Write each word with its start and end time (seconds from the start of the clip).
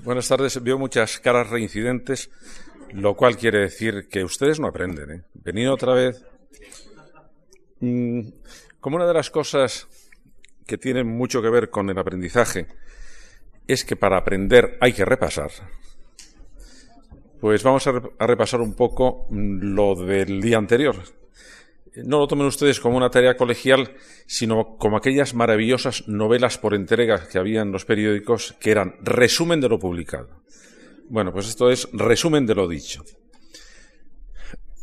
Buenas 0.00 0.28
tardes. 0.28 0.62
Veo 0.62 0.78
muchas 0.78 1.18
caras 1.20 1.50
reincidentes, 1.50 2.30
lo 2.92 3.14
cual 3.14 3.36
quiere 3.36 3.60
decir 3.60 4.08
que 4.08 4.24
ustedes 4.24 4.58
no 4.58 4.66
aprenden. 4.66 5.24
¿eh? 5.44 5.68
Otra 5.68 5.94
vez. 5.94 6.24
Mm, 7.80 8.28
como 8.80 8.96
una 8.96 9.06
de 9.06 9.14
las 9.14 9.30
cosas 9.30 9.86
que 10.66 10.78
tienen 10.78 11.06
mucho 11.06 11.42
que 11.42 11.50
ver 11.50 11.70
con 11.70 11.90
el 11.90 11.98
aprendizaje 11.98 12.66
es 13.66 13.84
que 13.84 13.96
para 13.96 14.18
aprender 14.18 14.78
hay 14.80 14.92
que 14.92 15.04
repasar. 15.04 15.50
Pues 17.40 17.62
vamos 17.62 17.86
a, 17.86 17.92
repasar 18.26 18.60
un 18.60 18.74
poco 18.74 19.26
mm, 19.30 19.74
lo 19.74 19.94
del 19.94 20.40
día 20.40 20.58
anterior. 20.58 20.96
No 21.96 22.20
lo 22.20 22.26
tomen 22.26 22.46
ustedes 22.46 22.80
como 22.80 22.96
una 22.96 23.10
tarea 23.10 23.36
colegial, 23.36 23.94
sino 24.26 24.76
como 24.78 24.96
aquellas 24.96 25.34
maravillosas 25.34 26.08
novelas 26.08 26.56
por 26.56 26.74
entrega 26.74 27.28
que 27.28 27.38
había 27.38 27.60
en 27.60 27.70
los 27.70 27.84
periódicos 27.84 28.56
que 28.60 28.70
eran 28.70 28.94
resumen 29.02 29.60
de 29.60 29.68
lo 29.68 29.78
publicado. 29.78 30.42
Bueno, 31.10 31.32
pues 31.32 31.48
esto 31.48 31.70
es 31.70 31.88
resumen 31.92 32.46
de 32.46 32.54
lo 32.54 32.66
dicho. 32.66 33.04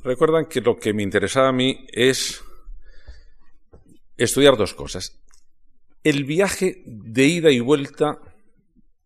Recuerdan 0.04 0.46
que 0.46 0.62
lo 0.62 0.78
que 0.78 0.94
me 0.94 1.02
interesaba 1.02 1.50
a 1.50 1.54
mí 1.54 1.88
es 1.92 2.44
estudiar 4.16 4.56
dos 4.56 4.76
cosas. 4.76 5.20
El 6.04 6.26
viaje 6.26 6.84
de 6.86 7.26
ida 7.26 7.52
y 7.52 7.60
vuelta 7.60 8.20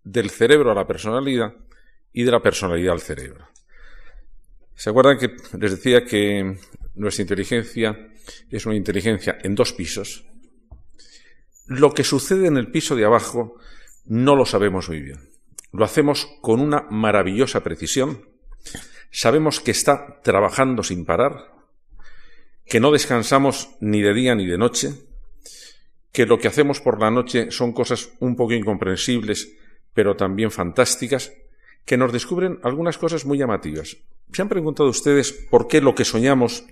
del 0.03 0.29
cerebro 0.29 0.71
a 0.71 0.75
la 0.75 0.85
personalidad 0.85 1.53
y 2.11 2.23
de 2.23 2.31
la 2.31 2.41
personalidad 2.41 2.93
al 2.93 3.01
cerebro. 3.01 3.47
¿Se 4.75 4.89
acuerdan 4.89 5.17
que 5.17 5.35
les 5.57 5.71
decía 5.71 6.03
que 6.03 6.57
nuestra 6.95 7.21
inteligencia 7.21 8.09
es 8.49 8.65
una 8.65 8.75
inteligencia 8.75 9.37
en 9.43 9.55
dos 9.55 9.73
pisos? 9.73 10.25
Lo 11.65 11.93
que 11.93 12.03
sucede 12.03 12.47
en 12.47 12.57
el 12.57 12.71
piso 12.71 12.95
de 12.95 13.05
abajo 13.05 13.55
no 14.05 14.35
lo 14.35 14.45
sabemos 14.45 14.89
muy 14.89 15.01
bien. 15.01 15.29
Lo 15.71 15.85
hacemos 15.85 16.27
con 16.41 16.59
una 16.59 16.85
maravillosa 16.89 17.63
precisión. 17.63 18.27
Sabemos 19.11 19.59
que 19.59 19.71
está 19.71 20.21
trabajando 20.21 20.83
sin 20.83 21.05
parar, 21.05 21.53
que 22.65 22.79
no 22.79 22.91
descansamos 22.91 23.69
ni 23.79 24.01
de 24.01 24.13
día 24.13 24.35
ni 24.35 24.45
de 24.45 24.57
noche, 24.57 24.93
que 26.11 26.25
lo 26.25 26.37
que 26.37 26.47
hacemos 26.47 26.79
por 26.79 26.99
la 26.99 27.11
noche 27.11 27.49
son 27.51 27.73
cosas 27.73 28.11
un 28.19 28.35
poco 28.35 28.53
incomprensibles, 28.53 29.57
pero 29.93 30.15
también 30.15 30.51
fantásticas, 30.51 31.33
que 31.85 31.97
nos 31.97 32.11
descubren 32.11 32.59
algunas 32.63 32.97
cosas 32.97 33.25
muy 33.25 33.37
llamativas. 33.37 33.97
¿Se 34.31 34.41
han 34.41 34.49
preguntado 34.49 34.89
ustedes 34.89 35.31
por 35.31 35.67
qué 35.67 35.81
lo 35.81 35.95
que 35.95 36.05
soñamos 36.05 36.65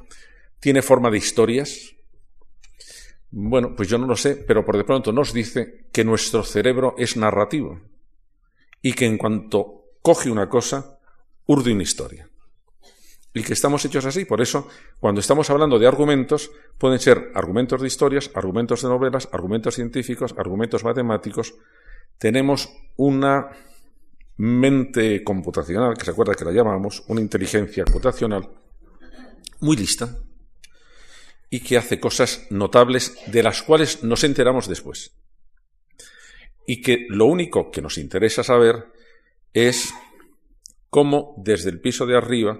tiene 0.60 0.82
forma 0.82 1.10
de 1.10 1.18
historias? 1.18 1.96
Bueno, 3.30 3.76
pues 3.76 3.88
yo 3.88 3.98
no 3.98 4.08
lo 4.08 4.16
sé, 4.16 4.36
pero 4.36 4.66
por 4.66 4.78
de 4.78 4.84
pronto 4.84 5.12
nos 5.12 5.34
dice 5.34 5.86
que 5.92 6.04
nuestro 6.04 6.44
cerebro 6.44 6.96
es 6.98 7.16
narrativo 7.16 7.80
y 8.82 8.94
que 8.94 9.06
en 9.06 9.18
cuanto 9.18 9.86
coge 10.02 10.30
una 10.30 10.50
cosa, 10.50 10.98
urde 11.46 11.72
una 11.74 11.84
historia. 11.84 12.28
Y 13.34 13.44
que 13.44 13.54
estamos 13.54 13.86
hechos 13.86 14.06
así. 14.06 14.26
Por 14.26 14.42
eso, 14.42 14.68
cuando 15.00 15.22
estamos 15.22 15.50
hablando 15.50 15.80
de 15.80 15.88
argumentos, 15.88 16.52
pueden 16.78 17.00
ser 17.00 17.32
argumentos 17.34 17.80
de 17.80 17.88
historias, 17.88 18.30
argumentos 18.34 18.82
de 18.82 18.90
novelas, 18.90 19.30
argumentos 19.32 19.76
científicos, 19.76 20.36
argumentos 20.38 20.84
matemáticos. 20.84 21.54
Tenemos 22.18 22.70
una 22.98 23.50
mente 24.42 25.24
computacional, 25.24 25.96
que 25.96 26.06
se 26.06 26.12
acuerda 26.12 26.34
que 26.34 26.46
la 26.46 26.52
llamamos, 26.52 27.04
una 27.08 27.22
inteligencia 27.22 27.84
computacional, 27.84 28.50
muy 29.60 29.78
lista, 29.78 30.18
y 31.52 31.60
que 31.60 31.78
hace 31.78 32.00
cosas 32.00 32.48
notables 32.50 33.16
de 33.28 33.44
las 33.44 33.62
cuales 33.62 34.04
nos 34.04 34.24
enteramos 34.24 34.68
después. 34.68 35.16
Y 36.66 36.82
que 36.82 37.06
lo 37.10 37.26
único 37.26 37.70
que 37.70 37.84
nos 37.84 38.00
interesa 38.00 38.44
saber 38.44 38.88
es 39.54 39.94
cómo 40.90 41.36
desde 41.38 41.70
el 41.70 41.80
piso 41.80 42.08
de 42.08 42.18
arriba 42.18 42.60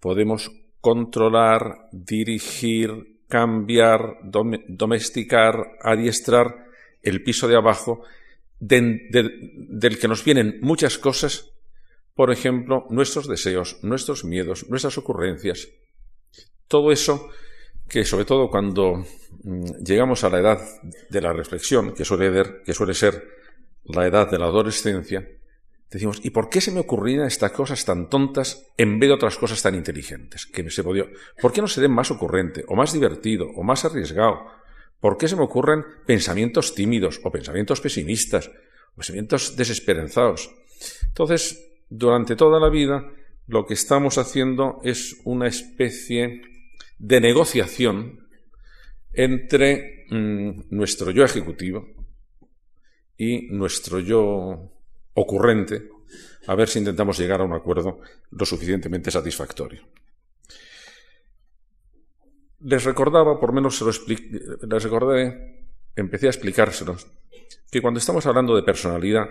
podemos 0.00 0.50
controlar, 0.80 1.90
dirigir, 1.92 3.18
cambiar, 3.28 4.16
domesticar, 4.22 5.76
adiestrar 5.82 6.68
el 7.02 7.22
piso 7.22 7.48
de 7.48 7.56
abajo 7.56 8.02
del 8.60 9.98
que 10.00 10.08
nos 10.08 10.24
vienen 10.24 10.58
muchas 10.60 10.98
cosas, 10.98 11.50
por 12.14 12.32
ejemplo, 12.32 12.86
nuestros 12.90 13.28
deseos, 13.28 13.78
nuestros 13.82 14.24
miedos, 14.24 14.68
nuestras 14.68 14.98
ocurrencias. 14.98 15.68
Todo 16.66 16.90
eso 16.92 17.30
que 17.88 18.04
sobre 18.04 18.24
todo 18.24 18.50
cuando 18.50 19.04
mm, 19.42 19.84
llegamos 19.84 20.22
a 20.22 20.28
la 20.28 20.38
edad 20.38 20.60
de 21.08 21.20
la 21.20 21.32
reflexión, 21.32 21.94
que 21.94 22.04
suele, 22.04 22.62
que 22.64 22.74
suele 22.74 22.94
ser 22.94 23.26
la 23.84 24.06
edad 24.06 24.30
de 24.30 24.38
la 24.38 24.46
adolescencia, 24.46 25.26
decimos, 25.90 26.20
¿y 26.22 26.30
por 26.30 26.50
qué 26.50 26.60
se 26.60 26.70
me 26.70 26.80
ocurrían 26.80 27.26
estas 27.26 27.52
cosas 27.52 27.84
tan 27.84 28.10
tontas 28.10 28.66
en 28.76 28.98
vez 28.98 29.08
de 29.08 29.14
otras 29.14 29.38
cosas 29.38 29.62
tan 29.62 29.74
inteligentes? 29.74 30.44
Que 30.44 30.68
se 30.70 30.84
¿Por 30.84 31.52
qué 31.52 31.62
no 31.62 31.68
se 31.68 31.80
den 31.80 31.92
más 31.92 32.10
ocurrente, 32.10 32.64
o 32.68 32.76
más 32.76 32.92
divertido, 32.92 33.46
o 33.56 33.62
más 33.62 33.84
arriesgado, 33.86 34.46
¿Por 35.00 35.16
qué 35.16 35.28
se 35.28 35.36
me 35.36 35.42
ocurren 35.42 35.84
pensamientos 36.06 36.74
tímidos 36.74 37.20
o 37.22 37.30
pensamientos 37.30 37.80
pesimistas, 37.80 38.48
o 38.48 38.96
pensamientos 38.96 39.56
desesperanzados? 39.56 40.50
Entonces, 41.06 41.70
durante 41.88 42.36
toda 42.36 42.58
la 42.58 42.68
vida, 42.68 43.10
lo 43.46 43.64
que 43.66 43.74
estamos 43.74 44.18
haciendo 44.18 44.80
es 44.84 45.16
una 45.24 45.46
especie 45.46 46.42
de 46.98 47.20
negociación 47.20 48.28
entre 49.12 50.06
mm, 50.10 50.64
nuestro 50.70 51.10
yo 51.10 51.24
ejecutivo 51.24 51.88
y 53.16 53.48
nuestro 53.50 54.00
yo 54.00 54.70
ocurrente, 55.14 55.88
a 56.46 56.54
ver 56.54 56.68
si 56.68 56.78
intentamos 56.78 57.18
llegar 57.18 57.40
a 57.40 57.44
un 57.44 57.52
acuerdo 57.52 58.00
lo 58.30 58.44
suficientemente 58.44 59.10
satisfactorio. 59.10 59.82
Les 62.60 62.82
recordaba, 62.82 63.38
por 63.38 63.52
menos 63.52 63.78
se 63.78 63.84
lo 63.84 63.92
les 63.92 64.82
recordé, 64.82 65.68
empecé 65.94 66.26
a 66.26 66.30
explicárselos, 66.30 67.06
que 67.70 67.80
cuando 67.80 68.00
estamos 68.00 68.26
hablando 68.26 68.56
de 68.56 68.62
personalidad, 68.62 69.26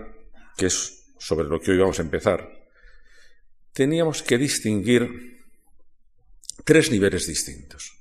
que 0.56 0.68
es 0.68 1.14
sobre 1.18 1.48
lo 1.48 1.60
que 1.60 1.72
hoy 1.72 1.78
vamos 1.78 2.00
a 2.00 2.04
empezar, 2.04 2.50
teníamos 3.74 4.24
que 4.24 4.38
distinguir 4.38 5.46
tres 6.64 6.90
niveles 6.90 7.28
distintos. 7.28 7.94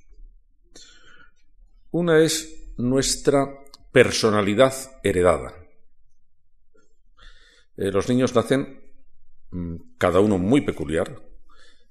Una 1.91 2.19
es 2.19 2.73
nuestra 2.77 3.47
personalidad 3.91 4.73
heredada. 5.03 5.53
Eh, 7.75 7.91
los 7.91 8.07
niños 8.07 8.33
nacen 8.33 8.81
mm, 9.51 9.75
cada 9.97 10.19
uno 10.19 10.37
muy 10.37 10.61
peculiar, 10.61 11.21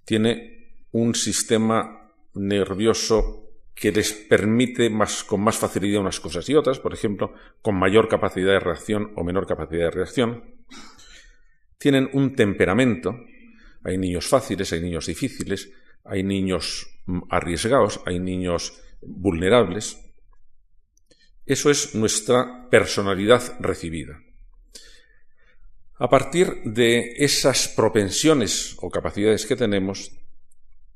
tiene 0.04 0.86
un 0.92 1.14
sistema 1.14 2.05
nervioso 2.36 3.46
que 3.74 3.92
les 3.92 4.12
permite 4.12 4.88
más, 4.88 5.22
con 5.22 5.42
más 5.42 5.58
facilidad 5.58 6.00
unas 6.00 6.18
cosas 6.18 6.48
y 6.48 6.54
otras, 6.54 6.80
por 6.80 6.94
ejemplo, 6.94 7.34
con 7.60 7.78
mayor 7.78 8.08
capacidad 8.08 8.52
de 8.52 8.60
reacción 8.60 9.12
o 9.16 9.22
menor 9.22 9.46
capacidad 9.46 9.84
de 9.84 9.90
reacción. 9.90 10.44
Tienen 11.76 12.08
un 12.14 12.34
temperamento. 12.34 13.14
Hay 13.84 13.98
niños 13.98 14.26
fáciles, 14.28 14.72
hay 14.72 14.80
niños 14.80 15.06
difíciles, 15.06 15.70
hay 16.04 16.22
niños 16.22 17.00
mm, 17.04 17.20
arriesgados, 17.28 18.00
hay 18.06 18.18
niños 18.18 18.80
vulnerables. 19.02 20.02
Eso 21.44 21.70
es 21.70 21.94
nuestra 21.94 22.68
personalidad 22.70 23.60
recibida. 23.60 24.20
A 25.98 26.08
partir 26.08 26.62
de 26.64 27.14
esas 27.18 27.68
propensiones 27.68 28.76
o 28.80 28.90
capacidades 28.90 29.46
que 29.46 29.54
tenemos, 29.54 30.12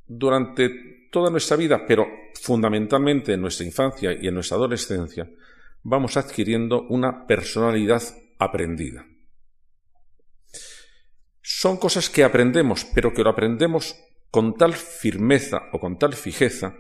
durante 0.07 1.00
toda 1.11 1.31
nuestra 1.31 1.57
vida, 1.57 1.85
pero 1.87 2.07
fundamentalmente 2.41 3.33
en 3.33 3.41
nuestra 3.41 3.67
infancia 3.67 4.13
y 4.13 4.29
en 4.29 4.35
nuestra 4.35 4.57
adolescencia, 4.57 5.29
vamos 5.83 6.17
adquiriendo 6.17 6.83
una 6.89 7.27
personalidad 7.27 8.03
aprendida. 8.39 9.07
Son 11.43 11.77
cosas 11.77 12.09
que 12.09 12.25
aprendemos, 12.25 12.87
pero 12.95 13.13
que 13.13 13.23
lo 13.23 13.31
aprendemos 13.31 13.97
con 14.31 14.55
tal 14.55 14.75
firmeza 14.75 15.63
o 15.73 15.81
con 15.81 15.99
tal 15.99 16.15
fijeza 16.15 16.77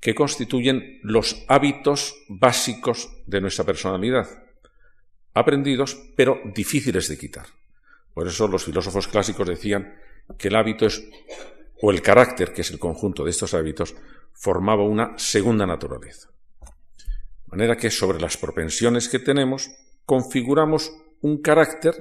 que 0.00 0.14
constituyen 0.14 1.00
los 1.02 1.44
hábitos 1.48 2.14
básicos 2.28 3.08
de 3.26 3.40
nuestra 3.40 3.64
personalidad, 3.64 4.26
aprendidos 5.34 5.96
pero 6.16 6.40
difíciles 6.54 7.08
de 7.08 7.18
quitar. 7.18 7.46
Por 8.14 8.26
eso 8.26 8.48
los 8.48 8.64
filósofos 8.64 9.08
clásicos 9.08 9.48
decían 9.48 9.94
que 10.38 10.48
el 10.48 10.56
hábito 10.56 10.86
es 10.86 11.02
o 11.82 11.90
el 11.90 12.00
carácter, 12.00 12.52
que 12.52 12.62
es 12.62 12.70
el 12.70 12.78
conjunto 12.78 13.24
de 13.24 13.30
estos 13.30 13.54
hábitos, 13.54 13.94
formaba 14.32 14.84
una 14.84 15.18
segunda 15.18 15.66
naturaleza. 15.66 16.30
De 16.60 17.48
manera 17.48 17.76
que 17.76 17.90
sobre 17.90 18.20
las 18.20 18.36
propensiones 18.38 19.08
que 19.08 19.18
tenemos 19.18 19.68
configuramos 20.06 20.92
un 21.20 21.42
carácter 21.42 21.94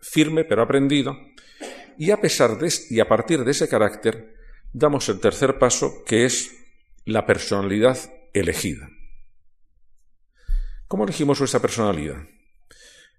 firme 0.00 0.44
pero 0.44 0.62
aprendido 0.62 1.16
y 1.96 2.10
a 2.10 2.20
pesar 2.20 2.58
de 2.58 2.72
y 2.90 3.00
a 3.00 3.08
partir 3.08 3.44
de 3.44 3.52
ese 3.52 3.68
carácter 3.68 4.34
damos 4.72 5.08
el 5.08 5.20
tercer 5.20 5.58
paso 5.58 6.04
que 6.04 6.24
es 6.24 6.54
la 7.04 7.24
personalidad 7.24 7.96
elegida. 8.34 8.90
¿Cómo 10.88 11.04
elegimos 11.04 11.38
nuestra 11.38 11.60
personalidad? 11.60 12.22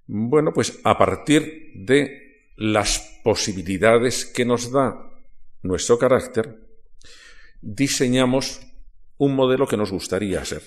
Bueno, 0.05 0.51
pues 0.53 0.79
a 0.83 0.97
partir 0.97 1.71
de 1.75 2.51
las 2.57 3.21
posibilidades 3.23 4.25
que 4.25 4.45
nos 4.45 4.71
da 4.71 5.08
nuestro 5.61 5.97
carácter, 5.97 6.59
diseñamos 7.61 8.61
un 9.17 9.35
modelo 9.35 9.67
que 9.67 9.77
nos 9.77 9.91
gustaría 9.91 10.43
ser. 10.45 10.63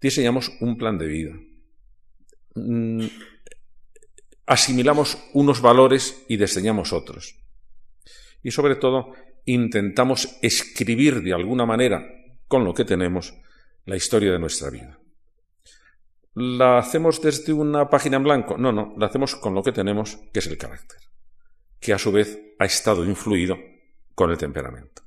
Diseñamos 0.00 0.50
un 0.60 0.76
plan 0.76 0.98
de 0.98 1.06
vida. 1.06 1.34
Mm, 2.54 3.06
asimilamos 4.46 5.18
unos 5.32 5.60
valores 5.60 6.24
y 6.28 6.36
diseñamos 6.36 6.92
otros. 6.92 7.38
Y 8.42 8.50
sobre 8.50 8.76
todo, 8.76 9.12
intentamos 9.44 10.38
escribir 10.42 11.22
de 11.22 11.32
alguna 11.32 11.66
manera, 11.66 12.04
con 12.48 12.64
lo 12.64 12.74
que 12.74 12.84
tenemos, 12.84 13.34
la 13.86 13.96
historia 13.96 14.32
de 14.32 14.38
nuestra 14.38 14.70
vida. 14.70 14.98
¿La 16.34 16.78
hacemos 16.78 17.20
desde 17.20 17.52
una 17.52 17.88
página 17.88 18.16
en 18.16 18.24
blanco? 18.24 18.56
No, 18.56 18.72
no, 18.72 18.94
la 18.98 19.06
hacemos 19.06 19.36
con 19.36 19.54
lo 19.54 19.62
que 19.62 19.72
tenemos, 19.72 20.18
que 20.32 20.40
es 20.40 20.46
el 20.46 20.58
carácter, 20.58 20.98
que 21.82 21.92
a 21.92 21.98
su 21.98 22.12
vez 22.12 22.40
ha 22.60 22.64
estado 22.64 23.04
influido 23.04 23.58
con 24.14 24.30
el 24.30 24.38
temperamento. 24.38 25.02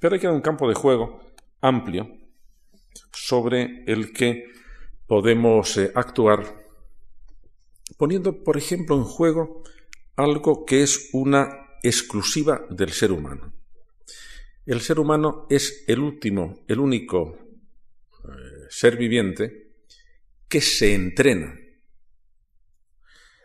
Pero 0.00 0.14
hay 0.14 0.20
que 0.20 0.26
dar 0.26 0.34
un 0.34 0.42
campo 0.42 0.66
de 0.66 0.74
juego 0.74 1.20
amplio 1.60 2.10
sobre 3.12 3.84
el 3.86 4.12
que 4.12 4.46
podemos 5.06 5.76
eh, 5.76 5.92
actuar 5.94 6.66
poniendo, 7.98 8.42
por 8.42 8.56
ejemplo, 8.56 8.96
en 8.96 9.04
juego 9.04 9.64
algo 10.16 10.64
que 10.64 10.82
es 10.82 11.10
una 11.12 11.68
exclusiva 11.82 12.66
del 12.70 12.90
ser 12.92 13.12
humano. 13.12 13.52
El 14.64 14.80
ser 14.80 14.98
humano 14.98 15.46
es 15.50 15.84
el 15.88 16.00
último, 16.00 16.64
el 16.68 16.80
único 16.80 17.38
eh, 18.24 18.66
ser 18.70 18.96
viviente 18.96 19.72
que 20.48 20.60
se 20.60 20.94
entrena. 20.94 21.54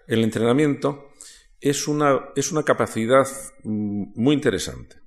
El 0.08 0.24
entrenamiento 0.24 1.13
es 1.64 1.88
una, 1.88 2.20
es 2.36 2.52
una 2.52 2.64
capacidad 2.64 3.26
mm, 3.64 4.22
muy 4.22 4.36
interesante. 4.36 4.98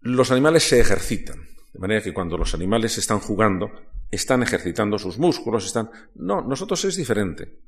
Los 0.00 0.30
animales 0.30 0.66
se 0.66 0.80
ejercitan, 0.80 1.46
de 1.74 1.78
manera 1.78 2.00
que 2.00 2.14
cuando 2.14 2.38
los 2.38 2.54
animales 2.54 2.96
están 2.96 3.20
jugando, 3.20 3.70
están 4.10 4.42
ejercitando 4.42 4.98
sus 4.98 5.18
músculos, 5.18 5.66
están... 5.66 5.90
No, 6.14 6.40
nosotros 6.40 6.82
es 6.86 6.96
diferente. 6.96 7.58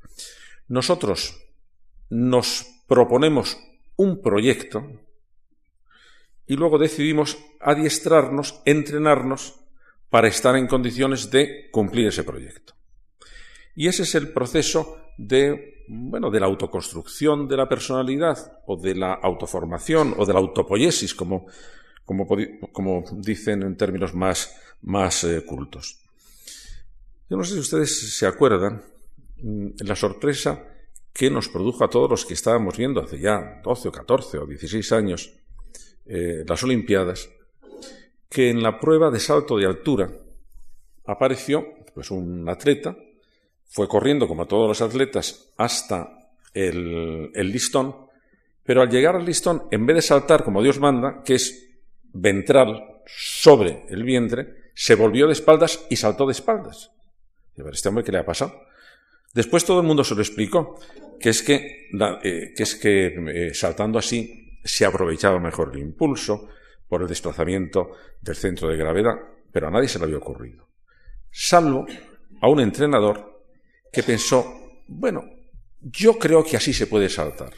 Nosotros 0.67 1.39
nos 2.09 2.65
proponemos 2.87 3.55
un 3.97 4.19
proyecto 4.19 4.83
y 6.47 6.55
luego 6.55 6.79
decidimos 6.79 7.37
adiestrarnos, 7.59 8.63
entrenarnos 8.65 9.59
para 10.09 10.27
estar 10.27 10.55
en 10.55 10.65
condiciones 10.65 11.29
de 11.29 11.69
cumplir 11.69 12.07
ese 12.07 12.23
proyecto. 12.23 12.73
Y 13.75 13.87
ese 13.87 14.03
es 14.03 14.15
el 14.15 14.29
proceso 14.33 14.97
de, 15.19 15.80
bueno, 15.93 16.31
de 16.31 16.39
la 16.39 16.45
autoconstrucción 16.45 17.49
de 17.49 17.57
la 17.57 17.67
personalidad 17.67 18.59
o 18.65 18.77
de 18.77 18.95
la 18.95 19.13
autoformación 19.13 20.15
o 20.17 20.25
de 20.25 20.31
la 20.31 20.39
autopoiesis, 20.39 21.13
como, 21.13 21.47
dicen 23.17 23.63
en 23.63 23.75
términos 23.75 24.13
más, 24.13 24.55
más 24.83 25.25
eh, 25.25 25.43
cultos. 25.45 25.99
Yo 27.29 27.35
no 27.35 27.43
sé 27.43 27.55
si 27.55 27.59
ustedes 27.59 28.17
se 28.17 28.25
acuerdan 28.25 28.81
mm, 29.41 29.67
la 29.79 29.97
sorpresa 29.97 30.65
que 31.11 31.29
nos 31.29 31.49
produjo 31.49 31.83
a 31.83 31.89
todos 31.89 32.09
los 32.09 32.25
que 32.25 32.35
estábamos 32.35 32.77
viendo 32.77 33.01
hace 33.01 33.19
ya 33.19 33.59
12 33.61 33.89
o 33.89 33.91
14 33.91 34.37
o 34.37 34.45
16 34.45 34.91
años 34.93 35.33
eh, 36.05 36.45
las 36.47 36.63
Olimpiadas, 36.63 37.29
que 38.29 38.49
en 38.49 38.63
la 38.63 38.79
prueba 38.79 39.11
de 39.11 39.19
salto 39.19 39.57
de 39.57 39.65
altura 39.65 40.09
apareció 41.05 41.65
pues, 41.93 42.11
un 42.11 42.47
atleta, 42.47 42.95
fue 43.71 43.87
corriendo 43.87 44.27
como 44.27 44.47
todos 44.47 44.67
los 44.67 44.81
atletas 44.81 45.53
hasta 45.55 46.27
el, 46.53 47.31
listón, 47.33 47.95
pero 48.63 48.81
al 48.81 48.89
llegar 48.89 49.15
al 49.15 49.25
listón, 49.25 49.63
en 49.71 49.85
vez 49.85 49.95
de 49.95 50.01
saltar 50.01 50.43
como 50.43 50.61
Dios 50.61 50.77
manda, 50.77 51.23
que 51.23 51.35
es 51.35 51.69
ventral 52.11 53.01
sobre 53.05 53.85
el 53.89 54.03
vientre, 54.03 54.71
se 54.75 54.95
volvió 54.95 55.25
de 55.25 55.33
espaldas 55.33 55.85
y 55.89 55.95
saltó 55.95 56.25
de 56.25 56.33
espaldas. 56.33 56.91
A 57.57 57.63
ver, 57.63 57.73
¿este 57.73 57.87
hombre 57.87 58.03
qué 58.03 58.11
le 58.11 58.17
ha 58.17 58.25
pasado? 58.25 58.61
Después 59.33 59.63
todo 59.63 59.79
el 59.79 59.87
mundo 59.87 60.03
se 60.03 60.15
lo 60.15 60.21
explicó, 60.21 60.77
que 61.17 61.29
es 61.29 61.41
que, 61.41 61.89
eh, 62.23 62.53
que, 62.53 62.63
es 62.63 62.75
que 62.75 63.05
eh, 63.07 63.53
saltando 63.53 63.99
así 63.99 64.59
se 64.65 64.85
aprovechaba 64.85 65.39
mejor 65.39 65.71
el 65.73 65.79
impulso 65.79 66.49
por 66.89 67.03
el 67.03 67.07
desplazamiento 67.07 67.91
del 68.19 68.35
centro 68.35 68.67
de 68.67 68.75
gravedad, 68.75 69.15
pero 69.49 69.69
a 69.69 69.71
nadie 69.71 69.87
se 69.87 69.97
le 69.97 70.05
había 70.05 70.17
ocurrido. 70.17 70.67
Salvo 71.31 71.85
a 72.41 72.49
un 72.49 72.59
entrenador 72.59 73.30
que 73.91 74.03
pensó, 74.03 74.81
bueno, 74.87 75.25
yo 75.81 76.17
creo 76.17 76.43
que 76.43 76.57
así 76.57 76.73
se 76.73 76.87
puede 76.87 77.09
saltar. 77.09 77.53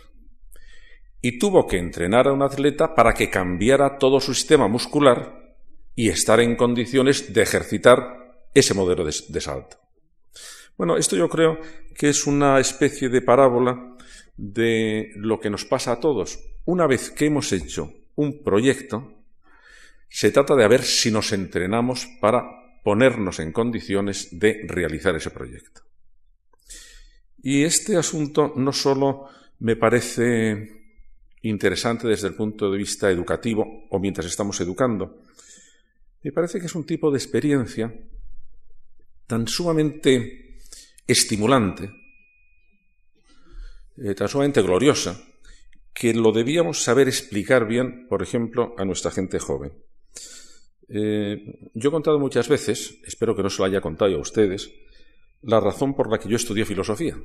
Y 1.22 1.38
tuvo 1.40 1.68
que 1.68 1.78
entrenar 1.78 2.28
a 2.28 2.34
un 2.34 2.42
atleta 2.42 2.96
para 2.96 3.14
que 3.14 3.30
cambiara 3.30 3.98
todo 3.98 4.20
su 4.20 4.34
sistema 4.34 4.68
muscular 4.68 5.56
y 5.96 6.10
estar 6.10 6.40
en 6.40 6.56
condiciones 6.56 7.34
de 7.34 7.42
ejercitar 7.42 8.48
ese 8.54 8.74
modelo 8.74 9.06
de 9.06 9.42
salto. 9.42 9.78
Bueno, 10.78 10.98
esto 10.98 11.16
yo 11.16 11.30
creo 11.30 11.60
que 11.96 12.10
es 12.10 12.26
una 12.26 12.60
especie 12.60 13.10
de 13.10 13.22
parábola 13.22 13.96
de 14.36 15.12
lo 15.16 15.40
que 15.40 15.50
nos 15.50 15.66
pasa 15.66 15.94
a 15.94 16.00
todos. 16.00 16.40
Una 16.66 16.88
vez 16.88 17.12
que 17.12 17.26
hemos 17.26 17.52
hecho 17.52 17.94
un 18.16 18.44
proyecto, 18.44 19.14
se 20.10 20.32
trata 20.32 20.56
de 20.56 20.68
ver 20.68 20.84
si 20.84 21.12
nos 21.12 21.32
entrenamos 21.32 22.08
para 22.20 22.44
ponernos 22.84 23.40
en 23.40 23.52
condiciones 23.52 24.40
de 24.40 24.66
realizar 24.68 25.16
ese 25.16 25.30
proyecto. 25.30 25.82
Y 27.44 27.64
este 27.64 27.98
asunto 27.98 28.54
no 28.56 28.72
solo 28.72 29.28
me 29.60 29.76
parece 29.76 30.82
interesante 31.42 32.08
desde 32.08 32.30
el 32.30 32.36
punto 32.36 32.72
de 32.72 32.78
vista 32.78 33.12
educativo 33.12 33.86
o 33.90 34.00
mientras 34.00 34.28
estamos 34.28 34.60
educando, 34.62 35.24
me 36.24 36.32
parece 36.32 36.60
que 36.60 36.68
es 36.68 36.76
un 36.76 36.86
tipo 36.86 37.12
de 37.12 37.18
experiencia 37.18 37.94
tan 39.28 39.46
sumamente 39.48 40.58
estimulante, 41.06 41.92
eh, 43.98 44.16
tan 44.16 44.30
sumamente 44.30 44.62
gloriosa, 44.62 45.22
que 45.94 46.14
lo 46.14 46.32
debíamos 46.32 46.82
saber 46.82 47.10
explicar 47.10 47.68
bien, 47.68 48.08
por 48.08 48.24
ejemplo, 48.24 48.74
a 48.78 48.86
nuestra 48.86 49.12
gente 49.12 49.38
joven. 49.38 49.74
Eh, 50.88 51.70
yo 51.74 51.90
he 51.90 51.92
contado 51.92 52.20
muchas 52.20 52.48
veces, 52.48 53.00
espero 53.06 53.36
que 53.36 53.44
no 53.44 53.50
se 53.50 53.60
lo 53.60 53.66
haya 53.66 53.82
contado 53.82 54.16
a 54.16 54.20
ustedes, 54.20 54.72
la 55.44 55.60
razón 55.60 55.94
por 55.94 56.10
la 56.10 56.18
que 56.18 56.30
yo 56.30 56.36
estudié 56.36 56.66
filosofía. 56.66 57.18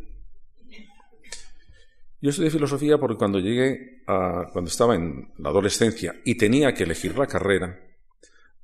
Yo 2.20 2.31
estudié 2.31 2.50
filosofía 2.50 2.99
porque 2.99 3.17
cuando 3.17 3.38
llegué 3.38 4.03
a, 4.06 4.49
cuando 4.53 4.70
estaba 4.70 4.96
en 4.96 5.32
la 5.39 5.51
adolescencia 5.51 6.17
y 6.25 6.37
tenía 6.37 6.75
que 6.75 6.82
elegir 6.82 7.17
la 7.17 7.27
carrera, 7.27 7.79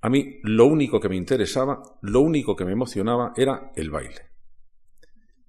a 0.01 0.11
mí 0.11 0.41
lo 0.43 0.67
único 0.67 1.01
que 1.01 1.09
me 1.09 1.17
interesaba, 1.17 1.81
lo 2.03 2.21
único 2.21 2.57
que 2.57 2.65
me 2.65 2.73
emocionaba 2.73 3.33
era 3.37 3.73
el 3.77 3.91
baile. 3.91 4.21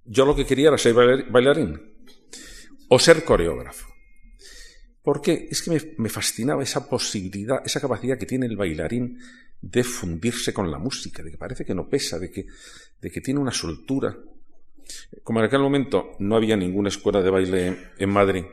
Yo 0.06 0.26
lo 0.26 0.36
que 0.36 0.46
quería 0.46 0.68
era 0.68 0.78
ser 0.78 0.94
bailarín 0.94 1.82
o 2.90 3.00
ser 3.00 3.26
coreógrafo. 3.26 3.90
Porque 5.02 5.48
es 5.52 5.62
que 5.62 5.96
me, 5.98 6.10
fascinaba 6.10 6.64
esa 6.64 6.88
posibilidad, 6.90 7.62
esa 7.66 7.82
capacidad 7.82 8.18
que 8.18 8.26
tiene 8.26 8.46
el 8.46 8.56
bailarín 8.56 9.20
de 9.62 9.84
fundirse 9.84 10.54
con 10.54 10.70
la 10.70 10.78
música, 10.78 11.24
de 11.24 11.32
que 11.32 11.38
parece 11.38 11.66
que 11.66 11.74
no 11.74 11.90
pesa, 11.90 12.20
de 12.20 12.30
que, 12.30 12.46
de 13.02 13.12
que 13.12 13.22
tiene 13.22 13.40
una 13.40 13.52
soltura. 13.52 14.16
Como 15.24 15.40
en 15.40 15.46
aquel 15.46 15.62
momento 15.62 16.12
no 16.20 16.36
había 16.36 16.56
ninguna 16.56 16.90
escuela 16.90 17.22
de 17.22 17.30
baile 17.30 17.78
en 17.98 18.10
Madrid, 18.10 18.44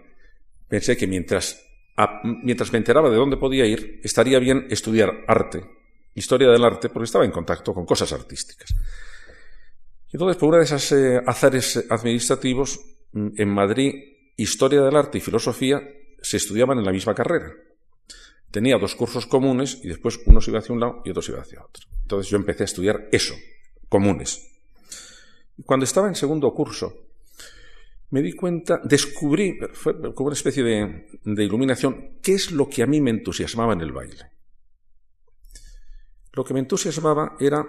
pensé 0.68 0.96
que 0.96 1.06
mientras, 1.06 1.62
mientras 2.42 2.72
me 2.72 2.78
enteraba 2.78 3.10
de 3.10 3.16
dónde 3.16 3.36
podía 3.36 3.66
ir, 3.66 4.00
estaría 4.02 4.38
bien 4.38 4.66
estudiar 4.70 5.10
arte, 5.28 5.62
historia 6.14 6.48
del 6.48 6.64
arte, 6.64 6.88
porque 6.88 7.04
estaba 7.04 7.24
en 7.24 7.30
contacto 7.30 7.74
con 7.74 7.84
cosas 7.84 8.12
artísticas. 8.12 8.74
Y 10.08 10.16
entonces, 10.16 10.36
por 10.36 10.50
una 10.50 10.58
de 10.58 10.64
esas 10.64 10.92
eh, 10.92 11.20
azares 11.26 11.84
administrativos, 11.88 12.80
mm, 13.12 13.28
en 13.36 13.48
Madrid, 13.48 13.94
historia 14.36 14.82
del 14.82 14.96
arte 14.96 15.18
y 15.18 15.20
filosofía 15.20 15.82
se 16.20 16.36
estudiaban 16.36 16.78
en 16.78 16.84
la 16.84 16.92
misma 16.92 17.14
carrera. 17.14 17.52
Tenía 18.52 18.78
dos 18.78 18.94
cursos 18.94 19.26
comunes 19.26 19.80
y 19.82 19.88
después 19.88 20.20
uno 20.26 20.40
se 20.40 20.50
iba 20.50 20.60
hacia 20.60 20.74
un 20.74 20.80
lado 20.80 21.02
y 21.04 21.10
otro 21.10 21.22
se 21.22 21.32
iba 21.32 21.40
hacia 21.40 21.64
otro. 21.64 21.88
Entonces 22.02 22.30
yo 22.30 22.36
empecé 22.36 22.62
a 22.62 22.66
estudiar 22.66 23.08
eso, 23.10 23.34
comunes. 23.88 24.46
Cuando 25.64 25.84
estaba 25.84 26.06
en 26.06 26.14
segundo 26.14 26.52
curso, 26.52 26.92
me 28.10 28.20
di 28.20 28.34
cuenta, 28.34 28.78
descubrí, 28.84 29.58
fue 29.72 29.98
como 30.14 30.26
una 30.26 30.34
especie 30.34 30.62
de, 30.62 31.08
de 31.24 31.44
iluminación, 31.44 32.18
qué 32.20 32.34
es 32.34 32.52
lo 32.52 32.68
que 32.68 32.82
a 32.82 32.86
mí 32.86 33.00
me 33.00 33.10
entusiasmaba 33.10 33.72
en 33.72 33.80
el 33.80 33.90
baile. 33.90 34.30
Lo 36.34 36.44
que 36.44 36.52
me 36.52 36.60
entusiasmaba 36.60 37.36
era 37.40 37.66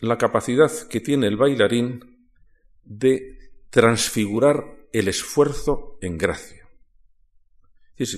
la 0.00 0.16
capacidad 0.16 0.70
que 0.88 1.00
tiene 1.00 1.26
el 1.26 1.36
bailarín 1.36 2.28
de 2.84 3.38
transfigurar 3.70 4.86
el 4.92 5.08
esfuerzo 5.08 5.98
en 6.00 6.18
gracia. 6.18 6.68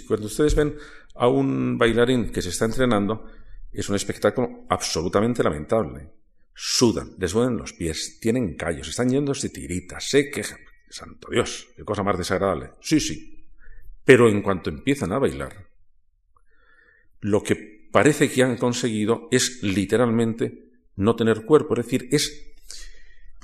cuando 0.07 0.27
ustedes 0.27 0.55
ven 0.55 0.77
a 1.19 1.29
un 1.29 1.79
bailarín 1.79 2.31
que 2.31 2.43
se 2.43 2.51
está 2.51 2.65
entrenando, 2.65 3.27
es 3.73 3.89
un 3.89 3.97
espectáculo 3.97 4.67
absolutamente 4.69 5.43
lamentable. 5.43 6.11
Sudan, 6.55 7.15
les 7.19 7.33
duelen 7.33 7.59
los 7.59 7.73
pies, 7.73 8.19
tienen 8.21 8.57
callos, 8.57 8.89
están 8.89 9.11
yendo 9.11 9.33
de 9.33 9.49
tiritas, 9.51 10.09
se 10.09 10.31
quejan. 10.31 10.61
santo 10.89 11.29
Dios, 11.31 11.69
qué 11.77 11.85
cosa 11.85 12.03
más 12.03 12.17
desagradable. 12.17 12.71
Sí, 12.81 13.01
sí. 13.01 13.47
Pero 14.05 14.29
en 14.29 14.41
cuanto 14.41 14.71
empiezan 14.71 15.13
a 15.13 15.19
bailar, 15.19 15.69
lo 17.21 17.43
que 17.43 17.89
parece 17.93 18.31
que 18.31 18.43
han 18.43 18.57
conseguido 18.57 19.29
es 19.31 19.63
literalmente 19.63 20.71
no 20.97 21.17
tener 21.17 21.45
cuerpo, 21.45 21.75
es 21.77 21.85
decir, 21.85 22.09
es 22.11 22.55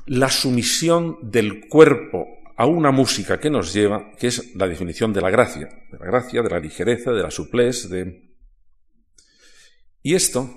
la 0.07 0.31
sumisión 0.31 1.19
del 1.23 1.69
cuerpo 1.69 2.26
a 2.56 2.66
una 2.66 2.90
música 2.90 3.38
que 3.38 3.50
nos 3.50 3.73
lleva, 3.73 4.12
que 4.18 4.28
es 4.28 4.54
la 4.56 4.66
definición 4.66 5.12
de 5.12 5.21
la 5.21 5.30
gracia, 5.30 5.68
de 5.90 5.99
la 5.99 6.06
gracia, 6.06 6.42
de 6.42 6.50
la 6.50 6.61
ligereza, 6.61 7.12
de 7.12 7.23
la 7.23 7.30
suplez, 7.30 7.88
de... 7.88 8.32
Y 10.02 10.14
esto, 10.14 10.50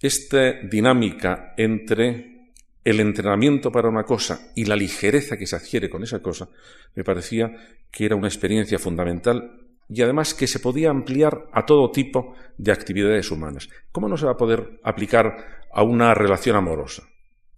esta 0.00 0.52
dinámica 0.62 1.54
entre 1.56 2.52
el 2.84 3.00
entrenamiento 3.00 3.72
para 3.72 3.88
una 3.88 4.04
cosa 4.04 4.52
y 4.54 4.64
la 4.64 4.76
ligereza 4.76 5.36
que 5.36 5.46
se 5.46 5.56
adquiere 5.56 5.90
con 5.90 6.02
esa 6.04 6.20
cosa, 6.20 6.48
me 6.94 7.02
parecía 7.02 7.50
que 7.90 8.04
era 8.04 8.14
una 8.14 8.28
experiencia 8.28 8.78
fundamental 8.78 9.66
y 9.88 10.02
además 10.02 10.34
que 10.34 10.46
se 10.46 10.60
podía 10.60 10.90
ampliar 10.90 11.48
a 11.52 11.64
todo 11.64 11.90
tipo 11.90 12.34
de 12.56 12.72
actividades 12.72 13.30
humanas. 13.30 13.68
¿Cómo 13.92 14.08
no 14.08 14.16
se 14.16 14.26
va 14.26 14.32
a 14.32 14.36
poder 14.36 14.80
aplicar 14.82 15.64
a 15.72 15.82
una 15.82 16.14
relación 16.14 16.56
amorosa? 16.56 17.02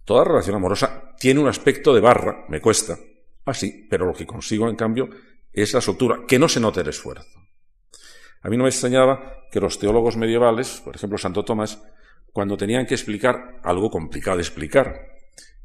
Toda 0.05 0.23
relación 0.23 0.55
amorosa 0.55 1.13
tiene 1.19 1.39
un 1.39 1.47
aspecto 1.47 1.93
de 1.93 2.01
barra, 2.01 2.45
me 2.49 2.61
cuesta, 2.61 2.97
así, 3.45 3.87
pero 3.89 4.05
lo 4.05 4.13
que 4.13 4.25
consigo, 4.25 4.69
en 4.69 4.75
cambio, 4.75 5.09
es 5.51 5.73
la 5.73 5.81
soltura, 5.81 6.19
que 6.27 6.39
no 6.39 6.47
se 6.47 6.59
note 6.59 6.81
el 6.81 6.89
esfuerzo. 6.89 7.39
A 8.41 8.49
mí 8.49 8.57
no 8.57 8.63
me 8.63 8.69
extrañaba 8.69 9.47
que 9.51 9.59
los 9.59 9.79
teólogos 9.79 10.15
medievales, 10.15 10.81
por 10.83 10.95
ejemplo 10.95 11.17
Santo 11.17 11.43
Tomás, 11.43 11.81
cuando 12.31 12.57
tenían 12.57 12.85
que 12.85 12.93
explicar 12.93 13.59
algo 13.63 13.89
complicado 13.89 14.37
de 14.37 14.43
explicar, 14.43 14.95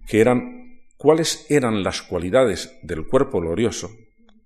que 0.06 0.20
eran 0.20 0.80
cuáles 0.96 1.46
eran 1.50 1.82
las 1.82 2.02
cualidades 2.02 2.78
del 2.82 3.06
cuerpo 3.06 3.40
glorioso, 3.40 3.90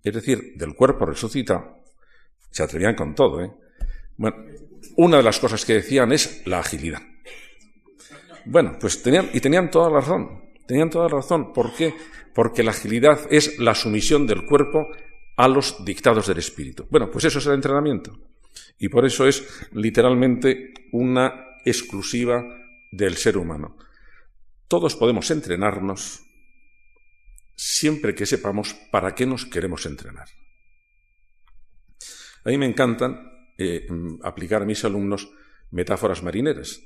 es 0.03 0.15
decir, 0.15 0.55
del 0.57 0.75
cuerpo 0.75 1.07
resucitado, 1.07 1.83
se 2.51 2.63
atrevían 2.63 2.95
con 2.95 3.15
todo. 3.15 3.43
¿eh? 3.43 3.53
Bueno, 4.17 4.37
una 4.97 5.19
de 5.19 5.23
las 5.23 5.39
cosas 5.39 5.65
que 5.65 5.75
decían 5.75 6.13
es 6.13 6.47
la 6.47 6.61
agilidad. 6.61 7.03
Bueno, 8.45 8.77
pues 8.81 9.03
tenían, 9.03 9.31
y 9.33 9.41
tenían 9.41 9.71
toda 9.71 9.91
la 9.91 10.01
razón, 10.01 10.48
tenían 10.69 10.91
toda 10.91 11.09
la 11.09 11.17
razón. 11.17 11.53
¿Por 11.53 11.75
qué? 11.75 11.95
Porque 12.35 12.63
la 12.63 12.71
agilidad 12.71 13.27
es 13.31 13.59
la 13.59 13.75
sumisión 13.75 14.27
del 14.27 14.45
cuerpo 14.45 14.87
a 15.37 15.49
los 15.49 15.85
dictados 15.85 16.29
del 16.29 16.39
espíritu. 16.39 16.87
Bueno, 16.91 17.11
pues 17.11 17.25
eso 17.25 17.39
es 17.39 17.47
el 17.47 17.55
entrenamiento. 17.55 18.17
Y 18.79 18.89
por 18.89 19.07
eso 19.07 19.27
es 19.27 19.67
literalmente 19.73 20.75
una 20.93 21.57
exclusiva 21.65 22.45
del 22.93 23.17
ser 23.17 23.39
humano. 23.39 23.77
Todos 24.69 24.95
podemos 24.95 25.31
entrenarnos 25.31 26.23
siempre 27.57 28.15
que 28.15 28.27
sepamos 28.27 28.75
para 28.93 29.15
qué 29.15 29.27
nos 29.27 29.47
queremos 29.47 29.87
entrenar. 29.87 30.29
A 32.45 32.51
mí 32.51 32.59
me 32.59 32.67
encantan 32.67 33.33
eh, 33.57 33.87
aplicar 34.23 34.63
a 34.63 34.67
mis 34.67 34.85
alumnos 34.85 35.31
metáforas 35.71 36.23
marineras. 36.23 36.81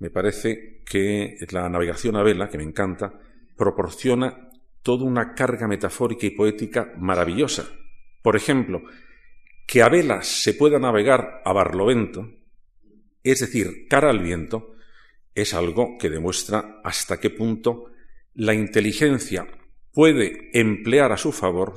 Me 0.00 0.10
parece 0.10 0.82
que 0.84 1.36
la 1.50 1.68
navegación 1.68 2.16
a 2.16 2.22
vela, 2.22 2.48
que 2.48 2.58
me 2.58 2.64
encanta, 2.64 3.20
proporciona 3.54 4.48
toda 4.82 5.04
una 5.04 5.34
carga 5.34 5.68
metafórica 5.68 6.26
y 6.26 6.30
poética 6.30 6.94
maravillosa. 6.96 7.68
Por 8.22 8.34
ejemplo, 8.34 8.82
que 9.66 9.82
a 9.82 9.90
vela 9.90 10.22
se 10.22 10.54
pueda 10.54 10.78
navegar 10.78 11.42
a 11.44 11.52
barlovento, 11.52 12.28
es 13.22 13.40
decir, 13.40 13.86
cara 13.88 14.08
al 14.08 14.20
viento, 14.20 14.74
es 15.34 15.52
algo 15.52 15.98
que 15.98 16.08
demuestra 16.08 16.80
hasta 16.82 17.20
qué 17.20 17.28
punto 17.28 17.92
la 18.34 18.54
inteligencia 18.54 19.46
puede 19.92 20.50
emplear 20.58 21.12
a 21.12 21.18
su 21.18 21.30
favor 21.30 21.74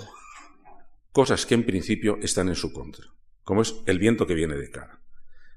cosas 1.12 1.46
que 1.46 1.56
en 1.56 1.66
principio 1.66 2.18
están 2.22 2.48
en 2.48 2.56
su 2.56 2.72
contra, 2.72 3.06
como 3.44 3.62
es 3.62 3.76
el 3.86 4.00
viento 4.00 4.26
que 4.26 4.34
viene 4.34 4.56
de 4.56 4.72
cara. 4.72 5.02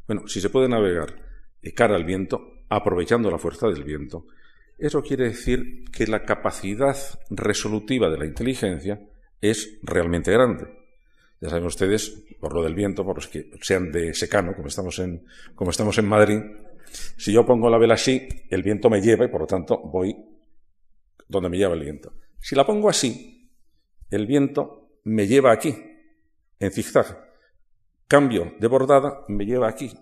Bueno, 0.08 0.26
si 0.26 0.40
se 0.40 0.50
puede 0.50 0.68
navegar 0.68 1.25
cara 1.75 1.96
al 1.96 2.04
viento, 2.04 2.64
aprovechando 2.68 3.30
la 3.30 3.38
fuerza 3.38 3.68
del 3.68 3.84
viento, 3.84 4.26
eso 4.78 5.02
quiere 5.02 5.25
decir 5.25 5.84
que 5.90 6.06
la 6.06 6.25
capacidad 6.25 6.96
resolutiva 7.30 8.10
de 8.10 8.18
la 8.18 8.26
inteligencia 8.26 9.00
es 9.40 9.78
realmente 9.82 10.30
grande. 10.30 10.66
Ya 11.40 11.48
saben 11.48 11.64
ustedes, 11.64 12.25
por 12.40 12.54
lo 12.54 12.62
del 12.62 12.75
viento, 12.75 13.04
por 13.04 13.16
los 13.16 13.28
que 13.28 13.50
sean 13.60 13.90
de 13.90 14.14
secano, 14.14 14.54
como 14.54 14.68
estamos 14.68 14.98
en, 14.98 15.25
como 15.54 15.70
estamos 15.70 15.96
en 15.98 16.06
Madrid, 16.06 16.40
si 17.16 17.32
yo 17.32 17.44
pongo 17.44 17.70
la 17.70 17.78
vela 17.78 17.94
así, 17.94 18.28
el 18.50 18.62
viento 18.62 18.88
me 18.90 19.00
lleva 19.00 19.25
y 19.25 19.28
por 19.28 19.40
lo 19.42 19.46
tanto 19.46 19.78
voy 19.78 20.16
donde 21.28 21.48
me 21.48 21.58
lleva 21.58 21.75
el 21.75 21.80
viento. 21.80 22.12
Si 22.40 22.54
la 22.54 22.64
pongo 22.64 22.88
así, 22.88 23.50
el 24.10 24.26
viento 24.26 25.00
me 25.04 25.26
lleva 25.26 25.52
aquí, 25.52 25.75
en 26.58 26.70
zigzag. 26.70 27.25
Cambio 28.08 28.54
de 28.58 28.68
bordada, 28.68 29.25
me 29.28 29.44
lleva 29.44 29.68
aquí. 29.68 29.92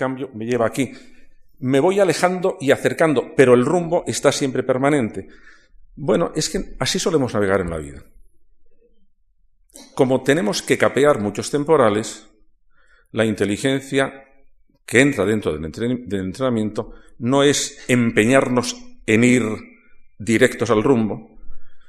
Cambio, 0.00 0.30
me 0.32 0.46
lleva 0.46 0.64
aquí. 0.64 0.92
Me 1.58 1.78
voy 1.78 2.00
alejando 2.00 2.56
y 2.58 2.70
acercando, 2.70 3.34
pero 3.36 3.52
el 3.52 3.66
rumbo 3.66 4.02
está 4.06 4.32
siempre 4.32 4.62
permanente. 4.62 5.28
Bueno, 5.94 6.32
es 6.34 6.48
que 6.48 6.74
así 6.78 6.98
solemos 6.98 7.34
navegar 7.34 7.60
en 7.60 7.68
la 7.68 7.76
vida. 7.76 8.02
Como 9.94 10.22
tenemos 10.22 10.62
que 10.62 10.78
capear 10.78 11.20
muchos 11.20 11.50
temporales, 11.50 12.26
la 13.12 13.26
inteligencia 13.26 14.24
que 14.86 15.02
entra 15.02 15.26
dentro 15.26 15.52
del, 15.52 15.66
entrenamiento 15.66 16.94
no 17.18 17.42
es 17.42 17.84
empeñarnos 17.86 18.74
en 19.04 19.22
ir 19.22 19.42
directos 20.18 20.70
al 20.70 20.82
rumbo, 20.82 21.38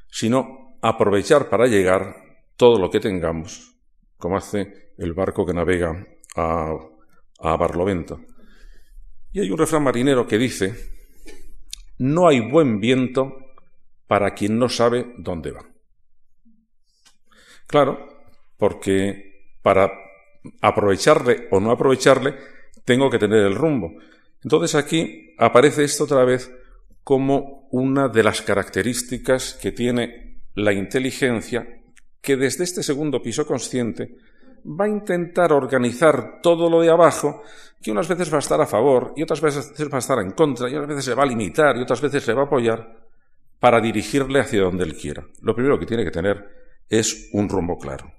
sino 0.10 0.76
aprovechar 0.82 1.48
para 1.48 1.68
llegar 1.68 2.18
todo 2.58 2.78
lo 2.78 2.90
que 2.90 3.00
tengamos, 3.00 3.74
como 4.18 4.36
hace 4.36 4.92
el 4.98 5.14
barco 5.14 5.46
que 5.46 5.54
navega 5.54 6.06
a, 6.36 6.76
a 7.42 7.56
Barlovento. 7.58 8.22
Y 9.32 9.40
hay 9.40 9.50
un 9.50 9.58
refrán 9.58 9.84
marinero 9.84 10.28
que 10.28 10.38
dice, 10.38 10.76
no 11.98 12.28
hay 12.28 12.40
buen 12.40 12.80
viento 12.80 13.38
para 14.08 14.34
quien 14.34 14.60
no 14.60 14.68
sabe 14.68 15.14
dónde 15.18 15.52
va. 15.52 15.66
Claro, 17.68 18.08
porque 18.58 19.56
para 19.62 19.92
aprovecharle 20.62 21.48
o 21.52 21.60
no 21.60 21.72
aprovecharle, 21.72 22.36
tengo 22.84 23.10
que 23.10 23.20
tener 23.20 23.46
el 23.46 23.56
rumbo. 23.56 23.94
Entonces 24.44 24.76
aquí 24.76 25.34
aparece 25.38 25.84
esto 25.84 26.04
otra 26.04 26.26
vez 26.26 26.52
como 27.04 27.68
una 27.72 28.10
de 28.10 28.24
las 28.24 28.42
características 28.42 29.54
que 29.54 29.72
tiene 29.72 30.42
la 30.56 30.74
inteligencia 30.74 31.68
que 32.22 32.36
desde 32.36 32.64
este 32.64 32.84
segundo 32.84 33.22
piso 33.22 33.46
consciente 33.48 34.16
va 34.66 34.86
a 34.86 34.90
intentar 34.90 35.52
organizar 35.54 36.42
todo 36.42 36.70
lo 36.70 36.82
de 36.82 36.90
abajo, 36.90 37.44
que 37.82 37.92
unas 37.92 38.08
veces 38.08 38.32
va 38.32 38.38
a 38.38 38.40
estar 38.40 38.62
a 38.62 38.68
favor 38.68 39.14
y 39.16 39.24
otras 39.24 39.42
veces 39.42 39.74
va 39.92 39.98
a 39.98 40.00
estar 40.00 40.20
en 40.20 40.32
contra, 40.32 40.70
y 40.70 40.74
otras 40.74 40.90
veces 40.90 41.06
se 41.06 41.14
va 41.16 41.24
a 41.24 41.26
limitar 41.26 41.78
y 41.78 41.82
otras 41.82 42.02
veces 42.02 42.28
le 42.28 42.34
va 42.34 42.44
a 42.44 42.46
apoyar, 42.46 43.02
para 43.60 43.80
dirigirle 43.80 44.40
hacia 44.40 44.64
donde 44.64 44.84
él 44.84 44.96
quiera. 44.96 45.26
Lo 45.42 45.54
primero 45.54 45.78
que 45.78 45.86
tiene 45.86 46.04
que 46.04 46.12
tener 46.12 46.48
es 46.90 47.30
un 47.32 47.48
rumbo 47.48 47.78
claro. 47.78 48.12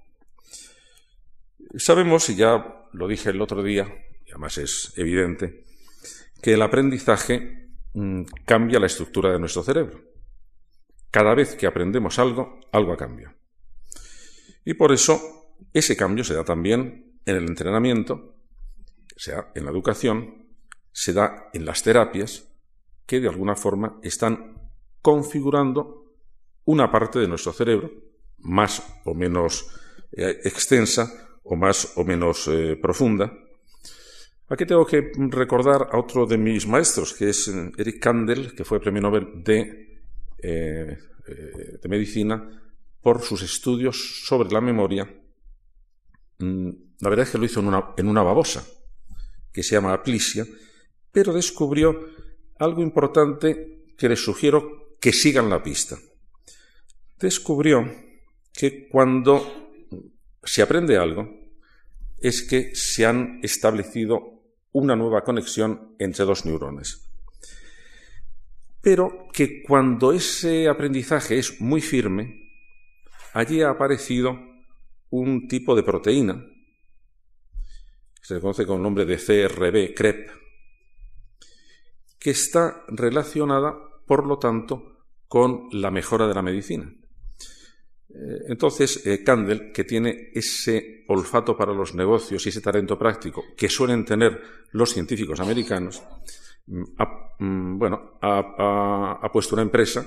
Sabemos, 1.76 2.28
y 2.30 2.37
ya 2.37 2.87
lo 2.92 3.08
dije 3.08 3.30
el 3.30 3.40
otro 3.40 3.62
día, 3.62 3.87
y 4.25 4.30
además 4.30 4.58
es 4.58 4.92
evidente, 4.96 5.64
que 6.40 6.54
el 6.54 6.62
aprendizaje 6.62 7.70
mm, 7.94 8.22
cambia 8.44 8.78
la 8.78 8.87
estructura 8.87 9.32
de 9.32 9.40
nuestro 9.40 9.64
cerebro. 9.64 10.00
Cada 11.11 11.34
vez 11.34 11.56
que 11.56 11.66
aprendemos 11.66 12.18
algo, 12.20 12.61
algo 12.70 12.96
cambia. 12.96 13.34
Y 14.64 14.75
por 14.75 14.92
eso 14.92 15.41
ese 15.73 15.97
cambio 15.97 16.25
se 16.25 16.35
da 16.35 16.45
también 16.45 17.19
en 17.25 17.37
el 17.37 17.49
entrenamiento, 17.49 18.37
se 19.17 19.33
da 19.33 19.52
en 19.55 19.64
la 19.64 19.71
educación, 19.71 20.47
se 20.93 21.12
da 21.12 21.49
en 21.52 21.64
las 21.64 21.83
terapias, 21.83 22.49
que 23.07 23.21
de 23.21 23.29
alguna 23.29 23.57
forma 23.57 23.99
están 24.02 24.59
configurando 25.00 26.14
una 26.64 26.91
parte 26.91 27.19
de 27.19 27.29
nuestro 27.29 27.52
cerebro, 27.52 27.91
más 28.38 28.83
o 29.05 29.14
menos 29.14 29.67
eh, 30.12 30.41
extensa 30.45 31.38
o 31.45 31.57
más 31.57 31.93
o 31.97 32.05
menos 32.05 32.49
eh, 32.49 32.79
profunda. 32.81 33.33
Aquí 34.49 34.67
tengo 34.67 34.87
que 34.87 35.12
recordar 35.31 35.88
a 35.91 35.99
otro 35.99 36.26
de 36.26 36.37
mis 36.37 36.67
maestros, 36.67 37.14
que 37.14 37.31
es 37.31 37.49
eh, 37.49 37.73
Eric 37.79 38.00
Kandel, 38.00 38.55
que 38.55 38.64
fue 38.64 38.81
premio 38.81 39.02
Nobel 39.02 39.43
de, 39.43 39.88
Medicina 41.88 42.61
por 43.00 43.23
sus 43.23 43.43
estudios 43.43 44.25
sobre 44.26 44.50
la 44.50 44.61
memoria, 44.61 45.22
la 46.42 47.08
verdad 47.08 47.26
es 47.26 47.30
que 47.30 47.38
lo 47.38 47.44
hizo 47.44 47.61
en 47.61 47.68
una, 47.68 47.94
en 47.96 48.08
una 48.08 48.22
babosa, 48.22 48.66
que 49.52 49.62
se 49.62 49.75
llama 49.75 49.92
Aplicia, 49.92 50.46
pero 51.11 51.32
descubrió 51.32 51.94
algo 52.58 52.82
importante 52.82 53.84
que 53.96 54.08
les 54.08 54.20
sugiero 54.20 54.96
que 55.00 55.12
sigan 55.12 55.50
la 55.50 55.62
pista. 55.62 55.99
Descubrió 57.18 57.84
que 58.52 58.88
cuando 58.88 59.70
se 60.42 60.62
aprende 60.62 60.96
algo, 60.96 61.28
es 62.18 62.42
que 62.42 62.75
se 62.75 63.04
han 63.04 63.40
establecido 63.42 64.42
una 64.72 64.96
nueva 64.96 65.22
conexión 65.22 65.94
entre 65.99 66.25
dos 66.25 66.44
neurones. 66.46 67.08
Pero 68.80 69.28
que 69.32 69.62
cuando 69.62 70.12
ese 70.12 70.68
aprendizaje 70.68 71.38
es 71.38 71.61
muy 71.61 71.80
firme, 71.80 72.50
allí 73.32 73.62
ha 73.62 73.70
aparecido 73.70 74.51
un 75.12 75.47
tipo 75.47 75.76
de 75.76 75.83
proteína, 75.83 76.35
que 78.14 78.26
se 78.26 78.40
conoce 78.40 78.66
con 78.66 78.78
el 78.78 78.83
nombre 78.83 79.04
de 79.04 79.16
CRB, 79.16 79.95
CREP, 79.95 80.31
que 82.19 82.31
está 82.31 82.85
relacionada, 82.88 83.75
por 84.07 84.26
lo 84.26 84.38
tanto, 84.38 85.07
con 85.28 85.69
la 85.73 85.90
mejora 85.90 86.26
de 86.26 86.35
la 86.35 86.42
medicina. 86.42 86.90
Eh, 88.09 88.45
entonces, 88.49 89.07
eh, 89.07 89.23
Candel, 89.23 89.71
que 89.73 89.85
tiene 89.85 90.31
ese 90.33 91.04
olfato 91.09 91.57
para 91.57 91.75
los 91.75 91.95
negocios 91.95 92.45
y 92.47 92.49
ese 92.49 92.61
talento 92.61 92.99
práctico 92.99 93.45
que 93.57 93.69
suelen 93.69 94.04
tener 94.04 94.40
los 94.73 94.92
científicos 94.92 95.40
americanos, 95.40 96.02
mm, 96.66 96.83
ha, 96.99 97.35
mm, 97.38 97.78
bueno, 97.78 98.19
ha, 98.23 99.31
puesto 99.31 99.57
una 99.57 99.62
empresa 99.62 100.07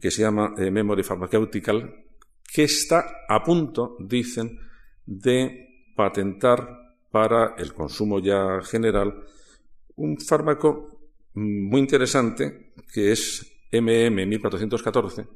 que 0.00 0.10
se 0.10 0.22
llama 0.22 0.54
eh, 0.56 0.70
Memory 0.70 1.02
Pharmaceutical, 1.02 2.09
que 2.52 2.64
está 2.64 3.24
a 3.28 3.42
punto, 3.42 3.96
dicen, 4.00 4.58
de 5.06 5.92
patentar 5.96 6.96
para 7.10 7.54
el 7.58 7.74
consumo 7.74 8.20
ya 8.20 8.60
general 8.62 9.24
un 9.96 10.18
fármaco 10.18 11.00
muy 11.34 11.80
interesante 11.80 12.72
que 12.92 13.12
es 13.12 13.46
MM 13.72 14.26
1414 14.26 15.26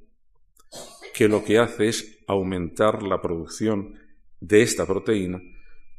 que 1.15 1.29
lo 1.29 1.45
que 1.45 1.59
hace 1.59 1.89
es 1.89 2.19
aumentar 2.27 3.05
la 3.05 3.23
producción 3.23 3.95
de 4.41 4.63
esta 4.63 4.85
proteína, 4.85 5.41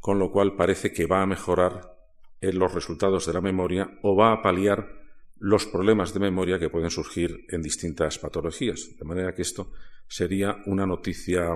con 0.02 0.20
lo 0.20 0.30
cual 0.30 0.56
parece 0.58 0.92
que 0.92 1.08
va 1.08 1.22
a 1.22 1.26
mejorar 1.26 1.96
los 2.42 2.74
resultados 2.74 3.26
de 3.26 3.34
la 3.34 3.42
memoria 3.42 3.98
o 4.04 4.16
va 4.16 4.34
a 4.34 4.42
paliar 4.42 4.92
los 5.38 5.66
problemas 5.66 6.14
de 6.14 6.20
memoria 6.20 6.60
que 6.60 6.70
pueden 6.70 6.92
surgir 6.92 7.46
en 7.50 7.62
distintas 7.62 8.20
patologías. 8.20 8.90
De 9.00 9.06
manera 9.06 9.34
que 9.34 9.42
esto 9.42 9.72
sería 10.08 10.58
una 10.66 10.86
noticia 10.86 11.50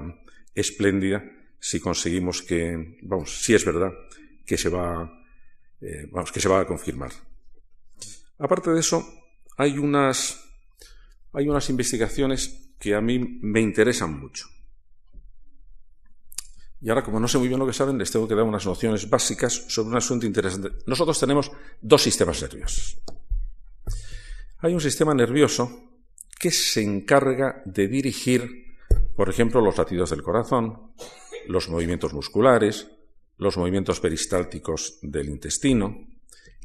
espléndida 0.54 1.24
si 1.60 1.80
conseguimos 1.80 2.42
que, 2.42 2.98
vamos, 3.04 3.42
si 3.42 3.54
es 3.54 3.66
verdad 3.66 3.92
que 4.46 4.58
se 4.58 4.70
va, 4.70 5.12
eh, 5.82 6.08
vamos, 6.12 6.32
que 6.32 6.40
se 6.40 6.50
va 6.50 6.62
a 6.62 6.66
confirmar. 6.66 7.12
Aparte 8.40 8.72
de 8.72 8.80
eso, 8.80 9.06
hay 9.58 9.78
unas, 9.78 10.42
hay 11.34 11.48
unas 11.48 11.70
investigaciones 11.70 12.72
que 12.80 12.96
a 12.96 13.02
mí 13.02 13.20
me 13.20 13.60
interesan 13.60 14.20
mucho. 14.20 14.48
Y 16.82 16.90
ahora, 16.90 17.04
como 17.04 17.20
no 17.20 17.28
sé 17.28 17.38
muy 17.38 17.50
bien 17.50 17.60
lo 17.60 17.68
que 17.68 17.74
saben, 17.74 17.98
les 17.98 18.10
tengo 18.10 18.28
que 18.28 18.36
dar 18.36 18.46
unas 18.46 18.66
nociones 18.66 19.10
básicas 19.10 19.54
sobre 19.68 19.90
un 19.90 19.98
asunto 19.98 20.26
interesante. 20.26 20.70
Nosotros 20.86 21.20
tenemos 21.20 21.52
dos 21.82 22.02
sistemas 22.02 22.42
nerviosos. 22.42 23.02
Hay 24.60 24.74
un 24.74 24.80
sistema 24.80 25.14
nervioso 25.14 25.89
que 26.40 26.52
se 26.52 26.82
encarga 26.82 27.62
de 27.66 27.90
dirigir, 27.90 28.78
por 29.16 29.30
ejemplo, 29.30 29.60
los 29.62 29.78
latidos 29.78 30.10
del 30.10 30.24
corazón, 30.24 30.94
los 31.48 31.68
movimientos 31.68 32.14
musculares, 32.14 32.90
los 33.38 33.58
movimientos 33.58 34.00
peristálticos 34.00 35.00
del 35.02 35.28
intestino, 35.30 36.08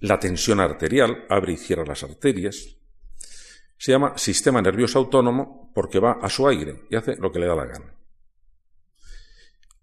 la 0.01 0.19
tensión 0.21 0.61
arterial, 0.61 1.25
abre 1.29 1.55
y 1.55 1.57
cierra 1.57 1.85
las 1.85 2.05
arterias, 2.05 2.77
se 3.77 3.93
llama 3.93 4.17
sistema 4.17 4.63
nervioso 4.63 4.99
autónomo 4.99 5.73
porque 5.75 5.99
va 5.99 6.19
a 6.23 6.31
su 6.31 6.47
aire 6.47 6.85
y 6.89 6.97
hace 6.97 7.17
lo 7.17 7.33
que 7.33 7.41
le 7.41 7.47
da 7.47 7.57
la 7.57 7.67
gana. 7.67 7.95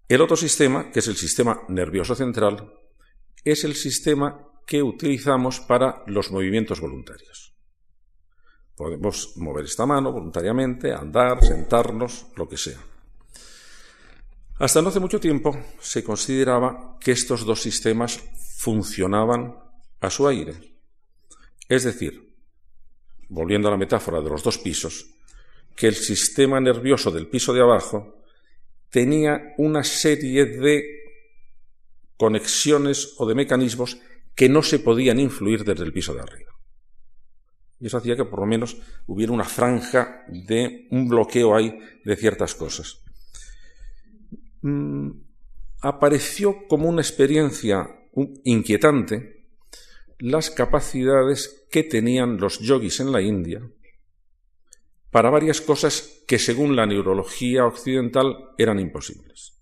El 0.08 0.20
otro 0.20 0.36
sistema, 0.36 0.90
que 0.90 1.00
es 1.00 1.08
el 1.08 1.16
sistema 1.16 1.62
nervioso 1.68 2.14
central, 2.14 2.72
es 3.44 3.64
el 3.64 3.74
sistema 3.74 4.48
que 4.66 4.82
utilizamos 4.82 5.60
para 5.60 6.02
los 6.06 6.30
movimientos 6.30 6.80
voluntarios. 6.80 7.51
Podemos 8.76 9.36
mover 9.36 9.64
esta 9.64 9.86
mano 9.86 10.12
voluntariamente, 10.12 10.92
andar, 10.92 11.44
sentarnos, 11.44 12.26
lo 12.36 12.48
que 12.48 12.56
sea. 12.56 12.78
Hasta 14.58 14.80
no 14.80 14.88
hace 14.88 15.00
mucho 15.00 15.20
tiempo 15.20 15.58
se 15.80 16.04
consideraba 16.04 16.96
que 17.00 17.12
estos 17.12 17.44
dos 17.44 17.60
sistemas 17.60 18.20
funcionaban 18.58 19.56
a 20.00 20.10
su 20.10 20.26
aire. 20.28 20.54
Es 21.68 21.84
decir, 21.84 22.32
volviendo 23.28 23.68
a 23.68 23.70
la 23.72 23.76
metáfora 23.76 24.20
de 24.20 24.30
los 24.30 24.42
dos 24.42 24.58
pisos, 24.58 25.06
que 25.74 25.88
el 25.88 25.94
sistema 25.94 26.60
nervioso 26.60 27.10
del 27.10 27.28
piso 27.28 27.52
de 27.52 27.62
abajo 27.62 28.22
tenía 28.90 29.54
una 29.58 29.82
serie 29.82 30.44
de 30.44 30.84
conexiones 32.16 33.14
o 33.16 33.26
de 33.26 33.34
mecanismos 33.34 33.98
que 34.34 34.48
no 34.48 34.62
se 34.62 34.78
podían 34.78 35.18
influir 35.18 35.64
desde 35.64 35.84
el 35.84 35.92
piso 35.92 36.14
de 36.14 36.20
arriba. 36.20 36.52
Y 37.82 37.86
eso 37.86 37.98
hacía 37.98 38.14
que 38.14 38.24
por 38.24 38.38
lo 38.38 38.46
menos 38.46 38.76
hubiera 39.08 39.32
una 39.32 39.42
franja 39.42 40.24
de 40.28 40.86
un 40.92 41.08
bloqueo 41.08 41.56
ahí 41.56 41.76
de 42.04 42.14
ciertas 42.14 42.54
cosas. 42.54 43.02
Mm, 44.60 45.10
apareció 45.80 46.68
como 46.68 46.88
una 46.88 47.02
experiencia 47.02 47.88
inquietante 48.44 49.48
las 50.20 50.50
capacidades 50.50 51.66
que 51.72 51.82
tenían 51.82 52.36
los 52.36 52.60
yogis 52.60 53.00
en 53.00 53.10
la 53.10 53.20
India 53.20 53.68
para 55.10 55.30
varias 55.30 55.60
cosas 55.60 56.22
que 56.28 56.38
según 56.38 56.76
la 56.76 56.86
neurología 56.86 57.66
occidental 57.66 58.50
eran 58.58 58.78
imposibles. 58.78 59.60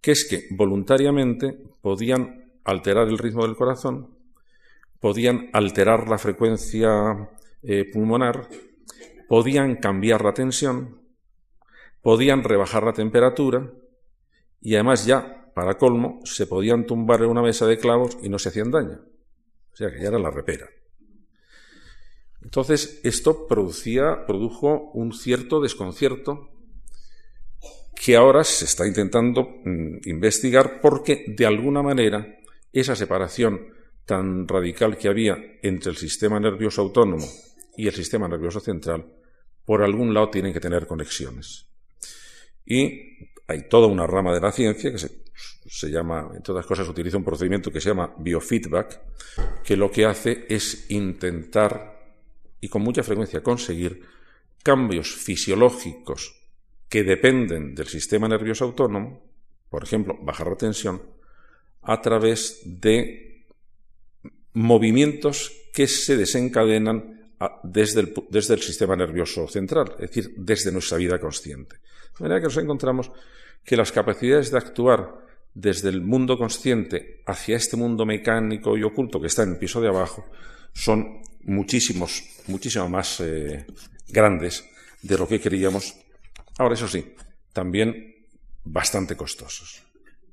Que 0.00 0.12
es 0.12 0.24
que 0.24 0.46
voluntariamente 0.54 1.58
podían 1.82 2.52
alterar 2.62 3.08
el 3.08 3.18
ritmo 3.18 3.44
del 3.44 3.56
corazón, 3.56 4.17
podían 5.00 5.50
alterar 5.52 6.08
la 6.08 6.18
frecuencia 6.18 7.30
eh, 7.62 7.84
pulmonar, 7.92 8.48
podían 9.28 9.76
cambiar 9.76 10.24
la 10.24 10.34
tensión, 10.34 11.02
podían 12.02 12.44
rebajar 12.44 12.84
la 12.84 12.92
temperatura 12.92 13.70
y 14.60 14.74
además 14.74 15.06
ya, 15.06 15.52
para 15.54 15.76
colmo, 15.76 16.20
se 16.24 16.46
podían 16.46 16.86
tumbar 16.86 17.22
en 17.22 17.30
una 17.30 17.42
mesa 17.42 17.66
de 17.66 17.78
clavos 17.78 18.16
y 18.22 18.28
no 18.28 18.38
se 18.38 18.48
hacían 18.48 18.70
daño. 18.70 19.00
O 19.72 19.76
sea, 19.76 19.90
que 19.90 20.00
ya 20.00 20.08
era 20.08 20.18
la 20.18 20.30
repera. 20.30 20.68
Entonces, 22.42 23.00
esto 23.04 23.46
producía, 23.46 24.24
produjo 24.26 24.90
un 24.92 25.12
cierto 25.12 25.60
desconcierto 25.60 26.50
que 27.94 28.16
ahora 28.16 28.44
se 28.44 28.64
está 28.64 28.86
intentando 28.86 29.48
mm, 29.64 30.08
investigar 30.08 30.80
porque, 30.80 31.24
de 31.28 31.46
alguna 31.46 31.82
manera, 31.82 32.38
esa 32.72 32.94
separación 32.94 33.77
tan 34.08 34.48
radical 34.48 34.96
que 34.96 35.06
había 35.06 35.36
entre 35.62 35.90
el 35.90 35.98
sistema 35.98 36.40
nervioso 36.40 36.80
autónomo 36.80 37.26
y 37.76 37.88
el 37.88 37.92
sistema 37.92 38.26
nervioso 38.26 38.58
central, 38.58 39.04
por 39.66 39.82
algún 39.82 40.14
lado 40.14 40.30
tienen 40.30 40.54
que 40.54 40.60
tener 40.60 40.86
conexiones. 40.86 41.66
Y 42.64 43.28
hay 43.46 43.68
toda 43.68 43.86
una 43.86 44.06
rama 44.06 44.32
de 44.32 44.40
la 44.40 44.50
ciencia 44.50 44.90
que 44.90 44.98
se 44.98 45.90
llama, 45.90 46.30
en 46.34 46.42
todas 46.42 46.64
cosas, 46.64 46.88
utiliza 46.88 47.18
un 47.18 47.24
procedimiento 47.24 47.70
que 47.70 47.82
se 47.82 47.90
llama 47.90 48.14
biofeedback, 48.18 48.98
que 49.62 49.76
lo 49.76 49.90
que 49.90 50.06
hace 50.06 50.46
es 50.48 50.90
intentar 50.90 52.16
y 52.62 52.68
con 52.70 52.80
mucha 52.80 53.02
frecuencia 53.02 53.42
conseguir 53.42 54.00
cambios 54.62 55.14
fisiológicos 55.14 56.34
que 56.88 57.04
dependen 57.04 57.74
del 57.74 57.88
sistema 57.88 58.26
nervioso 58.26 58.64
autónomo, 58.64 59.22
por 59.68 59.84
ejemplo, 59.84 60.16
bajar 60.22 60.48
la 60.48 61.02
a 61.82 62.00
través 62.00 62.62
de 62.64 63.27
movimientos 64.58 65.52
que 65.72 65.86
se 65.86 66.16
desencadenan 66.16 67.30
desde 67.62 68.00
el, 68.00 68.14
desde 68.28 68.54
el 68.54 68.60
sistema 68.60 68.96
nervioso 68.96 69.46
central, 69.46 69.94
es 70.00 70.10
decir, 70.10 70.34
desde 70.36 70.72
nuestra 70.72 70.98
vida 70.98 71.20
consciente. 71.20 71.76
De 71.76 72.24
manera 72.24 72.40
que 72.40 72.46
nos 72.46 72.56
encontramos 72.56 73.12
que 73.64 73.76
las 73.76 73.92
capacidades 73.92 74.50
de 74.50 74.58
actuar 74.58 75.14
desde 75.54 75.88
el 75.90 76.00
mundo 76.02 76.36
consciente 76.36 77.22
hacia 77.26 77.56
este 77.56 77.76
mundo 77.76 78.04
mecánico 78.04 78.76
y 78.76 78.82
oculto 78.82 79.20
que 79.20 79.28
está 79.28 79.44
en 79.44 79.50
el 79.50 79.58
piso 79.58 79.80
de 79.80 79.88
abajo 79.88 80.26
son 80.72 81.22
muchísimos, 81.44 82.24
muchísimo 82.48 82.88
más 82.88 83.20
eh, 83.20 83.64
grandes 84.08 84.64
de 85.02 85.18
lo 85.18 85.28
que 85.28 85.40
queríamos. 85.40 85.94
Ahora, 86.58 86.74
eso 86.74 86.88
sí, 86.88 87.14
también 87.52 88.26
bastante 88.64 89.16
costosos, 89.16 89.84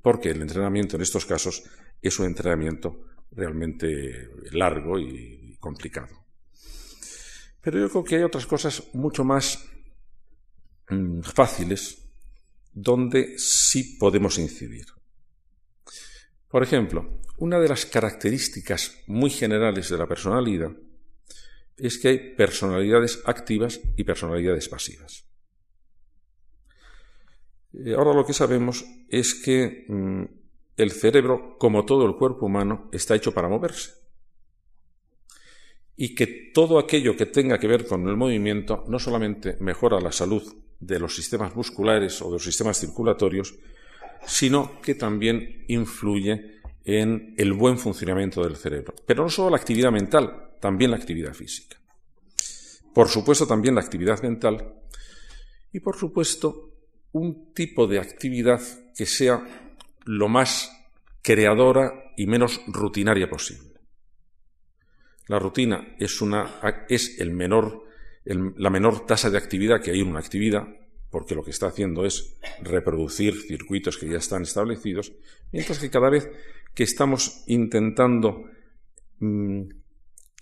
porque 0.02 0.32
el 0.32 0.42
entrenamiento 0.42 0.96
en 0.96 1.04
estos 1.04 1.26
casos 1.26 1.64
es 2.02 2.18
un 2.18 2.26
entrenamiento 2.26 3.06
realmente 3.36 4.30
largo 4.52 4.98
y 5.00 5.58
complicado. 5.60 6.26
Pero 7.62 7.80
yo 7.80 7.89
creo 7.89 8.04
que 8.04 8.15
hay 8.17 8.24
otras 8.24 8.45
cosas 8.45 8.84
mucho 8.93 9.24
más 9.24 9.67
mm, 10.89 11.21
fáciles 11.21 11.98
donde 12.71 13.39
sí 13.39 13.98
podemos 14.00 14.38
incidir. 14.38 14.86
Por 16.48 16.62
ejemplo, 16.62 17.21
una 17.38 17.60
de 17.60 17.67
las 17.67 17.86
características 17.86 19.04
muy 19.08 19.30
generales 19.30 19.89
de 19.89 19.98
la 19.98 20.08
personalidad 20.08 20.71
es 21.76 21.98
que 21.98 22.08
hay 22.08 22.36
personalidades 22.36 23.21
activas 23.26 23.82
y 23.98 24.04
personalidades 24.04 24.69
pasivas. 24.69 25.26
Eh, 27.74 27.93
ahora 27.93 28.13
lo 28.13 28.26
que 28.26 28.34
sabemos 28.34 28.86
es 29.10 29.34
que 29.34 29.86
mm, 29.89 30.24
el 30.78 30.92
cerebro, 30.92 31.58
como 31.58 31.86
todo 31.86 32.06
el 32.06 32.16
cuerpo 32.16 32.48
humano, 32.48 32.90
está 32.92 33.16
hecho 33.16 33.34
para 33.34 33.50
moverse. 33.50 33.92
Y 35.96 36.14
que 36.14 36.52
todo 36.54 36.78
aquello 36.78 37.16
que 37.16 37.26
tenga 37.26 37.58
que 37.58 37.68
ver 37.68 37.86
con 37.88 38.08
el 38.08 38.18
movimiento 38.18 38.84
no 38.88 39.00
solamente 39.00 39.56
mejora 39.62 40.00
la 40.02 40.12
salud 40.12 40.44
de 40.80 41.00
los 41.00 41.16
sistemas 41.16 41.56
musculares 41.56 42.22
o 42.22 42.26
de 42.26 42.34
los 42.34 42.44
sistemas 42.44 42.80
circulatorios, 42.80 43.56
sino 44.26 44.82
que 44.82 44.96
también 44.96 45.64
influye 45.68 46.60
en 46.84 47.34
el 47.38 47.54
buen 47.54 47.78
funcionamiento 47.78 48.44
del 48.44 48.58
cerebro. 48.58 48.94
Pero 49.06 49.24
no 49.24 49.30
solo 49.30 49.52
la 49.52 49.58
actividad 49.58 49.92
mental, 49.92 50.52
también 50.60 50.92
la 50.92 50.98
actividad 50.98 51.34
física. 51.34 51.78
Por 52.94 53.08
supuesto, 53.08 53.48
también 53.48 53.76
la 53.76 53.82
actividad 53.82 54.22
mental 54.22 54.74
y, 55.72 55.80
por 55.80 55.98
supuesto, 55.98 56.72
un 57.12 57.54
tipo 57.54 57.88
de 57.88 58.00
actividad 58.00 58.62
que 58.96 59.06
sea 59.06 59.64
lo 60.06 60.30
más 60.30 60.72
creadora 61.22 62.13
y 62.15 62.28
menos 62.28 62.62
rutinaria 62.68 63.30
posible. 63.30 63.80
La 65.28 65.39
rutina 65.39 65.96
es, 66.00 66.22
una, 66.22 66.60
es 66.88 67.20
el 67.20 67.32
menor, 67.32 67.84
la 68.26 68.70
menor 68.70 69.06
tasa 69.06 69.30
de 69.30 69.38
actividad 69.38 69.82
que 69.82 69.91
hay 69.91 70.02
en 70.02 70.08
una 70.08 70.20
actividad, 70.20 70.68
porque 71.10 71.34
lo 71.36 71.44
que 71.44 71.52
está 71.52 71.68
haciendo 71.68 72.06
es 72.06 72.38
reproducir 72.62 73.41
circuitos 73.41 73.98
que 73.98 74.08
ya 74.08 74.18
están 74.18 74.44
establecidos, 74.44 75.13
mientras 75.52 75.80
que 75.80 75.89
cada 75.89 76.10
vez 76.10 76.30
que 76.74 76.84
estamos 76.84 77.44
intentando 77.48 78.46
mm, 79.20 79.62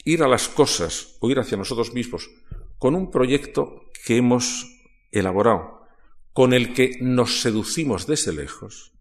ir 0.03 0.23
a 0.23 0.27
las 0.27 0.49
cosas 0.49 1.17
o 1.21 1.29
ir 1.29 1.39
hacia 1.39 1.57
nosotros 1.57 1.93
mismos 1.93 2.29
con 2.77 2.95
un 2.95 3.09
proyecto 3.11 3.89
que 4.05 4.17
hemos 4.17 4.67
elaborado, 5.11 5.85
con 6.33 6.53
el 6.53 6.73
que 6.73 6.97
nos 6.99 7.41
seducimos 7.41 8.07
desde 8.07 8.33
lejos, 8.33 8.92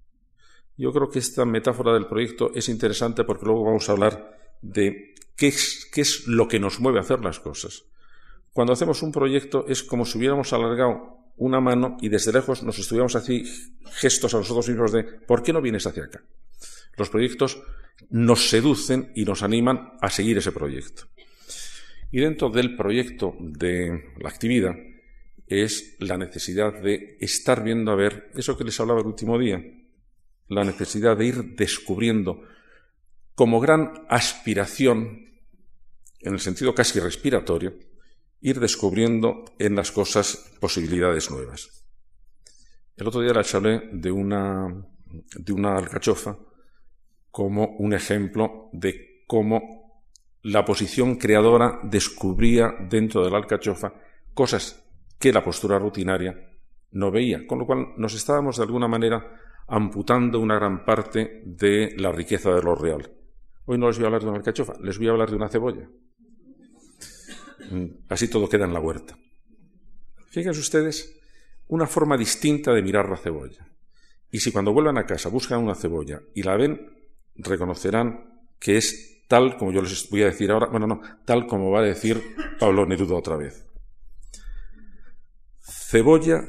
yo 0.76 0.92
creo 0.92 1.10
que 1.10 1.18
esta 1.18 1.44
metáfora 1.44 1.92
del 1.94 2.06
proyecto 2.06 2.52
es 2.54 2.68
interesante 2.68 3.24
porque 3.24 3.46
luego 3.46 3.64
vamos 3.64 3.88
a 3.88 3.92
hablar 3.92 4.38
de 4.60 5.14
qué 5.36 5.48
es, 5.48 5.88
qué 5.92 6.00
es 6.00 6.26
lo 6.26 6.48
que 6.48 6.60
nos 6.60 6.80
mueve 6.80 6.98
a 6.98 7.02
hacer 7.02 7.20
las 7.20 7.40
cosas. 7.40 7.84
Cuando 8.52 8.72
hacemos 8.72 9.02
un 9.02 9.12
proyecto 9.12 9.66
es 9.68 9.82
como 9.82 10.04
si 10.04 10.18
hubiéramos 10.18 10.52
alargado 10.52 11.18
una 11.36 11.60
mano 11.60 11.96
y 12.00 12.08
desde 12.08 12.32
lejos 12.32 12.62
nos 12.62 12.78
estuviéramos 12.78 13.16
así 13.16 13.44
gestos 13.92 14.34
a 14.34 14.38
nosotros 14.38 14.68
mismos 14.68 14.92
de 14.92 15.04
¿por 15.04 15.42
qué 15.42 15.52
no 15.52 15.62
vienes 15.62 15.86
hacia 15.86 16.04
acá? 16.04 16.22
Los 16.96 17.10
proyectos 17.10 17.62
nos 18.10 18.48
seducen 18.48 19.12
y 19.14 19.24
nos 19.24 19.42
animan 19.42 19.94
a 20.00 20.10
seguir 20.10 20.38
ese 20.38 20.52
proyecto. 20.52 21.04
Y 22.10 22.20
dentro 22.20 22.50
del 22.50 22.76
proyecto 22.76 23.34
de 23.40 24.12
la 24.20 24.28
actividad 24.28 24.76
es 25.46 25.96
la 25.98 26.18
necesidad 26.18 26.80
de 26.80 27.16
estar 27.20 27.64
viendo 27.64 27.90
a 27.90 27.96
ver 27.96 28.30
eso 28.34 28.56
que 28.56 28.64
les 28.64 28.78
hablaba 28.80 29.00
el 29.00 29.06
último 29.06 29.38
día, 29.38 29.62
la 30.54 30.64
necesidad 30.64 31.16
de 31.16 31.26
ir 31.26 31.54
descubriendo 31.56 32.42
como 33.34 33.60
gran 33.60 34.04
aspiración, 34.08 35.26
en 36.20 36.32
el 36.32 36.40
sentido 36.40 36.74
casi 36.74 37.00
respiratorio, 37.00 37.74
ir 38.40 38.60
descubriendo 38.60 39.44
en 39.58 39.76
las 39.76 39.90
cosas 39.90 40.52
posibilidades 40.60 41.30
nuevas. 41.30 41.84
El 42.96 43.06
otro 43.06 43.20
día 43.20 43.32
les 43.32 43.54
hablé 43.54 43.88
de 43.92 44.12
una, 44.12 44.68
de 45.36 45.52
una 45.52 45.76
alcachofa 45.76 46.38
como 47.30 47.76
un 47.78 47.94
ejemplo 47.94 48.68
de 48.72 49.24
cómo 49.26 50.02
la 50.42 50.64
posición 50.64 51.16
creadora 51.16 51.80
descubría 51.84 52.74
dentro 52.88 53.24
de 53.24 53.30
la 53.30 53.38
alcachofa 53.38 53.94
cosas 54.34 54.84
que 55.18 55.32
la 55.32 55.42
postura 55.42 55.78
rutinaria 55.78 56.36
no 56.90 57.10
veía, 57.10 57.46
con 57.46 57.58
lo 57.58 57.66
cual 57.66 57.94
nos 57.96 58.14
estábamos 58.14 58.56
de 58.56 58.64
alguna 58.64 58.88
manera 58.88 59.40
amputando 59.66 60.40
una 60.40 60.56
gran 60.56 60.84
parte 60.84 61.42
de 61.44 61.94
la 61.96 62.12
riqueza 62.12 62.52
de 62.52 62.62
lo 62.62 62.74
real. 62.74 63.12
Hoy 63.64 63.78
no 63.78 63.88
les 63.88 63.96
voy 63.96 64.04
a 64.04 64.06
hablar 64.08 64.22
de 64.22 64.28
una 64.28 64.38
alcachofa, 64.38 64.74
les 64.82 64.98
voy 64.98 65.08
a 65.08 65.10
hablar 65.10 65.30
de 65.30 65.36
una 65.36 65.48
cebolla. 65.48 65.88
Mm, 67.70 67.86
así 68.08 68.28
todo 68.28 68.48
queda 68.48 68.64
en 68.64 68.74
la 68.74 68.80
huerta. 68.80 69.16
Fíjense 70.30 70.60
ustedes 70.60 71.20
una 71.68 71.86
forma 71.86 72.16
distinta 72.16 72.72
de 72.72 72.82
mirar 72.82 73.08
la 73.08 73.16
cebolla. 73.16 73.68
Y 74.30 74.40
si 74.40 74.50
cuando 74.50 74.72
vuelvan 74.72 74.98
a 74.98 75.06
casa 75.06 75.28
buscan 75.28 75.62
una 75.62 75.74
cebolla 75.74 76.22
y 76.34 76.42
la 76.42 76.56
ven, 76.56 76.90
reconocerán 77.36 78.44
que 78.58 78.76
es 78.76 79.24
tal 79.28 79.56
como 79.56 79.72
yo 79.72 79.82
les 79.82 80.08
voy 80.10 80.22
a 80.22 80.26
decir 80.26 80.50
ahora, 80.50 80.66
bueno, 80.66 80.86
no, 80.86 81.00
tal 81.24 81.46
como 81.46 81.70
va 81.70 81.80
a 81.80 81.84
decir 81.84 82.22
Pablo 82.58 82.86
Neruda 82.86 83.16
otra 83.16 83.36
vez. 83.36 83.66
Cebolla 85.60 86.42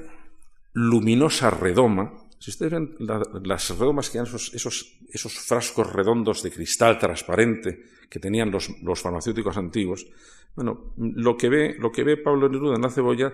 luminosa 0.74 1.50
redoma, 1.50 2.14
si 2.44 2.52
ustedes 2.52 2.74
ven 2.74 2.96
las 3.00 3.70
redomas 3.70 4.10
que 4.10 4.18
eran 4.18 4.28
esos, 4.28 5.40
frascos 5.48 5.94
redondos 5.94 6.44
de 6.44 6.52
cristal 6.52 7.00
transparente 7.00 7.86
que 8.10 8.20
tenían 8.20 8.52
los, 8.52 9.02
farmacéuticos 9.02 9.56
antiguos, 9.56 10.06
bueno, 10.54 10.94
lo 10.98 11.38
que, 11.38 11.48
ve, 11.48 11.76
lo 11.80 11.90
que 11.90 12.04
ve 12.04 12.18
Pablo 12.18 12.50
Neruda 12.50 12.76
en 12.76 12.82
la 12.82 12.90
cebolla 12.90 13.32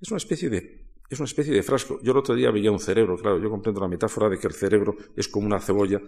es 0.00 0.08
una 0.12 0.18
especie 0.18 0.48
de 0.48 0.84
es 1.10 1.18
una 1.18 1.26
especie 1.26 1.52
de 1.52 1.62
frasco. 1.64 1.98
Yo 2.04 2.12
el 2.12 2.18
otro 2.18 2.36
día 2.36 2.52
veía 2.52 2.70
un 2.70 2.78
cerebro, 2.78 3.16
claro, 3.16 3.42
yo 3.42 3.50
comprendo 3.50 3.80
la 3.80 3.88
metáfora 3.88 4.28
de 4.28 4.38
que 4.38 4.46
el 4.46 4.54
cerebro 4.54 4.94
es 5.16 5.26
como 5.26 5.44
una 5.44 5.58
cebolla, 5.58 6.00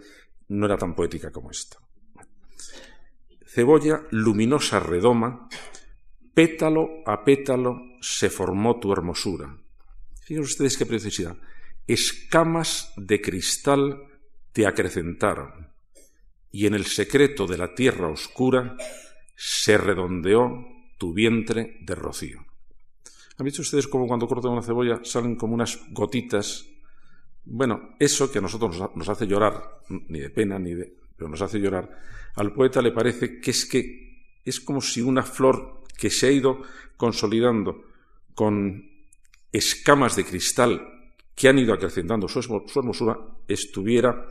no 0.50 0.66
era 0.66 0.78
tan 0.78 0.94
poética 0.94 1.32
como 1.32 1.50
esta. 1.50 1.78
Cebolla 3.44 4.06
luminosa 4.12 4.78
redoma, 4.78 5.48
pétalo 6.32 7.02
a 7.04 7.24
pétalo 7.24 7.80
se 8.00 8.30
formó 8.30 8.78
tu 8.78 8.92
hermosura. 8.92 9.58
Fíjense 10.22 10.52
ustedes 10.52 10.78
qué 10.78 10.86
preciosidad 10.86 11.36
escamas 11.86 12.92
de 12.96 13.20
cristal 13.20 14.02
te 14.52 14.66
acrecentaron, 14.66 15.72
y 16.50 16.66
en 16.66 16.74
el 16.74 16.86
secreto 16.86 17.46
de 17.46 17.58
la 17.58 17.74
tierra 17.74 18.08
oscura 18.08 18.76
se 19.36 19.76
redondeó 19.76 20.66
tu 20.98 21.12
vientre 21.12 21.78
de 21.80 21.94
rocío. 21.94 22.46
¿Han 23.36 23.44
visto 23.44 23.62
ustedes 23.62 23.88
cómo 23.88 24.06
cuando 24.06 24.28
cortan 24.28 24.52
una 24.52 24.62
cebolla 24.62 25.00
salen 25.02 25.34
como 25.34 25.54
unas 25.54 25.80
gotitas? 25.90 26.66
Bueno, 27.44 27.96
eso 27.98 28.30
que 28.30 28.38
a 28.38 28.42
nosotros 28.42 28.80
nos 28.94 29.08
hace 29.08 29.26
llorar, 29.26 29.80
ni 29.88 30.20
de 30.20 30.30
pena 30.30 30.58
ni 30.58 30.74
de... 30.74 30.96
pero 31.16 31.28
nos 31.28 31.42
hace 31.42 31.58
llorar, 31.58 31.90
al 32.36 32.52
poeta 32.52 32.80
le 32.80 32.92
parece 32.92 33.40
que 33.40 33.50
es 33.50 33.66
que 33.66 34.40
es 34.44 34.60
como 34.60 34.80
si 34.80 35.00
una 35.00 35.22
flor 35.22 35.82
que 35.98 36.10
se 36.10 36.28
ha 36.28 36.30
ido 36.30 36.62
consolidando 36.96 37.82
con 38.34 38.88
escamas 39.52 40.16
de 40.16 40.24
cristal 40.24 40.93
que 41.34 41.48
han 41.48 41.58
ido 41.58 41.74
acrecentando 41.74 42.28
su, 42.28 42.38
hermosura 42.38 43.18
estuviera 43.48 44.28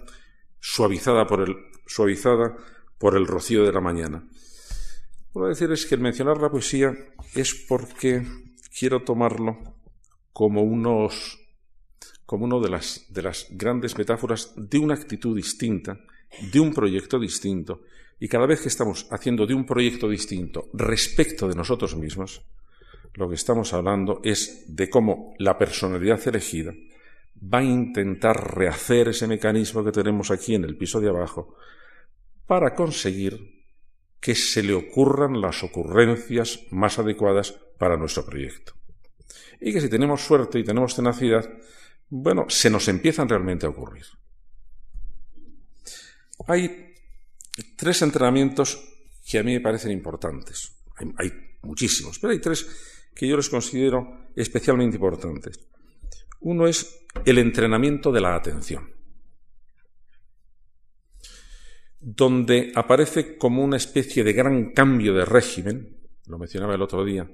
suavizada 0.59 1.25
por, 1.27 1.41
el, 1.41 1.55
suavizada 1.85 2.55
por 2.97 3.17
el 3.17 3.27
rocío 3.27 3.63
de 3.65 3.73
la 3.73 3.81
mañana. 3.81 4.27
Puedo 5.31 5.47
decirles 5.47 5.85
que 5.85 5.95
el 5.95 6.01
mencionar 6.01 6.39
la 6.39 6.49
poesía 6.49 6.93
es 7.35 7.53
porque 7.67 8.23
quiero 8.77 9.03
tomarlo 9.03 9.57
como 10.31 10.61
unos 10.63 11.39
como 12.25 12.45
una 12.45 12.59
de 12.59 12.69
las, 12.69 13.05
de 13.09 13.21
las 13.21 13.47
grandes 13.51 13.97
metáforas 13.97 14.53
de 14.55 14.79
una 14.79 14.95
actitud 14.95 15.35
distinta, 15.35 15.99
de 16.51 16.59
un 16.59 16.73
proyecto 16.73 17.19
distinto, 17.19 17.81
y 18.19 18.27
cada 18.27 18.47
vez 18.47 18.61
que 18.61 18.69
estamos 18.69 19.07
haciendo 19.11 19.45
de 19.45 19.53
un 19.53 19.65
proyecto 19.65 20.09
distinto 20.09 20.69
respecto 20.73 21.47
de 21.47 21.55
nosotros 21.55 21.95
mismos, 21.95 22.41
lo 23.15 23.27
que 23.27 23.35
estamos 23.35 23.73
hablando 23.73 24.21
es 24.23 24.63
de 24.67 24.89
cómo 24.89 25.33
la 25.37 25.57
personalidad 25.57 26.25
elegida 26.27 26.73
va 27.41 27.59
a 27.59 27.63
intentar 27.63 28.55
rehacer 28.55 29.09
ese 29.09 29.27
mecanismo 29.27 29.83
que 29.83 29.91
tenemos 29.91 30.31
aquí 30.31 30.55
en 30.55 30.63
el 30.63 30.77
piso 30.77 30.99
de 30.99 31.09
abajo 31.09 31.55
para 32.45 32.75
conseguir 32.75 33.63
que 34.19 34.35
se 34.35 34.63
le 34.63 34.73
ocurran 34.73 35.41
las 35.41 35.63
ocurrencias 35.63 36.61
más 36.71 36.97
adecuadas 36.97 37.51
para 37.77 37.97
nuestro 37.97 38.25
proyecto. 38.25 38.73
Y 39.59 39.73
que 39.73 39.81
si 39.81 39.89
tenemos 39.89 40.21
suerte 40.21 40.59
y 40.59 40.63
tenemos 40.63 40.95
tenacidad, 40.95 41.49
bueno, 42.09 42.45
se 42.47 42.69
nos 42.69 42.87
empiezan 42.87 43.27
realmente 43.27 43.65
a 43.65 43.69
ocurrir. 43.69 44.05
Hay 46.47 46.93
tres 47.75 48.01
entrenamientos 48.01 48.81
que 49.25 49.39
a 49.39 49.43
mí 49.43 49.53
me 49.53 49.61
parecen 49.61 49.91
importantes. 49.91 50.73
Hay, 50.95 51.13
hay 51.17 51.31
muchísimos, 51.61 52.19
pero 52.19 52.31
hay 52.31 52.39
tres 52.39 52.67
que 53.13 53.27
yo 53.27 53.35
les 53.35 53.49
considero 53.49 54.29
especialmente 54.35 54.95
importantes. 54.97 55.59
Uno 56.41 56.67
es 56.67 57.02
el 57.25 57.37
entrenamiento 57.37 58.11
de 58.11 58.21
la 58.21 58.35
atención, 58.35 58.93
donde 61.99 62.71
aparece 62.75 63.37
como 63.37 63.63
una 63.63 63.77
especie 63.77 64.23
de 64.23 64.33
gran 64.33 64.73
cambio 64.73 65.13
de 65.13 65.25
régimen, 65.25 65.97
lo 66.27 66.37
mencionaba 66.37 66.75
el 66.75 66.81
otro 66.81 67.05
día, 67.05 67.29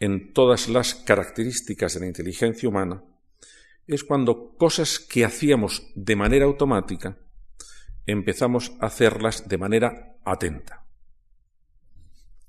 en 0.00 0.32
todas 0.32 0.68
las 0.68 0.94
características 0.94 1.94
de 1.94 2.00
la 2.00 2.06
inteligencia 2.06 2.68
humana, 2.68 3.02
es 3.86 4.04
cuando 4.04 4.54
cosas 4.56 4.98
que 4.98 5.24
hacíamos 5.24 5.90
de 5.94 6.16
manera 6.16 6.44
automática 6.44 7.18
empezamos 8.06 8.72
a 8.80 8.86
hacerlas 8.86 9.48
de 9.48 9.58
manera 9.58 10.16
atenta, 10.24 10.86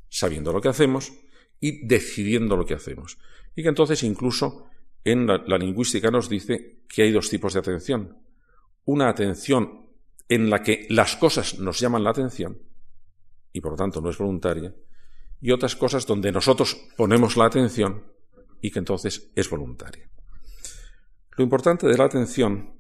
sabiendo 0.08 0.54
lo 0.54 0.62
que 0.62 0.70
hacemos 0.70 1.12
y 1.60 1.86
decidiendo 1.86 2.56
lo 2.56 2.66
que 2.66 2.74
hacemos. 2.74 3.18
Y 3.56 3.64
que 3.64 3.70
entonces 3.70 4.04
incluso 4.04 4.69
en 5.04 5.28
la, 5.28 5.58
lingüística 5.58 6.12
nos 6.12 6.30
dice 6.30 6.82
que 6.88 7.04
hay 7.04 7.12
dos 7.12 7.30
tipos 7.30 7.54
de 7.54 7.60
atención. 7.60 8.18
Una 8.86 9.10
atención 9.10 9.88
en 10.28 10.50
la 10.50 10.62
que 10.62 10.88
las 10.90 11.16
cosas 11.16 11.60
nos 11.60 11.80
llaman 11.80 12.04
la 12.04 12.12
atención, 12.12 12.60
y 13.54 13.62
por 13.62 13.72
lo 13.72 13.78
tanto 13.78 14.02
no 14.02 14.10
es 14.10 14.18
voluntaria, 14.18 14.74
y 15.42 15.52
otras 15.52 15.76
cosas 15.76 16.06
donde 16.06 16.32
nosotros 16.32 16.76
ponemos 16.98 17.38
la 17.38 17.46
atención 17.46 18.04
y 18.62 18.72
que 18.72 18.80
entonces 18.80 19.32
es 19.36 19.50
voluntaria. 19.50 20.10
Lo 21.38 21.44
importante 21.44 21.88
de 21.88 21.98
la 21.98 22.06
atención 22.06 22.74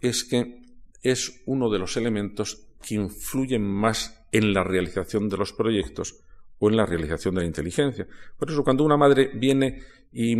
es 0.00 0.24
que 0.24 0.60
es 1.02 1.42
uno 1.46 1.70
de 1.70 1.78
los 1.78 1.96
elementos 1.96 2.66
que 2.86 2.96
influyen 2.96 3.62
más 3.62 4.24
en 4.32 4.52
la 4.52 4.64
realización 4.64 5.28
de 5.28 5.36
los 5.36 5.52
proyectos 5.52 6.20
o 6.58 6.68
en 6.68 6.76
la 6.76 6.86
realización 6.86 7.34
de 7.34 7.42
la 7.42 7.46
inteligencia. 7.46 8.06
Por 8.36 8.50
eso 8.50 8.64
cuando 8.64 8.84
una 8.84 8.96
madre 8.96 9.30
viene 9.34 9.82
y 10.12 10.36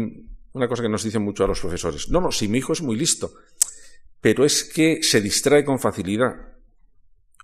una 0.52 0.68
cosa 0.68 0.82
que 0.82 0.88
nos 0.88 1.04
dicen 1.04 1.22
mucho 1.22 1.44
a 1.44 1.48
los 1.48 1.60
profesores, 1.60 2.08
no, 2.08 2.20
no, 2.20 2.32
si 2.32 2.48
mi 2.48 2.58
hijo 2.58 2.72
es 2.72 2.82
muy 2.82 2.96
listo, 2.96 3.32
pero 4.20 4.44
es 4.44 4.64
que 4.64 5.02
se 5.02 5.20
distrae 5.20 5.64
con 5.64 5.78
facilidad, 5.78 6.34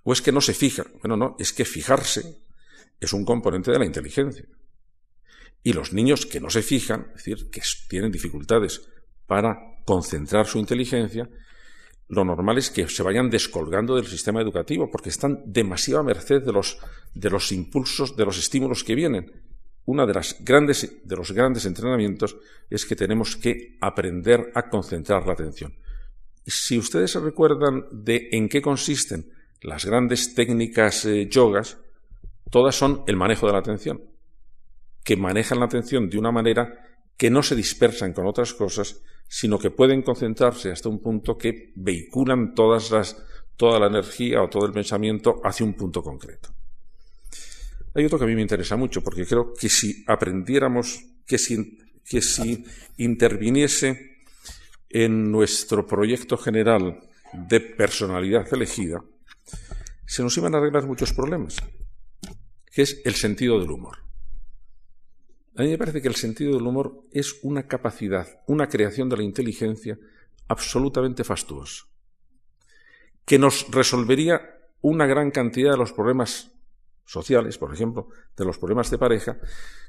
o 0.02 0.12
es 0.12 0.22
que 0.22 0.32
no 0.32 0.40
se 0.40 0.54
fija. 0.54 0.84
Bueno, 1.02 1.16
no, 1.16 1.36
es 1.38 1.52
que 1.52 1.64
fijarse 1.64 2.38
es 3.00 3.12
un 3.12 3.24
componente 3.24 3.70
de 3.70 3.78
la 3.78 3.84
inteligencia. 3.84 4.44
Y 5.62 5.72
los 5.72 5.92
niños 5.92 6.26
que 6.26 6.40
no 6.40 6.48
se 6.48 6.62
fijan, 6.62 7.08
es 7.16 7.24
decir, 7.24 7.50
que 7.50 7.60
tienen 7.88 8.12
dificultades 8.12 8.82
para 9.26 9.58
concentrar 9.84 10.46
su 10.46 10.58
inteligencia, 10.58 11.28
lo 12.08 12.24
normal 12.24 12.58
es 12.58 12.70
que 12.70 12.88
se 12.88 13.02
vayan 13.02 13.30
descolgando 13.30 13.96
del 13.96 14.06
sistema 14.06 14.40
educativo, 14.40 14.90
porque 14.90 15.08
están 15.08 15.42
demasiado 15.44 16.00
a 16.00 16.04
merced 16.04 16.42
de 16.42 16.52
los, 16.52 16.78
de 17.14 17.30
los 17.30 17.50
impulsos, 17.50 18.16
de 18.16 18.24
los 18.24 18.38
estímulos 18.38 18.84
que 18.84 18.94
vienen. 18.94 19.32
Uno 19.86 20.06
de, 20.06 20.14
las 20.14 20.36
grandes, 20.44 21.00
de 21.04 21.16
los 21.16 21.32
grandes 21.32 21.64
entrenamientos 21.64 22.36
es 22.68 22.84
que 22.84 22.96
tenemos 22.96 23.36
que 23.36 23.78
aprender 23.80 24.52
a 24.54 24.68
concentrar 24.68 25.26
la 25.26 25.32
atención. 25.32 25.74
Si 26.44 26.78
ustedes 26.78 27.12
se 27.12 27.20
recuerdan 27.20 27.86
de 27.90 28.28
en 28.32 28.48
qué 28.48 28.60
consisten 28.60 29.32
las 29.62 29.84
grandes 29.84 30.34
técnicas 30.34 31.04
eh, 31.04 31.28
yogas, 31.28 31.78
todas 32.50 32.74
son 32.74 33.02
el 33.06 33.16
manejo 33.16 33.46
de 33.46 33.52
la 33.52 33.60
atención, 33.60 34.02
que 35.02 35.16
manejan 35.16 35.60
la 35.60 35.66
atención 35.66 36.10
de 36.10 36.18
una 36.18 36.32
manera 36.32 36.86
que 37.16 37.30
no 37.30 37.42
se 37.42 37.56
dispersan 37.56 38.12
con 38.12 38.26
otras 38.26 38.54
cosas, 38.54 39.00
sino 39.28 39.58
que 39.58 39.70
pueden 39.70 40.02
concentrarse 40.02 40.70
hasta 40.70 40.88
un 40.88 41.00
punto 41.00 41.38
que 41.38 41.72
vehiculan 41.76 42.54
todas 42.54 42.90
las, 42.90 43.24
toda 43.56 43.80
la 43.80 43.86
energía 43.86 44.42
o 44.42 44.48
todo 44.48 44.66
el 44.66 44.72
pensamiento 44.72 45.40
hacia 45.44 45.66
un 45.66 45.74
punto 45.74 46.02
concreto. 46.02 46.50
Hay 47.96 48.04
otro 48.04 48.18
que 48.18 48.24
a 48.24 48.28
mí 48.28 48.34
me 48.34 48.42
interesa 48.42 48.76
mucho, 48.76 49.02
porque 49.02 49.24
creo 49.24 49.54
que 49.54 49.70
si 49.70 50.04
aprendiéramos, 50.06 51.02
que 51.26 51.38
si, 51.38 51.78
que 52.04 52.20
si 52.20 52.62
interviniese 52.98 54.18
en 54.90 55.32
nuestro 55.32 55.86
proyecto 55.86 56.36
general 56.36 57.00
de 57.32 57.58
personalidad 57.60 58.52
elegida, 58.52 59.02
se 60.04 60.22
nos 60.22 60.36
iban 60.36 60.54
a 60.54 60.58
arreglar 60.58 60.86
muchos 60.86 61.14
problemas, 61.14 61.56
que 62.70 62.82
es 62.82 63.00
el 63.06 63.14
sentido 63.14 63.58
del 63.58 63.70
humor. 63.70 63.96
A 65.56 65.62
mí 65.62 65.70
me 65.70 65.78
parece 65.78 66.02
que 66.02 66.08
el 66.08 66.16
sentido 66.16 66.52
del 66.52 66.66
humor 66.66 67.08
es 67.12 67.38
una 67.44 67.66
capacidad, 67.66 68.42
una 68.46 68.68
creación 68.68 69.08
de 69.08 69.16
la 69.16 69.22
inteligencia 69.22 69.98
absolutamente 70.48 71.24
fastuosa, 71.24 71.86
que 73.24 73.38
nos 73.38 73.70
resolvería 73.70 74.42
una 74.82 75.06
gran 75.06 75.30
cantidad 75.30 75.70
de 75.70 75.78
los 75.78 75.94
problemas 75.94 76.52
sociales, 77.06 77.56
por 77.56 77.72
ejemplo, 77.72 78.08
de 78.36 78.44
los 78.44 78.58
problemas 78.58 78.90
de 78.90 78.98
pareja, 78.98 79.38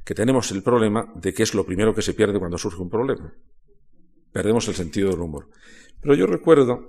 que 0.06 0.16
tenemos 0.16 0.52
el 0.52 0.64
problema 0.64 1.12
de 1.16 1.34
que 1.34 1.44
es 1.44 1.54
lo 1.54 1.66
primero 1.66 1.94
que 1.94 2.02
se 2.02 2.14
pierde 2.14 2.40
cuando 2.40 2.58
surge 2.58 2.82
un 2.82 2.90
problema. 2.90 3.34
Perdemos 4.32 4.68
el 4.68 4.76
sentido 4.76 5.10
del 5.10 5.20
humor. 5.20 5.50
Pero 6.00 6.14
yo 6.14 6.28
recuerdo 6.28 6.88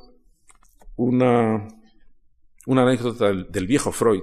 una, 0.97 1.67
anécdota 2.67 3.33
del 3.33 3.67
viejo 3.67 3.91
Freud, 3.91 4.23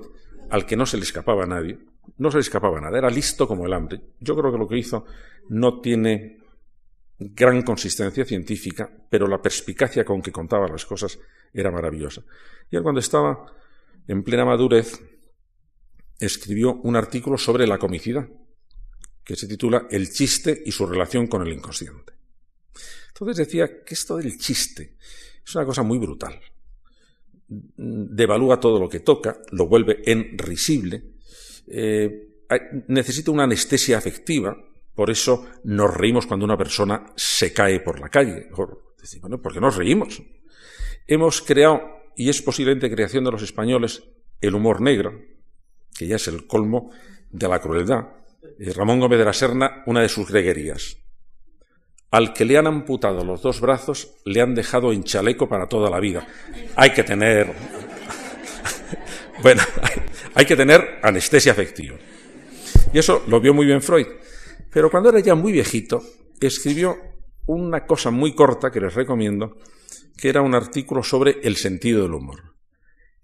al 0.52 0.66
que 0.66 0.78
no 0.78 0.86
se 0.86 0.98
le 0.98 1.04
escapaba 1.04 1.44
a 1.44 1.48
nadie, 1.48 1.80
no 2.18 2.30
se 2.30 2.38
le 2.38 2.42
escapaba 2.42 2.80
nada, 2.80 2.98
era 2.98 3.10
listo 3.10 3.48
como 3.48 3.66
el 3.66 3.74
hambre. 3.74 4.00
Yo 4.20 4.36
creo 4.36 4.52
que 4.52 4.60
lo 4.60 4.68
que 4.68 4.78
hizo 4.78 5.06
no 5.50 5.82
tiene 5.82 6.38
gran 7.18 7.64
consistencia 7.64 8.26
científica, 8.26 8.90
pero 9.10 9.28
la 9.28 9.42
perspicacia 9.42 10.06
con 10.06 10.22
que 10.22 10.32
contaba 10.32 10.68
las 10.68 10.86
cosas 10.86 11.18
era 11.52 11.72
maravillosa. 11.72 12.22
Y 12.70 12.76
él 12.76 12.84
cuando 12.84 13.00
estaba 13.00 13.46
en 14.08 14.24
plena 14.24 14.46
madurez 14.46 15.02
escribió 16.20 16.76
un 16.84 16.96
artículo 16.96 17.38
sobre 17.38 17.68
la 17.68 17.78
comicidad, 17.78 18.28
que 19.24 19.36
se 19.36 19.48
titula 19.48 19.88
El 19.90 20.12
chiste 20.12 20.64
y 20.66 20.72
su 20.72 20.86
relación 20.86 21.28
con 21.28 21.46
el 21.46 21.54
inconsciente. 21.54 22.14
Entonces 23.08 23.38
decía 23.38 23.84
que 23.84 23.94
esto 23.94 24.18
del 24.18 24.38
chiste 24.38 24.98
es 25.46 25.56
una 25.56 25.66
cosa 25.66 25.84
muy 25.84 25.98
brutal. 25.98 26.40
Devalúa 27.48 28.60
todo 28.60 28.80
lo 28.80 28.90
que 28.90 29.00
toca, 29.00 29.40
lo 29.52 29.68
vuelve 29.68 30.02
en 30.06 30.38
risible, 30.38 31.16
eh, 31.68 32.44
necesita 32.88 33.32
una 33.32 33.44
anestesia 33.44 33.98
afectiva, 33.98 34.56
por 34.94 35.10
eso 35.10 35.46
nos 35.64 35.94
reímos 35.94 36.26
cuando 36.26 36.46
una 36.46 36.58
persona 36.58 37.06
se 37.16 37.54
cae 37.54 37.80
por 37.80 38.00
la 38.00 38.10
calle. 38.10 38.50
Bueno, 39.22 39.42
¿por 39.42 39.54
qué 39.54 39.60
nos 39.60 39.76
reímos? 39.76 40.22
Hemos 41.08 41.42
creado, 41.42 41.82
y 42.16 42.30
es 42.30 42.42
posiblemente 42.42 42.90
creación 42.90 43.24
de 43.24 43.32
los 43.32 43.44
españoles, 43.44 44.04
el 44.42 44.56
humor 44.56 44.82
negro, 44.82 45.14
que 45.98 46.08
ya 46.08 46.18
es 46.18 46.28
el 46.28 46.46
colmo 46.46 46.92
de 47.30 47.48
la 47.48 47.60
crueldad. 47.60 48.08
Eh, 48.60 48.72
Ramón 48.74 49.00
Gómez 49.00 49.20
de 49.20 49.26
la 49.26 49.34
Serna, 49.34 49.84
una 49.86 50.02
de 50.02 50.10
sus 50.10 50.30
greguerías. 50.30 50.98
Al 52.12 52.34
que 52.34 52.46
le 52.46 52.58
han 52.58 52.68
amputado 52.68 53.24
los 53.24 53.42
dos 53.42 53.60
brazos, 53.60 54.16
le 54.26 54.42
han 54.42 54.56
dejado 54.56 54.94
en 54.94 55.04
chaleco 55.04 55.50
para 55.50 55.68
toda 55.68 55.90
la 55.90 56.00
vida. 56.00 56.28
Hay 56.76 56.92
que 56.92 57.04
tener. 57.04 57.52
bueno, 59.42 59.62
hay 60.36 60.46
que 60.46 60.56
tener 60.56 61.00
anestesia 61.02 61.52
afectiva. 61.52 61.98
Y 62.94 63.00
eso 63.00 63.24
lo 63.28 63.42
vio 63.42 63.54
muy 63.54 63.66
bien 63.66 63.82
Freud. 63.82 64.08
Pero 64.72 64.90
cuando 64.90 65.10
era 65.10 65.20
ya 65.20 65.36
muy 65.36 65.52
viejito, 65.52 66.02
escribió 66.40 66.98
una 67.48 67.86
cosa 67.86 68.12
muy 68.12 68.34
corta 68.34 68.72
que 68.72 68.80
les 68.80 68.94
recomiendo, 68.94 69.58
que 70.18 70.30
era 70.30 70.42
un 70.42 70.56
artículo 70.56 71.04
sobre 71.04 71.40
el 71.44 71.58
sentido 71.58 72.04
del 72.04 72.14
humor. 72.14 72.55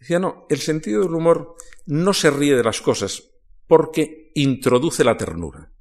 Decía, 0.02 0.18
no, 0.18 0.48
el 0.50 0.58
sentido 0.58 1.04
del 1.04 1.14
humor 1.14 1.56
no 1.86 2.12
se 2.12 2.32
ríe 2.32 2.56
de 2.56 2.64
las 2.64 2.82
cosas 2.82 3.22
porque 3.68 4.32
introduce 4.34 5.04
la 5.04 5.16
ternura. 5.16 5.72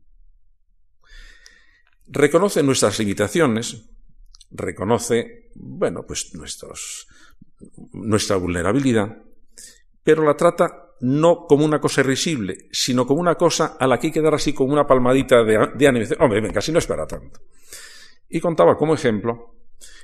Reconoce 2.07 2.63
nuestras 2.63 2.99
limitaciones, 2.99 3.89
reconoce, 4.51 5.51
bueno, 5.55 6.05
pues 6.07 6.35
nuestros, 6.35 7.09
nuestra 7.95 8.37
vulnerabilidad, 8.37 9.23
pero 10.05 10.23
la 10.23 10.37
trata 10.37 10.97
no 11.01 11.47
como 11.47 11.65
una 11.65 11.81
cosa 11.81 12.03
irrisible, 12.03 12.69
sino 12.71 13.07
como 13.07 13.23
una 13.23 13.37
cosa 13.37 13.79
a 13.81 13.87
la 13.87 13.99
que 13.99 14.09
hay 14.09 14.13
que 14.13 14.21
dar 14.21 14.35
así 14.35 14.53
como 14.53 14.75
una 14.75 14.87
palmadita 14.87 15.43
de, 15.45 15.71
de 15.75 15.89
ánimo. 15.89 16.05
Hombre, 16.19 16.43
venga, 16.43 16.59
así 16.59 16.73
no 16.73 16.79
es 16.79 16.87
para 16.87 17.07
tanto. 17.07 17.41
Y 18.29 18.39
contaba 18.39 18.77
como 18.77 18.93
ejemplo 18.93 19.60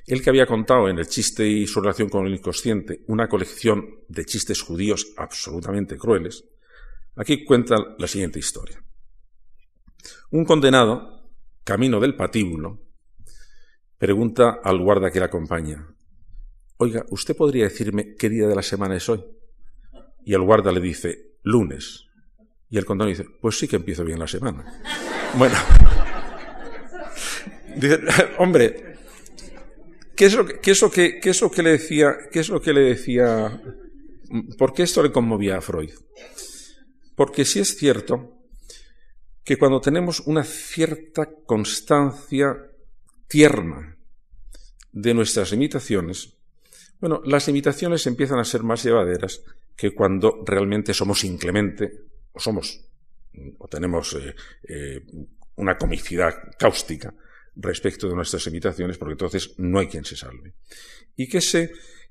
el 0.07 0.23
que 0.23 0.31
había 0.31 0.47
contado 0.47 0.89
en 0.89 0.99
el 0.99 1.07
chiste 1.07 1.47
y 1.47 1.67
su 1.67 1.81
relación 1.81 2.09
con 2.09 2.27
el 2.27 2.35
inconsciente 2.35 3.03
una 3.09 3.29
colección 3.29 4.01
de 4.09 4.25
chistes 4.25 4.63
judíos 4.63 5.13
absolutamente 5.17 5.97
crueles. 5.97 6.45
Aquí 7.17 7.45
cuenta 7.45 7.77
la 7.99 8.07
siguiente 8.07 8.39
historia. 8.39 8.83
Un 10.31 10.45
condenado, 10.45 11.31
camino 11.65 12.01
del 12.01 12.15
patíbulo, 12.15 12.83
pregunta 13.99 14.61
al 14.63 14.79
guarda 14.81 15.11
que 15.11 15.19
le 15.19 15.25
acompaña, 15.25 15.97
Oiga, 16.79 17.07
¿usted 17.09 17.35
podría 17.35 17.65
decirme 17.65 18.15
qué 18.17 18.29
día 18.29 18.47
de 18.47 18.55
la 18.55 18.63
semana 18.63 18.97
es 18.97 19.09
hoy? 19.09 19.25
Y 20.25 20.35
el 20.35 20.43
guarda 20.43 20.71
le 20.73 20.81
dice, 20.81 21.37
lunes. 21.43 22.05
Y 22.69 22.77
el 22.77 22.85
contador 22.85 23.11
dice, 23.11 23.27
pues 23.41 23.59
sí 23.59 23.67
que 23.67 23.77
empiezo 23.77 24.05
bien 24.05 24.19
la 24.19 24.27
semana. 24.27 24.83
Bueno, 25.39 25.55
dice, 27.77 28.01
hombre, 28.39 28.96
¿qué 30.17 30.25
es, 30.25 30.35
lo 30.35 30.47
que, 30.47 31.33
lo 31.41 31.51
que 31.51 31.63
le 31.63 31.71
decía, 31.71 32.17
qué 32.33 32.41
es 32.41 32.49
lo 32.49 32.61
que 32.61 32.73
le 32.73 32.81
decía, 32.81 33.63
por 34.59 34.73
qué 34.73 34.83
esto 34.83 35.03
le 35.03 35.13
conmovía 35.13 35.59
a 35.59 35.61
Freud? 35.61 35.91
Porque 37.15 37.45
sí 37.45 37.61
es 37.61 37.77
cierto 37.77 38.33
que 39.45 39.59
cuando 39.59 39.81
tenemos 39.81 40.21
una 40.21 40.43
cierta 40.43 41.31
constancia 41.47 42.57
tierna 43.29 43.97
de 44.91 45.15
nuestras 45.15 45.53
limitaciones, 45.53 46.35
bueno, 46.99 47.21
las 47.25 47.47
limitaciones 47.47 48.07
empiezan 48.07 48.39
a 48.39 48.45
ser 48.45 48.63
más 48.63 48.83
llevaderas 48.83 49.43
que 49.77 49.95
cuando 49.95 50.43
realmente 50.45 50.95
somos 50.95 51.25
inclemente 51.25 51.93
o 52.33 52.41
somos 52.41 52.81
o 53.59 53.69
tenemos 53.69 54.15
eh, 54.15 54.35
eh, 54.67 55.05
una 55.57 55.77
comicidad 55.77 56.35
cáustica 56.59 57.15
respecto 57.57 58.09
de 58.09 58.15
nuestras 58.15 58.47
limitaciones, 58.47 58.99
porque 58.99 59.13
entonces 59.13 59.55
no 59.59 59.79
hay 59.79 59.87
quien 59.87 60.05
se 60.05 60.17
salve. 60.17 60.55
Y 61.17 61.29
que, 61.29 61.41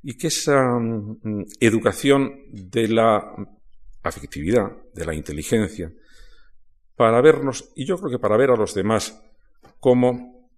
y 0.03 0.27
esa 0.27 0.79
mm, 0.79 1.45
educación 1.60 2.34
de 2.51 2.88
la 2.88 3.36
afectividad, 4.03 4.71
de 4.93 5.05
la 5.05 5.13
inteligencia, 5.13 5.91
para 6.95 7.21
vernos, 7.21 7.71
y 7.75 7.86
yo 7.86 7.97
creo 7.97 8.12
que 8.12 8.19
para 8.19 8.38
ver 8.38 8.51
a 8.51 8.55
los 8.55 8.73
demás 8.73 9.21
como, 9.79 10.49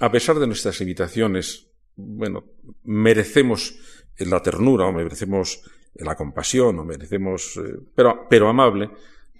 a 0.00 0.10
pesar 0.10 0.38
de 0.38 0.46
nuestras 0.46 0.78
limitaciones, 0.80 1.66
bueno, 1.96 2.44
merecemos 2.84 3.74
la 4.18 4.42
ternura 4.42 4.86
o 4.86 4.92
merecemos 4.92 5.62
la 5.94 6.14
compasión 6.14 6.78
o 6.78 6.84
merecemos, 6.84 7.56
eh, 7.56 7.78
pero, 7.94 8.26
pero 8.28 8.48
amable, 8.48 8.90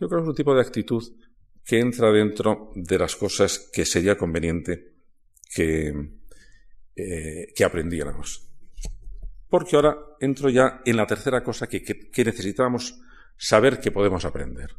yo 0.01 0.09
creo 0.09 0.21
que 0.21 0.25
es 0.25 0.29
un 0.29 0.35
tipo 0.35 0.55
de 0.55 0.63
actitud 0.63 1.03
que 1.69 1.81
entra 1.81 2.11
dentro 2.11 2.71
de 2.75 2.99
las 2.99 3.15
cosas 3.15 3.59
que 3.73 3.85
sería 3.85 4.17
conveniente 4.17 4.95
que 5.55 5.93
eh, 6.97 7.53
que 7.55 7.65
aprendiéramos. 7.65 8.49
Porque 9.49 9.77
ahora 9.77 9.97
entro 10.19 10.49
ya 10.49 10.81
en 10.85 10.97
la 10.97 11.07
tercera 11.07 11.45
cosa 11.45 11.69
que, 11.69 11.85
que 11.85 12.25
necesitamos 12.25 12.99
saber 13.37 13.81
que 13.81 13.93
podemos 13.93 14.25
aprender. 14.25 14.75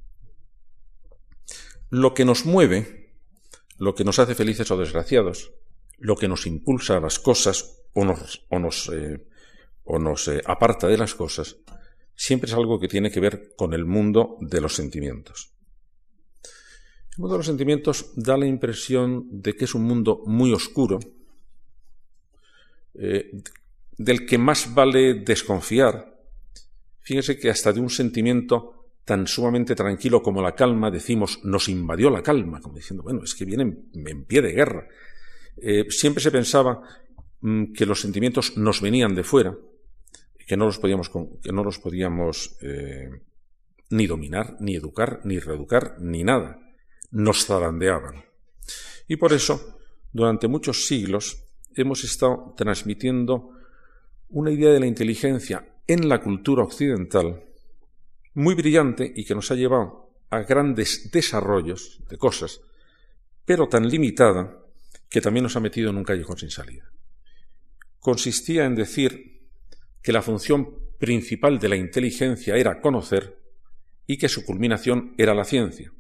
Lo 1.90 2.14
que 2.14 2.26
nos 2.26 2.46
mueve, 2.46 3.14
lo 3.78 3.96
que 3.96 4.04
nos 4.04 4.20
hace 4.20 4.36
felices 4.36 4.70
o 4.70 4.78
desgraciados, 4.78 5.54
lo 5.98 6.18
que 6.18 6.28
nos 6.28 6.46
impulsa 6.46 6.98
a 6.98 7.00
las 7.00 7.20
cosas 7.20 7.84
o 7.94 8.04
nos, 8.04 8.46
o 8.50 8.60
nos, 8.60 8.90
eh, 8.90 9.26
o 9.84 10.00
nos 10.00 10.28
eh, 10.28 10.42
aparta 10.46 10.88
de 10.88 10.98
las 10.98 11.16
cosas, 11.16 11.56
siempre 12.16 12.50
es 12.50 12.54
algo 12.54 12.80
que 12.80 12.90
tiene 12.90 13.12
que 13.12 13.22
ver 13.22 13.54
con 13.56 13.74
el 13.74 13.86
mundo 13.86 14.38
de 14.42 14.60
los 14.60 14.76
sentimientos. 14.76 15.54
Mundo 17.20 17.34
de 17.34 17.40
los 17.40 17.48
sentimientos 17.48 18.14
da 18.16 18.38
la 18.38 18.46
impresión 18.46 19.28
de 19.30 19.54
que 19.54 19.66
es 19.66 19.76
un 19.76 19.84
mundo 19.84 20.24
muy 20.26 20.54
oscuro, 20.54 21.00
eh, 22.94 23.42
del 23.98 24.26
que 24.26 24.38
más 24.38 24.74
vale 24.74 25.16
desconfiar. 25.16 26.18
Fíjense 27.02 27.38
que 27.38 27.50
hasta 27.50 27.74
de 27.74 27.82
un 27.82 27.90
sentimiento 27.90 28.94
tan 29.04 29.28
sumamente 29.28 29.76
tranquilo 29.76 30.24
como 30.24 30.42
la 30.42 30.56
calma, 30.56 30.90
decimos, 30.90 31.42
nos 31.44 31.68
invadió 31.68 32.10
la 32.10 32.24
calma, 32.24 32.62
como 32.62 32.78
diciendo, 32.78 33.04
bueno, 33.04 33.22
es 33.26 33.36
que 33.36 33.44
vienen 33.44 33.90
en 33.94 34.24
pie 34.24 34.42
de 34.42 34.54
guerra. 34.54 34.88
Eh, 35.58 35.88
siempre 35.90 36.24
se 36.24 36.32
pensaba 36.32 36.82
mm, 37.42 37.74
que 37.74 37.86
los 37.86 38.00
sentimientos 38.00 38.56
nos 38.56 38.80
venían 38.80 39.14
de 39.14 39.26
fuera, 39.26 39.58
que 40.48 40.56
no 40.56 40.68
los 40.68 40.80
podíamos, 40.80 41.12
que 41.44 41.52
no 41.52 41.66
los 41.66 41.80
podíamos 41.80 42.56
eh, 42.62 43.10
ni 43.90 44.08
dominar, 44.08 44.56
ni 44.62 44.78
educar, 44.78 45.20
ni 45.26 45.38
reeducar, 45.38 45.98
ni 46.00 46.24
nada. 46.24 46.62
Nos 47.12 47.46
zarandeaban. 47.46 48.24
Y 49.08 49.16
por 49.16 49.34
eso, 49.34 49.80
durante 50.12 50.48
muchos 50.48 50.86
siglos, 50.86 51.44
hemos 51.76 52.04
estado 52.04 52.54
transmitiendo 52.58 53.52
una 54.30 54.52
idea 54.52 54.72
de 54.72 54.80
la 54.80 54.86
inteligencia 54.86 55.66
en 55.88 56.08
la 56.08 56.22
cultura 56.22 56.64
occidental 56.64 57.44
muy 58.36 58.54
brillante 58.54 59.12
y 59.16 59.26
que 59.26 59.36
nos 59.36 59.50
ha 59.52 59.56
llevado 59.56 60.12
a 60.30 60.40
grandes 60.42 61.10
desarrollos 61.12 62.00
de 62.08 62.18
cosas, 62.18 62.62
pero 63.46 63.68
tan 63.68 63.90
limitada 63.90 64.56
que 65.10 65.22
también 65.22 65.44
nos 65.44 65.56
ha 65.56 65.60
metido 65.60 65.90
en 65.90 65.98
un 65.98 66.04
callejón 66.04 66.38
sin 66.38 66.52
salida. 66.52 66.92
Consistía 68.00 68.66
en 68.66 68.76
decir 68.76 69.50
que 70.02 70.14
la 70.14 70.22
función 70.22 70.76
principal 71.00 71.60
de 71.60 71.70
la 71.70 71.76
inteligencia 71.76 72.56
era 72.56 72.80
conocer 72.80 73.40
y 74.06 74.18
que 74.18 74.30
su 74.30 74.46
culminación 74.46 75.16
era 75.18 75.34
la 75.34 75.46
ciencia. 75.46 75.92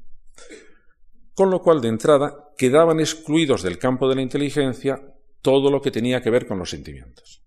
Con 1.39 1.51
lo 1.51 1.61
cual, 1.61 1.79
de 1.79 1.87
entrada, 1.87 2.49
quedaban 2.57 2.99
excluidos 2.99 3.63
del 3.63 3.79
campo 3.79 4.09
de 4.09 4.15
la 4.15 4.21
inteligencia 4.21 5.01
todo 5.41 5.71
lo 5.71 5.81
que 5.81 5.89
tenía 5.89 6.21
que 6.21 6.29
ver 6.29 6.45
con 6.45 6.59
los 6.59 6.69
sentimientos. 6.69 7.41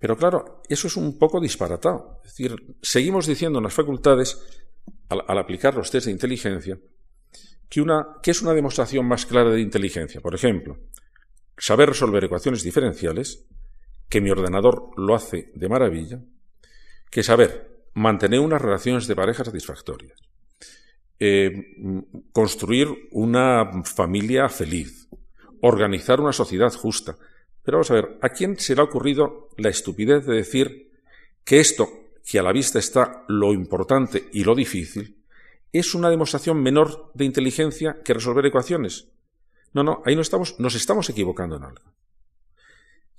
Pero 0.00 0.16
claro, 0.16 0.60
eso 0.68 0.88
es 0.88 0.96
un 0.96 1.20
poco 1.20 1.40
disparatado. 1.40 2.20
Es 2.24 2.32
decir, 2.32 2.78
seguimos 2.82 3.28
diciendo 3.28 3.60
en 3.60 3.62
las 3.62 3.74
facultades, 3.74 4.42
al, 5.08 5.38
aplicar 5.38 5.76
los 5.76 5.88
test 5.92 6.06
de 6.06 6.10
inteligencia, 6.10 6.80
que, 7.68 7.80
una, 7.80 8.16
que 8.20 8.32
es 8.32 8.42
una 8.42 8.54
demostración 8.54 9.06
más 9.06 9.24
clara 9.24 9.50
de 9.50 9.60
inteligencia. 9.60 10.20
Por 10.20 10.34
ejemplo, 10.34 10.80
saber 11.56 11.90
resolver 11.90 12.24
ecuaciones 12.24 12.64
diferenciales, 12.64 13.46
que 14.08 14.20
mi 14.20 14.30
ordenador 14.30 14.90
lo 14.96 15.14
hace 15.14 15.52
de 15.54 15.68
maravilla, 15.68 16.20
que 17.08 17.22
saber 17.22 17.86
mantener 17.94 18.40
unas 18.40 18.60
relaciones 18.60 19.06
de 19.06 19.14
pareja 19.14 19.44
satisfactorias, 19.44 20.25
eh, 21.18 21.74
construir 22.32 23.08
una 23.12 23.82
familia 23.84 24.48
feliz, 24.48 25.08
organizar 25.62 26.20
una 26.20 26.32
sociedad 26.32 26.72
justa, 26.72 27.16
pero 27.62 27.78
vamos 27.78 27.90
a 27.90 27.94
ver, 27.94 28.18
¿a 28.22 28.28
quién 28.28 28.58
se 28.58 28.74
le 28.74 28.80
ha 28.80 28.84
ocurrido 28.84 29.48
la 29.56 29.70
estupidez 29.70 30.24
de 30.26 30.34
decir 30.36 30.92
que 31.44 31.58
esto, 31.58 31.88
que 32.24 32.38
a 32.38 32.42
la 32.42 32.52
vista 32.52 32.78
está 32.78 33.24
lo 33.28 33.52
importante 33.52 34.28
y 34.32 34.44
lo 34.44 34.54
difícil, 34.54 35.24
es 35.72 35.94
una 35.94 36.10
demostración 36.10 36.62
menor 36.62 37.10
de 37.14 37.24
inteligencia 37.24 38.02
que 38.04 38.14
resolver 38.14 38.46
ecuaciones? 38.46 39.08
No, 39.72 39.82
no, 39.82 40.02
ahí 40.04 40.14
no 40.14 40.22
estamos, 40.22 40.58
nos 40.60 40.74
estamos 40.74 41.10
equivocando 41.10 41.56
en 41.56 41.64
algo. 41.64 41.92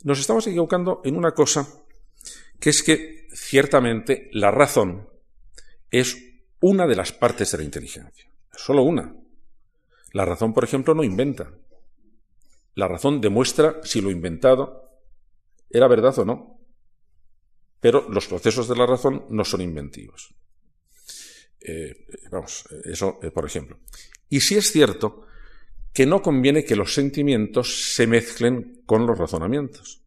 Nos 0.03 0.19
estamos 0.19 0.47
equivocando 0.47 1.01
en 1.03 1.17
una 1.17 1.31
cosa 1.31 1.67
que 2.59 2.69
es 2.69 2.83
que 2.83 3.27
ciertamente 3.33 4.29
la 4.33 4.51
razón 4.51 5.09
es 5.91 6.26
una 6.59 6.87
de 6.87 6.95
las 6.95 7.11
partes 7.11 7.51
de 7.51 7.59
la 7.59 7.63
inteligencia, 7.63 8.29
solo 8.51 8.83
una. 8.83 9.15
La 10.13 10.25
razón, 10.25 10.53
por 10.53 10.63
ejemplo, 10.63 10.93
no 10.93 11.03
inventa. 11.03 11.51
La 12.75 12.87
razón 12.87 13.21
demuestra 13.21 13.81
si 13.83 14.01
lo 14.01 14.11
inventado 14.11 14.87
era 15.69 15.87
verdad 15.87 16.17
o 16.19 16.25
no. 16.25 16.59
Pero 17.79 18.09
los 18.09 18.27
procesos 18.27 18.67
de 18.67 18.75
la 18.75 18.85
razón 18.85 19.25
no 19.29 19.45
son 19.45 19.61
inventivos. 19.61 20.33
Eh, 21.59 22.07
vamos, 22.31 22.65
eso 22.85 23.19
eh, 23.21 23.31
por 23.31 23.45
ejemplo. 23.45 23.79
Y 24.29 24.39
sí 24.39 24.55
es 24.55 24.71
cierto 24.71 25.27
que 25.93 26.05
no 26.05 26.21
conviene 26.21 26.63
que 26.63 26.75
los 26.75 26.93
sentimientos 26.93 27.93
se 27.95 28.07
mezclen 28.07 28.83
con 28.85 29.05
los 29.05 29.17
razonamientos. 29.17 30.01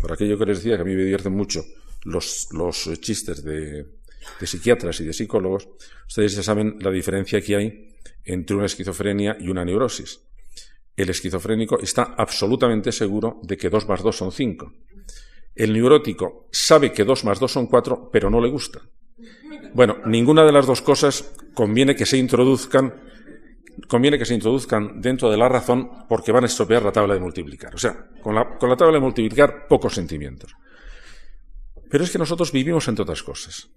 Por 0.00 0.12
aquello 0.12 0.38
que 0.38 0.46
les 0.46 0.58
decía 0.58 0.76
que 0.76 0.82
a 0.82 0.84
mí 0.84 0.94
me 0.94 1.02
divierten 1.02 1.32
mucho 1.32 1.64
los, 2.04 2.48
los 2.52 2.90
chistes 3.00 3.42
de, 3.42 3.86
de 4.40 4.46
psiquiatras 4.46 5.00
y 5.00 5.04
de 5.04 5.12
psicólogos, 5.12 5.68
ustedes 6.06 6.34
ya 6.36 6.42
saben 6.42 6.76
la 6.80 6.90
diferencia 6.90 7.40
que 7.40 7.56
hay 7.56 7.96
entre 8.24 8.56
una 8.56 8.66
esquizofrenia 8.66 9.36
y 9.38 9.48
una 9.48 9.64
neurosis 9.64 10.20
el 10.96 11.10
esquizofrénico 11.10 11.80
está 11.80 12.14
absolutamente 12.16 12.92
seguro 12.92 13.40
de 13.42 13.56
que 13.56 13.68
2 13.68 13.88
más 13.88 14.02
2 14.02 14.16
son 14.16 14.32
5. 14.32 14.72
El 15.54 15.72
neurótico 15.72 16.48
sabe 16.50 16.92
que 16.92 17.04
2 17.04 17.24
más 17.24 17.40
2 17.40 17.50
son 17.50 17.66
4, 17.66 18.10
pero 18.12 18.30
no 18.30 18.40
le 18.40 18.50
gusta. 18.50 18.80
Bueno, 19.72 19.98
ninguna 20.06 20.44
de 20.44 20.52
las 20.52 20.66
dos 20.66 20.82
cosas 20.82 21.32
conviene 21.52 21.96
que 21.96 22.06
se 22.06 22.16
introduzcan, 22.16 22.94
conviene 23.88 24.18
que 24.18 24.24
se 24.24 24.34
introduzcan 24.34 25.00
dentro 25.00 25.30
de 25.30 25.36
la 25.36 25.48
razón 25.48 26.06
porque 26.08 26.30
van 26.30 26.44
a 26.44 26.46
estropear 26.46 26.84
la 26.84 26.92
tabla 26.92 27.14
de 27.14 27.20
multiplicar. 27.20 27.74
O 27.74 27.78
sea, 27.78 28.08
con 28.22 28.36
la, 28.36 28.56
con 28.56 28.68
la 28.68 28.76
tabla 28.76 28.94
de 28.94 29.00
multiplicar, 29.00 29.66
pocos 29.68 29.94
sentimientos. 29.94 30.54
Pero 31.90 32.04
es 32.04 32.10
que 32.10 32.18
nosotros 32.18 32.52
vivimos 32.52 32.86
entre 32.86 33.02
otras 33.02 33.22
cosas. 33.22 33.68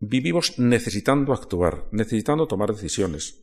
Vivimos 0.00 0.58
necesitando 0.58 1.34
actuar, 1.34 1.84
necesitando 1.92 2.46
tomar 2.46 2.72
decisiones, 2.72 3.42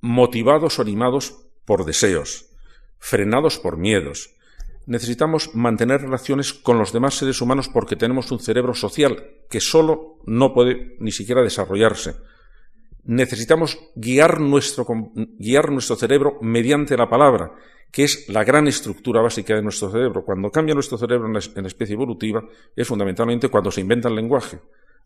motivados 0.00 0.78
o 0.78 0.82
animados 0.82 1.36
por 1.66 1.84
deseos, 1.84 2.46
frenados 2.98 3.58
por 3.58 3.76
miedos. 3.76 4.34
Necesitamos 4.86 5.54
mantener 5.54 6.00
relaciones 6.00 6.54
con 6.54 6.78
los 6.78 6.94
demás 6.94 7.14
seres 7.14 7.42
humanos 7.42 7.68
porque 7.68 7.96
tenemos 7.96 8.32
un 8.32 8.40
cerebro 8.40 8.72
social 8.72 9.26
que 9.50 9.60
solo 9.60 10.16
no 10.24 10.54
puede 10.54 10.96
ni 11.00 11.12
siquiera 11.12 11.42
desarrollarse. 11.42 12.16
Necesitamos 13.04 13.78
guiar 13.94 14.40
nuestro, 14.40 14.86
guiar 15.14 15.70
nuestro 15.70 15.96
cerebro 15.96 16.38
mediante 16.40 16.96
la 16.96 17.10
palabra, 17.10 17.52
que 17.92 18.04
es 18.04 18.26
la 18.30 18.42
gran 18.42 18.68
estructura 18.68 19.20
básica 19.20 19.54
de 19.54 19.62
nuestro 19.62 19.90
cerebro. 19.90 20.24
Cuando 20.24 20.50
cambia 20.50 20.74
nuestro 20.74 20.96
cerebro 20.96 21.28
en 21.28 21.66
especie 21.66 21.92
evolutiva 21.92 22.42
es 22.74 22.88
fundamentalmente 22.88 23.50
cuando 23.50 23.70
se 23.70 23.82
inventa 23.82 24.08
el 24.08 24.16
lenguaje. 24.16 24.58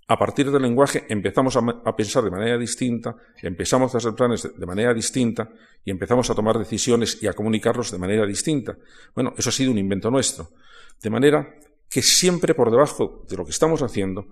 A 0.06 0.18
partir 0.18 0.50
del 0.50 0.60
lenguaje 0.60 1.06
empezamos 1.08 1.56
a, 1.56 1.96
pensar 1.96 2.24
de 2.24 2.30
manera 2.30 2.58
distinta, 2.58 3.16
empezamos 3.40 3.94
a 3.94 3.98
hacer 3.98 4.12
planes 4.12 4.50
de, 4.54 4.66
manera 4.66 4.92
distinta 4.92 5.48
y 5.82 5.90
empezamos 5.90 6.28
a 6.28 6.34
tomar 6.34 6.58
decisiones 6.58 7.22
y 7.22 7.26
a 7.26 7.32
comunicarlos 7.32 7.90
de 7.90 7.98
manera 7.98 8.26
distinta. 8.26 8.76
Bueno, 9.14 9.32
eso 9.38 9.48
ha 9.48 9.52
sido 9.52 9.70
un 9.70 9.78
invento 9.78 10.10
nuestro. 10.10 10.50
De 11.02 11.08
manera 11.08 11.54
que 11.88 12.02
siempre 12.02 12.54
por 12.54 12.70
debajo 12.70 13.24
de 13.28 13.36
lo 13.36 13.46
que 13.46 13.52
estamos 13.52 13.80
haciendo, 13.80 14.28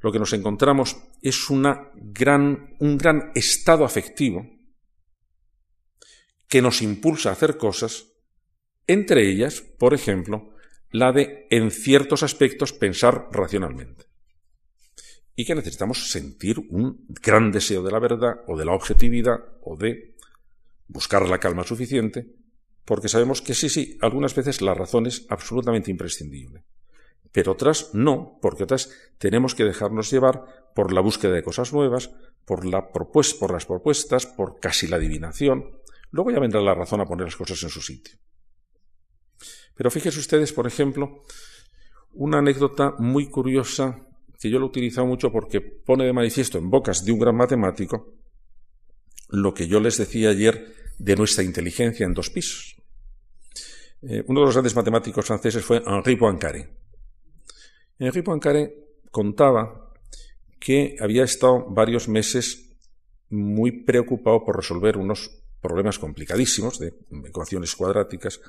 lo 0.00 0.12
que 0.12 0.20
nos 0.20 0.32
encontramos 0.32 0.96
es 1.20 1.50
un 1.50 1.66
gran 2.12 3.32
estado 3.34 3.84
afectivo 3.84 4.46
que 6.46 6.62
nos 6.62 6.82
impulsa 6.82 7.30
a 7.30 7.32
hacer 7.32 7.56
cosas, 7.56 8.12
entre 8.86 9.28
ellas, 9.28 9.60
por 9.60 9.92
ejemplo, 9.92 10.50
la 10.92 11.10
de, 11.10 11.48
en 11.50 11.72
ciertos 11.72 12.22
aspectos, 12.22 12.72
pensar 12.72 13.28
racionalmente 13.32 14.06
y 15.36 15.44
que 15.44 15.54
necesitamos 15.54 16.10
sentir 16.10 16.58
un 16.70 17.06
gran 17.08 17.52
deseo 17.52 17.82
de 17.82 17.92
la 17.92 17.98
verdad 17.98 18.40
o 18.46 18.56
de 18.56 18.64
la 18.64 18.72
objetividad 18.72 19.38
o 19.62 19.76
de 19.76 20.16
buscar 20.88 21.28
la 21.28 21.38
calma 21.38 21.62
suficiente, 21.62 22.26
porque 22.86 23.08
sabemos 23.08 23.42
que 23.42 23.54
sí, 23.54 23.68
sí, 23.68 23.98
algunas 24.00 24.34
veces 24.34 24.62
la 24.62 24.72
razón 24.72 25.06
es 25.06 25.26
absolutamente 25.28 25.90
imprescindible, 25.90 26.64
pero 27.32 27.52
otras 27.52 27.90
no, 27.92 28.38
porque 28.40 28.64
otras 28.64 28.90
tenemos 29.18 29.54
que 29.54 29.64
dejarnos 29.64 30.10
llevar 30.10 30.72
por 30.74 30.92
la 30.92 31.02
búsqueda 31.02 31.32
de 31.32 31.42
cosas 31.42 31.72
nuevas, 31.72 32.10
por, 32.46 32.64
la 32.64 32.90
por 32.90 33.52
las 33.52 33.66
propuestas, 33.66 34.24
por 34.24 34.58
casi 34.58 34.86
la 34.86 34.96
adivinación. 34.96 35.80
Luego 36.12 36.30
ya 36.30 36.40
vendrá 36.40 36.62
la 36.62 36.74
razón 36.74 37.00
a 37.00 37.06
poner 37.06 37.26
las 37.26 37.36
cosas 37.36 37.62
en 37.62 37.68
su 37.68 37.82
sitio. 37.82 38.16
Pero 39.74 39.90
fíjense 39.90 40.20
ustedes, 40.20 40.52
por 40.52 40.66
ejemplo, 40.66 41.22
una 42.12 42.38
anécdota 42.38 42.94
muy 42.98 43.28
curiosa 43.28 44.06
que 44.38 44.50
yo 44.50 44.58
lo 44.58 44.66
he 44.66 44.68
utilizado 44.68 45.06
mucho 45.06 45.30
porque 45.32 45.60
pone 45.60 46.04
de 46.04 46.12
manifiesto 46.12 46.58
en 46.58 46.70
bocas 46.70 47.04
de 47.04 47.12
un 47.12 47.18
gran 47.18 47.36
matemático 47.36 48.14
lo 49.28 49.54
que 49.54 49.66
yo 49.66 49.80
les 49.80 49.98
decía 49.98 50.30
ayer 50.30 50.74
de 50.98 51.16
nuestra 51.16 51.42
inteligencia 51.42 52.06
en 52.06 52.14
dos 52.14 52.30
pisos. 52.30 52.76
Eh, 54.02 54.24
uno 54.26 54.40
de 54.40 54.46
los 54.46 54.54
grandes 54.54 54.76
matemáticos 54.76 55.26
franceses 55.26 55.64
fue 55.64 55.82
Henri 55.84 56.16
Poincaré. 56.16 56.68
Henri 57.98 58.22
Poincaré 58.22 58.74
contaba 59.10 59.92
que 60.60 60.96
había 61.00 61.24
estado 61.24 61.66
varios 61.70 62.08
meses 62.08 62.76
muy 63.30 63.84
preocupado 63.84 64.44
por 64.44 64.56
resolver 64.56 64.96
unos 64.96 65.42
problemas 65.60 65.98
complicadísimos 65.98 66.78
de 66.78 66.94
ecuaciones 67.24 67.74
cuadráticas 67.74 68.40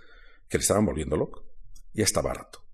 que 0.47 0.57
le 0.57 0.61
estaban 0.61 0.85
volviendo 0.85 1.17
loco. 1.17 1.43
Y 1.93 2.01
está 2.01 2.21
barato. 2.21 2.66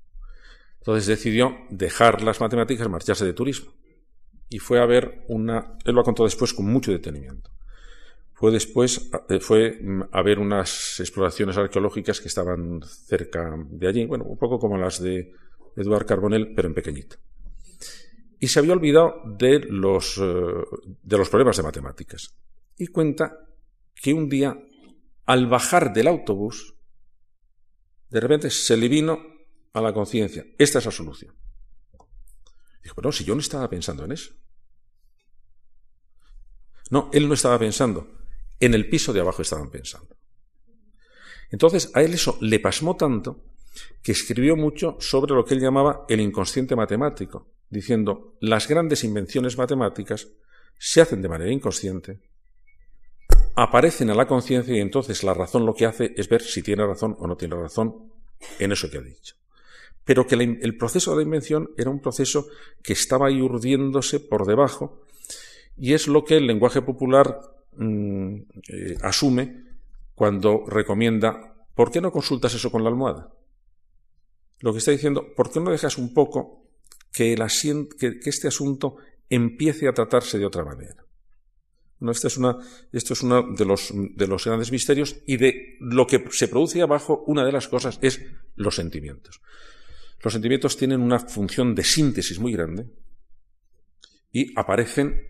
Entonces 0.84 1.08
decidió 1.08 1.56
dejar 1.70 2.22
las 2.24 2.42
matemáticas 2.42 2.90
marcharse 2.90 3.24
de 3.24 3.32
turismo. 3.32 3.72
Y 4.50 4.60
fue 4.60 4.82
a 4.82 4.86
ver 4.86 5.24
una. 5.30 5.78
Él 5.86 5.96
lo 5.96 6.04
contó 6.04 6.26
después 6.26 6.54
con 6.54 6.66
mucho 6.66 6.92
detenimiento. 6.92 7.52
Fue 8.34 8.52
después 8.52 9.10
eh, 9.30 9.40
fue 9.40 9.80
a 10.12 10.22
ver 10.22 10.40
unas 10.40 11.00
exploraciones 11.00 11.56
arqueológicas 11.56 12.20
que 12.20 12.28
estaban 12.28 12.82
cerca 12.84 13.56
de 13.70 13.88
allí, 13.88 14.06
bueno, 14.06 14.26
un 14.26 14.38
poco 14.38 14.60
como 14.60 14.78
las 14.78 15.02
de 15.02 15.32
Eduard 15.78 16.06
Carbonell, 16.06 16.54
pero 16.54 16.68
en 16.68 16.74
pequeñito. 16.74 17.16
Y 18.42 18.50
se 18.50 18.60
había 18.60 18.74
olvidado 18.74 19.22
de 19.26 19.60
los, 19.60 20.18
eh, 20.18 20.22
de 21.02 21.18
los 21.18 21.30
problemas 21.30 21.56
de 21.56 21.64
matemáticas. 21.64 22.36
Y 22.78 22.88
cuenta 22.88 23.40
que 23.96 24.14
un 24.14 24.28
día, 24.28 24.54
al 25.26 25.48
bajar 25.48 25.94
del 25.94 26.08
autobús, 26.08 26.76
de 28.10 28.20
repente 28.20 28.50
se 28.50 28.76
le 28.76 28.90
vino 28.90 29.33
a 29.74 29.82
la 29.82 29.94
conciencia, 29.94 30.46
esta 30.58 30.80
es 30.80 30.86
la 30.86 30.92
solución. 30.92 31.36
Dijo, 32.84 32.96
pero 32.96 33.12
si 33.12 33.24
yo 33.24 33.34
no 33.34 33.42
estaba 33.42 33.70
pensando 33.70 34.06
en 34.06 34.12
eso. 34.12 34.34
No, 36.92 37.10
él 37.14 37.28
no 37.28 37.34
estaba 37.34 37.58
pensando. 37.58 38.20
En 38.60 38.74
el 38.74 38.88
piso 38.88 39.14
de 39.14 39.22
abajo 39.22 39.42
estaban 39.42 39.72
pensando. 39.72 40.16
Entonces 41.50 41.92
a 41.94 42.02
él 42.02 42.14
eso 42.14 42.38
le 42.42 42.60
pasmó 42.60 42.96
tanto 42.96 43.46
que 44.02 44.12
escribió 44.12 44.56
mucho 44.56 44.98
sobre 45.00 45.34
lo 45.34 45.46
que 45.46 45.56
él 45.56 45.62
llamaba 45.62 46.06
el 46.08 46.20
inconsciente 46.20 46.76
matemático, 46.76 47.54
diciendo 47.70 48.38
las 48.42 48.68
grandes 48.68 49.04
invenciones 49.04 49.58
matemáticas 49.58 50.28
se 50.78 51.02
hacen 51.02 51.22
de 51.22 51.30
manera 51.30 51.52
inconsciente, 51.52 52.22
aparecen 53.56 54.10
a 54.10 54.16
la 54.16 54.28
conciencia 54.28 54.76
y 54.76 54.80
entonces 54.80 55.24
la 55.24 55.34
razón 55.34 55.66
lo 55.66 55.74
que 55.74 55.86
hace 55.86 56.14
es 56.16 56.28
ver 56.28 56.42
si 56.42 56.62
tiene 56.62 56.86
razón 56.86 57.16
o 57.20 57.28
no 57.28 57.38
tiene 57.38 57.56
razón 57.56 58.12
en 58.60 58.72
eso 58.72 58.90
que 58.90 58.98
ha 58.98 59.02
dicho. 59.02 59.36
Pero 60.06 60.28
que 60.28 60.36
el 60.36 60.78
proceso 60.78 61.16
de 61.16 61.24
invención 61.24 61.70
era 61.78 61.90
un 61.90 62.02
proceso 62.02 62.48
que 62.82 62.94
estaba 62.94 63.28
ahí 63.28 63.42
urdiéndose 63.42 64.20
por 64.20 64.46
debajo 64.46 65.04
y 65.78 65.94
es 65.94 66.08
lo 66.08 66.24
que 66.24 66.38
el 66.38 66.48
lenguaje 66.48 66.82
popular 66.82 67.40
mm, 67.78 68.36
eh, 68.68 68.98
asume 69.02 69.64
cuando 70.14 70.66
recomienda 70.68 71.54
¿por 71.76 71.92
qué 71.92 72.02
no 72.02 72.12
consultas 72.12 72.54
eso 72.54 72.72
con 72.72 72.84
la 72.84 72.90
almohada? 72.90 73.34
Lo 74.60 74.72
que 74.72 74.80
está 74.80 74.92
diciendo, 74.92 75.34
¿por 75.36 75.52
qué 75.52 75.60
no 75.60 75.72
dejas 75.72 75.98
un 75.98 76.14
poco 76.14 76.70
que, 77.12 77.36
este 78.24 78.48
asunto 78.48 78.98
empiece 79.30 79.88
a 79.88 79.94
tratarse 79.94 80.38
de 80.38 80.46
otra 80.46 80.64
manera? 80.64 81.04
esto 82.12 82.28
es, 82.28 82.38
una, 82.38 82.58
esto 82.92 83.14
es 83.14 83.24
uno 83.24 83.54
de 83.56 83.64
los, 83.64 83.94
de 83.94 84.28
los 84.28 84.44
grandes 84.44 84.74
misterios 84.74 85.16
y 85.26 85.38
de 85.38 85.78
lo 85.80 86.06
que 86.06 86.26
se 86.32 86.50
produce 86.50 86.82
abajo, 86.82 87.24
una 87.28 87.46
de 87.46 87.52
las 87.54 87.70
cosas 87.70 87.98
es 88.02 88.22
los 88.56 88.76
sentimientos. 88.76 89.42
Los 90.24 90.34
sentimientos 90.34 90.78
tienen 90.78 91.02
una 91.02 91.20
función 91.20 91.76
de 91.76 91.84
síntesis 91.84 92.40
muy 92.40 92.54
grande 92.54 92.88
y 94.32 94.58
aparecen 94.58 95.22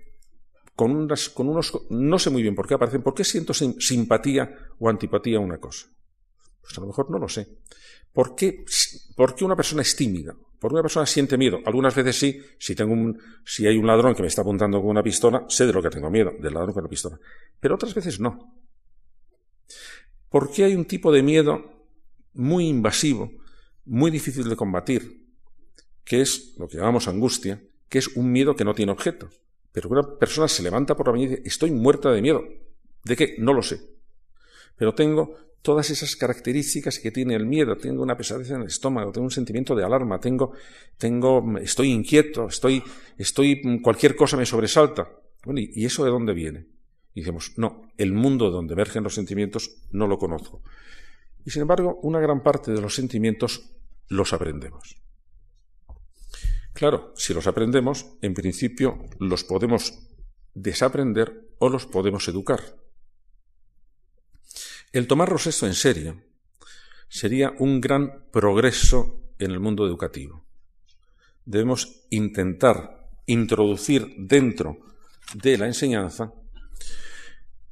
con, 0.76 0.96
unas, 0.96 1.30
con 1.30 1.50
unos... 1.50 1.74
No 1.90 2.20
sé 2.20 2.30
muy 2.30 2.44
bien 2.44 2.54
por 2.54 2.68
qué 2.68 2.76
aparecen. 2.76 3.02
¿Por 3.02 3.16
qué 3.16 3.24
siento 3.24 3.54
simpatía 3.54 4.56
o 4.78 4.90
antipatía 4.90 5.38
a 5.38 5.42
una 5.42 5.58
cosa? 5.58 5.88
Pues 6.62 6.78
a 6.78 6.82
lo 6.82 6.88
mejor 6.88 7.10
no 7.10 7.18
lo 7.18 7.28
sé. 7.28 7.58
¿Por 8.14 8.36
qué, 8.36 8.64
¿Por 9.16 9.34
qué 9.34 9.44
una 9.44 9.56
persona 9.56 9.82
es 9.82 9.96
tímida? 9.96 10.36
¿Por 10.60 10.70
qué 10.70 10.76
una 10.76 10.84
persona 10.84 11.08
siente 11.08 11.38
miedo? 11.38 11.60
Algunas 11.66 11.96
veces 11.96 12.18
sí, 12.18 12.40
si, 12.60 12.76
tengo 12.76 12.94
un, 12.94 13.20
si 13.44 13.66
hay 13.66 13.78
un 13.78 13.88
ladrón 13.88 14.14
que 14.14 14.22
me 14.22 14.28
está 14.28 14.42
apuntando 14.42 14.80
con 14.80 14.92
una 14.92 15.04
pistola, 15.04 15.46
sé 15.50 15.66
de 15.66 15.74
lo 15.74 15.82
que 15.82 15.90
tengo 15.90 16.12
miedo, 16.12 16.32
del 16.40 16.54
ladrón 16.54 16.74
con 16.74 16.84
la 16.84 16.90
pistola. 16.90 17.20
Pero 17.60 17.76
otras 17.76 17.96
veces 17.96 18.20
no. 18.20 18.62
¿Por 20.30 20.52
qué 20.52 20.66
hay 20.66 20.76
un 20.76 20.86
tipo 20.86 21.12
de 21.12 21.24
miedo 21.24 21.88
muy 22.34 22.68
invasivo, 22.68 23.32
muy 23.86 24.12
difícil 24.12 24.50
de 24.50 24.56
combatir, 24.56 25.26
que 26.04 26.22
es 26.22 26.56
lo 26.58 26.68
que 26.68 26.78
llamamos 26.78 27.08
angustia, 27.08 27.62
que 27.90 28.00
es 28.00 28.08
un 28.16 28.32
miedo 28.32 28.56
que 28.56 28.66
no 28.66 28.74
tiene 28.74 28.92
objeto? 28.92 29.30
Pero 29.72 29.90
una 29.90 30.18
persona 30.18 30.48
se 30.48 30.64
levanta 30.64 30.96
por 30.96 31.08
la 31.08 31.14
mañana 31.14 31.34
y 31.34 31.36
dice, 31.36 31.48
estoy 31.48 31.72
muerta 31.72 32.12
de 32.12 32.22
miedo. 32.22 32.44
¿De 33.04 33.16
qué? 33.16 33.36
No 33.40 33.54
lo 33.54 33.62
sé. 33.62 33.82
Pero 34.78 34.94
tengo 34.94 35.36
todas 35.64 35.90
esas 35.90 36.16
características 36.16 37.00
que 37.00 37.12
tiene 37.12 37.36
el 37.36 37.48
miedo. 37.48 37.76
Tengo 37.78 38.04
una 38.04 38.16
pesadez 38.16 38.52
en 38.52 38.62
el 38.62 38.68
estómago, 38.68 39.12
tengo 39.12 39.26
un 39.26 39.32
sentimiento 39.32 39.76
de 39.76 39.84
alarma, 39.84 40.20
tengo, 40.20 40.54
tengo, 40.98 41.58
estoy 41.58 41.92
inquieto, 41.92 42.48
estoy, 42.48 42.84
estoy, 43.18 43.82
cualquier 43.82 44.16
cosa 44.16 44.38
me 44.38 44.46
sobresalta. 44.46 45.10
¿y 45.56 45.86
eso 45.86 46.06
de 46.06 46.12
dónde 46.12 46.34
viene? 46.34 46.68
Y 47.16 47.22
decimos, 47.22 47.54
no, 47.58 47.90
el 47.98 48.14
mundo 48.14 48.50
donde 48.50 48.74
emergen 48.74 49.04
los 49.04 49.16
sentimientos 49.16 49.84
no 49.92 50.08
lo 50.08 50.18
conozco. 50.18 50.62
Y 51.46 51.52
sin 51.52 51.64
embargo, 51.64 52.00
una 52.04 52.20
gran 52.20 52.44
parte 52.44 52.72
de 52.72 52.82
los 52.82 52.96
sentimientos 52.96 53.73
los 54.08 54.34
aprendemos. 54.34 55.04
Claro, 56.74 57.14
si 57.16 57.34
los 57.34 57.48
aprendemos, 57.48 58.08
en 58.22 58.34
principio 58.34 59.06
los 59.20 59.44
podemos 59.44 59.94
desaprender 60.54 61.56
o 61.60 61.70
los 61.70 61.86
podemos 61.86 62.28
educar. 62.28 62.78
El 64.92 65.08
tomarlos 65.08 65.48
esto 65.48 65.66
en 65.68 65.74
serio 65.74 66.22
sería 67.08 67.54
un 67.60 67.80
gran 67.80 68.30
progreso 68.32 69.34
en 69.40 69.52
el 69.52 69.60
mundo 69.60 69.86
educativo. 69.86 70.46
Debemos 71.46 72.06
intentar 72.10 73.10
introducir 73.26 74.16
dentro 74.18 74.80
de 75.34 75.58
la 75.58 75.68
enseñanza 75.68 76.34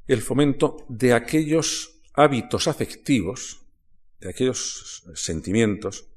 el 0.08 0.22
fomento 0.22 0.86
de 0.90 1.14
aquellos 1.14 2.02
hábitos 2.14 2.68
afectivos, 2.68 3.62
de 4.20 4.30
aquellos 4.30 5.04
sentimientos 5.16 6.11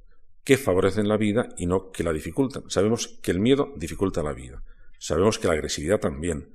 que 0.45 0.59
favorecen 0.59 1.09
la 1.09 1.17
vida 1.17 1.49
y 1.57 1.67
no 1.67 1.91
que 1.91 2.05
la 2.05 2.13
dificultan. 2.13 2.65
Sabemos 2.69 3.09
que 3.23 3.31
el 3.31 3.41
miedo 3.41 3.73
dificulta 3.77 4.23
la 4.23 4.35
vida. 4.35 4.63
Sabemos 4.99 5.39
que 5.39 5.49
la 5.49 5.55
agresividad 5.55 6.01
también. 6.01 6.51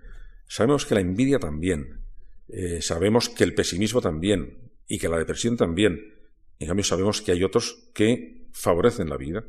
Sabemos 0.47 0.85
que 0.85 0.95
la 0.95 1.01
envidia 1.01 1.39
también. 1.39 2.01
Eh, 2.47 2.81
sabemos 2.81 3.29
que 3.29 3.43
el 3.43 3.53
pesimismo 3.53 4.01
también 4.01 4.71
y 4.87 4.99
que 4.99 5.09
la 5.09 5.17
depresión 5.17 5.57
también. 5.57 6.15
En 6.59 6.67
cambio, 6.67 6.83
sabemos 6.83 7.21
que 7.21 7.31
hay 7.31 7.43
otros 7.43 7.89
que 7.93 8.47
favorecen 8.51 9.09
la 9.09 9.17
vida. 9.17 9.43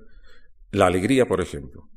La 0.71 0.87
alegría, 0.87 1.27
por 1.27 1.41
ejemplo. 1.41 1.89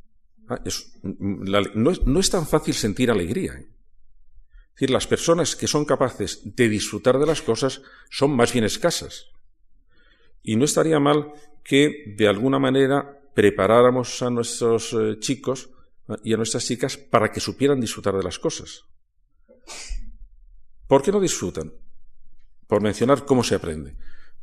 Ah, 0.47 0.61
no, 1.03 2.19
es, 2.19 2.29
tan 2.29 2.47
fácil 2.47 2.73
sentir 2.73 3.09
alegría. 3.09 3.53
¿eh? 3.53 3.67
Es 3.67 4.73
decir, 4.75 4.89
las 4.89 5.07
personas 5.07 5.55
que 5.55 5.67
son 5.67 5.85
capaces 5.85 6.41
de 6.43 6.67
disfrutar 6.67 7.19
de 7.19 7.25
las 7.25 7.41
cosas 7.41 7.81
son 8.09 8.35
más 8.35 8.51
bien 8.51 8.65
escasas. 8.65 9.27
Y 10.43 10.55
no 10.57 10.65
estaría 10.65 10.99
mal 10.99 11.31
que 11.63 12.13
de 12.17 12.27
alguna 12.27 12.59
manera 12.59 13.21
preparáramos 13.33 14.21
a 14.21 14.29
nuestros 14.29 14.93
eh, 14.93 15.17
chicos 15.19 15.69
y 16.23 16.33
a 16.33 16.37
nuestras 16.37 16.65
chicas 16.65 16.97
para 16.97 17.31
que 17.31 17.39
supieran 17.39 17.79
disfrutar 17.79 18.15
de 18.15 18.23
las 18.23 18.37
cosas. 18.37 18.83
¿Por 20.87 21.01
qué 21.01 21.11
no 21.11 21.19
disfrutan? 21.19 21.73
Por 22.67 22.81
mencionar 22.81 23.25
cómo 23.25 23.43
se 23.43 23.55
aprende. 23.55 23.95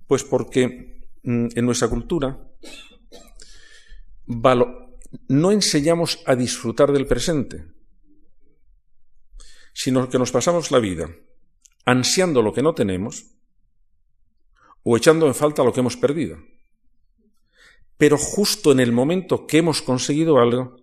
Pues 0.07 0.25
porque 0.25 1.07
mm, 1.23 1.49
en 1.55 1.67
nuestra 1.67 1.89
cultura 1.89 2.51
no 5.29 5.51
enseñamos 5.51 6.23
a 6.25 6.35
disfrutar 6.35 6.93
del 6.93 7.07
presente, 7.07 7.67
sino 9.73 10.09
que 10.09 10.19
nos 10.19 10.31
pasamos 10.31 10.71
la 10.71 10.79
vida 10.79 11.11
ansiando 11.85 12.43
lo 12.43 12.53
que 12.53 12.63
no 12.63 12.75
tenemos 12.75 13.27
o 14.83 14.97
echando 14.97 15.27
en 15.27 15.35
falta 15.35 15.65
lo 15.65 15.73
que 15.73 15.81
hemos 15.81 15.97
perdido 15.97 16.39
pero 18.01 18.17
justo 18.17 18.73
en 18.73 18.81
el 18.81 18.93
momento 18.93 19.47
que 19.47 19.59
hemos 19.59 19.83
conseguido 19.83 20.39
algo, 20.39 20.75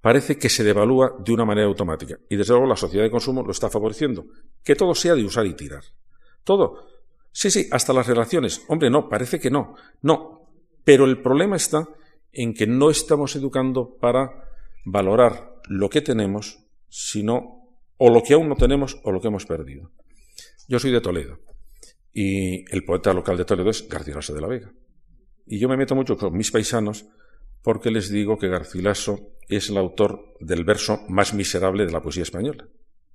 parece 0.00 0.36
que 0.36 0.48
se 0.48 0.64
devalúa 0.64 1.14
de 1.16 1.32
una 1.32 1.44
manera 1.44 1.68
automática. 1.68 2.18
Y 2.28 2.34
desde 2.34 2.54
luego 2.54 2.66
la 2.66 2.76
sociedad 2.76 3.04
de 3.04 3.10
consumo 3.12 3.44
lo 3.44 3.52
está 3.52 3.70
favoreciendo. 3.70 4.26
Que 4.64 4.74
todo 4.74 4.92
sea 4.92 5.14
de 5.14 5.22
usar 5.22 5.46
y 5.46 5.54
tirar. 5.54 5.84
Todo. 6.42 6.88
Sí, 7.30 7.52
sí, 7.52 7.68
hasta 7.70 7.92
las 7.92 8.08
relaciones. 8.08 8.64
Hombre, 8.66 8.90
no, 8.90 9.08
parece 9.08 9.38
que 9.38 9.48
no. 9.48 9.76
No. 10.02 10.50
Pero 10.82 11.04
el 11.04 11.22
problema 11.22 11.54
está 11.54 11.88
en 12.32 12.52
que 12.52 12.66
no 12.66 12.90
estamos 12.90 13.36
educando 13.36 13.96
para 14.00 14.50
valorar 14.84 15.60
lo 15.68 15.88
que 15.88 16.00
tenemos, 16.00 16.64
sino 16.88 17.78
o 17.96 18.10
lo 18.10 18.24
que 18.24 18.34
aún 18.34 18.48
no 18.48 18.56
tenemos 18.56 18.98
o 19.04 19.12
lo 19.12 19.20
que 19.20 19.28
hemos 19.28 19.46
perdido. 19.46 19.92
Yo 20.66 20.80
soy 20.80 20.90
de 20.90 21.00
Toledo 21.00 21.38
y 22.18 22.64
el 22.74 22.82
poeta 22.82 23.12
local 23.12 23.36
de 23.36 23.44
Toledo 23.44 23.68
es 23.68 23.86
Garcilaso 23.90 24.32
de 24.32 24.40
la 24.40 24.46
Vega. 24.46 24.72
Y 25.44 25.58
yo 25.58 25.68
me 25.68 25.76
meto 25.76 25.94
mucho 25.94 26.16
con 26.16 26.34
mis 26.34 26.50
paisanos 26.50 27.04
porque 27.60 27.90
les 27.90 28.08
digo 28.08 28.38
que 28.38 28.48
Garcilaso 28.48 29.34
es 29.48 29.68
el 29.68 29.76
autor 29.76 30.34
del 30.40 30.64
verso 30.64 31.02
más 31.10 31.34
miserable 31.34 31.84
de 31.84 31.92
la 31.92 32.00
poesía 32.00 32.22
española, 32.22 32.66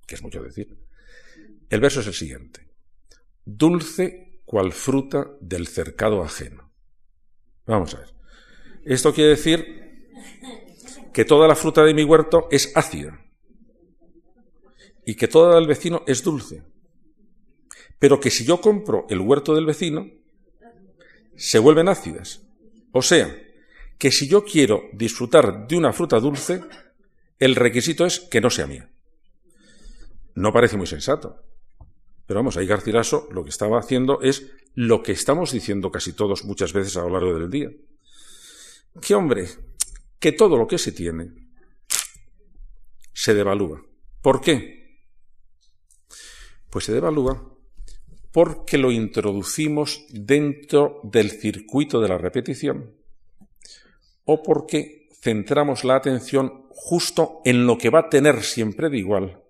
que 0.05 0.13
es 0.13 0.21
mucho 0.21 0.43
decir. 0.43 0.77
El 1.67 1.79
verso 1.79 2.01
es 2.01 2.07
el 2.07 2.13
siguiente. 2.13 2.69
Dulce 3.43 4.43
cual 4.45 4.71
fruta 4.71 5.31
del 5.41 5.65
cercado 5.65 6.21
ajeno. 6.21 6.71
Vamos 7.65 7.95
a 7.95 8.01
ver. 8.01 8.13
Esto 8.85 9.15
quiere 9.15 9.31
decir 9.31 9.65
que 11.11 11.25
toda 11.25 11.47
la 11.47 11.55
fruta 11.55 11.83
de 11.83 11.95
mi 11.95 12.03
huerto 12.03 12.47
es 12.51 12.71
ácida 12.77 13.19
y 15.07 15.15
que 15.15 15.27
toda 15.27 15.55
del 15.55 15.65
vecino 15.65 16.03
es 16.05 16.21
dulce. 16.21 16.61
Pero 18.01 18.19
que 18.19 18.31
si 18.31 18.45
yo 18.45 18.59
compro 18.59 19.05
el 19.11 19.19
huerto 19.19 19.53
del 19.53 19.67
vecino, 19.67 20.09
se 21.35 21.59
vuelven 21.59 21.87
ácidas. 21.87 22.41
O 22.91 23.03
sea, 23.03 23.31
que 23.99 24.11
si 24.11 24.27
yo 24.27 24.43
quiero 24.43 24.85
disfrutar 24.91 25.67
de 25.67 25.77
una 25.77 25.93
fruta 25.93 26.19
dulce, 26.19 26.63
el 27.37 27.55
requisito 27.55 28.07
es 28.07 28.19
que 28.19 28.41
no 28.41 28.49
sea 28.49 28.65
mía. 28.65 28.89
No 30.33 30.51
parece 30.51 30.77
muy 30.77 30.87
sensato. 30.87 31.43
Pero 32.25 32.39
vamos, 32.39 32.57
ahí 32.57 32.65
Garcilaso 32.65 33.27
lo 33.29 33.43
que 33.43 33.51
estaba 33.51 33.79
haciendo 33.79 34.19
es 34.23 34.51
lo 34.73 35.03
que 35.03 35.11
estamos 35.11 35.51
diciendo 35.51 35.91
casi 35.91 36.13
todos 36.13 36.43
muchas 36.43 36.73
veces 36.73 36.97
a 36.97 37.01
lo 37.01 37.11
largo 37.11 37.37
del 37.37 37.51
día. 37.51 37.69
Que 38.99 39.13
hombre, 39.13 39.47
que 40.17 40.31
todo 40.31 40.57
lo 40.57 40.65
que 40.65 40.79
se 40.79 40.91
tiene 40.91 41.33
se 43.13 43.35
devalúa. 43.35 43.85
¿Por 44.23 44.41
qué? 44.41 45.05
Pues 46.71 46.85
se 46.85 46.93
devalúa 46.93 47.50
porque 48.31 48.77
lo 48.77 48.91
introducimos 48.91 50.05
dentro 50.09 51.01
del 51.03 51.31
circuito 51.31 51.99
de 51.99 52.09
la 52.09 52.17
repetición 52.17 52.91
o 54.25 54.41
porque 54.41 55.09
centramos 55.21 55.83
la 55.83 55.95
atención 55.95 56.65
justo 56.69 57.41
en 57.43 57.65
lo 57.65 57.77
que 57.77 57.89
va 57.89 57.99
a 57.99 58.09
tener 58.09 58.43
siempre 58.43 58.89
de 58.89 58.97
igual 58.97 59.41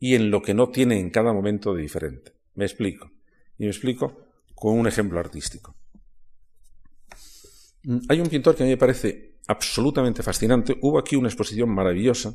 y 0.00 0.14
en 0.14 0.30
lo 0.30 0.42
que 0.42 0.54
no 0.54 0.68
tiene 0.68 0.98
en 0.98 1.10
cada 1.10 1.32
momento 1.32 1.74
de 1.74 1.82
diferente. 1.82 2.32
Me 2.54 2.64
explico. 2.64 3.10
Y 3.58 3.64
me 3.64 3.70
explico 3.70 4.26
con 4.54 4.78
un 4.78 4.86
ejemplo 4.86 5.18
artístico. 5.18 5.74
Mm, 7.84 7.98
hay 8.08 8.20
un 8.20 8.28
pintor 8.28 8.54
que 8.54 8.62
a 8.62 8.66
mí 8.66 8.70
me 8.72 8.76
parece 8.76 9.36
absolutamente 9.46 10.22
fascinante. 10.22 10.76
Hubo 10.80 10.98
aquí 10.98 11.16
una 11.16 11.28
exposición 11.28 11.70
maravillosa 11.70 12.34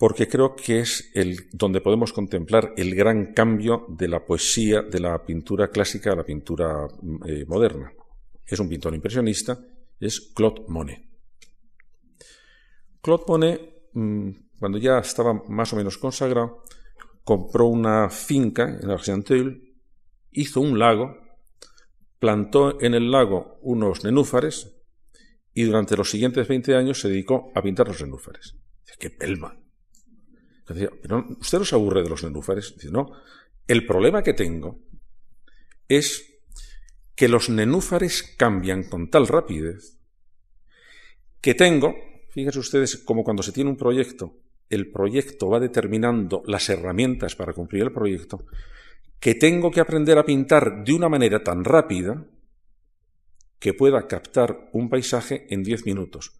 porque 0.00 0.28
creo 0.28 0.56
que 0.56 0.80
es 0.80 1.12
donde 1.52 1.82
podemos 1.82 2.14
contemplar 2.14 2.72
el 2.78 2.94
gran 2.94 3.34
cambio 3.34 3.84
de 3.90 4.08
la 4.08 4.24
poesía 4.24 4.80
de 4.80 4.98
la 4.98 5.22
pintura 5.26 5.68
clásica 5.68 6.12
a 6.12 6.16
la 6.16 6.24
pintura 6.24 6.88
mm, 7.02 7.28
eh, 7.28 7.44
moderna. 7.46 7.92
Es 8.46 8.58
un 8.58 8.70
pintor 8.70 8.94
impresionista, 8.94 9.62
es 10.00 10.32
Claude 10.34 10.62
Monet. 10.68 11.04
Claude 13.02 13.24
Monet 13.28 13.60
mm, 13.92 14.30
cuando 14.58 14.78
ya 14.78 15.00
estaba 15.00 15.34
más 15.48 15.70
o 15.74 15.76
menos 15.76 15.98
consagrado, 15.98 16.64
compró 17.22 17.66
una 17.66 18.08
finca 18.08 18.78
en 18.82 18.90
Argenteuil, 18.90 19.76
hizo 20.30 20.62
un 20.62 20.78
lago, 20.78 21.14
plantó 22.18 22.80
en 22.80 22.94
el 22.94 23.10
lago 23.10 23.58
unos 23.60 24.02
nenúfares 24.02 24.74
y 25.52 25.64
durante 25.64 25.94
los 25.94 26.10
siguientes 26.10 26.48
20 26.48 26.74
años 26.74 26.98
se 27.02 27.10
dedicó 27.10 27.52
a 27.54 27.60
pintar 27.60 27.86
los 27.86 28.00
nenúfares. 28.00 28.56
¡Qué 28.98 29.10
pelma! 29.10 29.60
Pero 30.74 31.26
¿usted 31.40 31.58
no 31.58 31.64
se 31.64 31.74
aburre 31.74 32.02
de 32.02 32.08
los 32.08 32.22
nenúfares? 32.24 32.74
Dice, 32.76 32.90
no. 32.90 33.12
El 33.66 33.86
problema 33.86 34.22
que 34.22 34.34
tengo 34.34 34.80
es 35.88 36.40
que 37.14 37.28
los 37.28 37.50
nenúfares 37.50 38.22
cambian 38.36 38.84
con 38.84 39.10
tal 39.10 39.26
rapidez 39.26 39.98
que 41.40 41.54
tengo, 41.54 41.94
fíjense 42.30 42.58
ustedes, 42.58 42.96
como 42.98 43.24
cuando 43.24 43.42
se 43.42 43.52
tiene 43.52 43.70
un 43.70 43.76
proyecto 43.76 44.40
el 44.70 44.90
proyecto 44.90 45.50
va 45.50 45.60
determinando 45.60 46.42
las 46.46 46.68
herramientas 46.70 47.34
para 47.34 47.52
cumplir 47.52 47.82
el 47.82 47.92
proyecto, 47.92 48.46
que 49.18 49.34
tengo 49.34 49.70
que 49.70 49.80
aprender 49.80 50.16
a 50.16 50.24
pintar 50.24 50.84
de 50.84 50.94
una 50.94 51.08
manera 51.08 51.42
tan 51.42 51.64
rápida 51.64 52.24
que 53.58 53.74
pueda 53.74 54.06
captar 54.06 54.70
un 54.72 54.88
paisaje 54.88 55.46
en 55.50 55.62
10 55.62 55.84
minutos. 55.84 56.39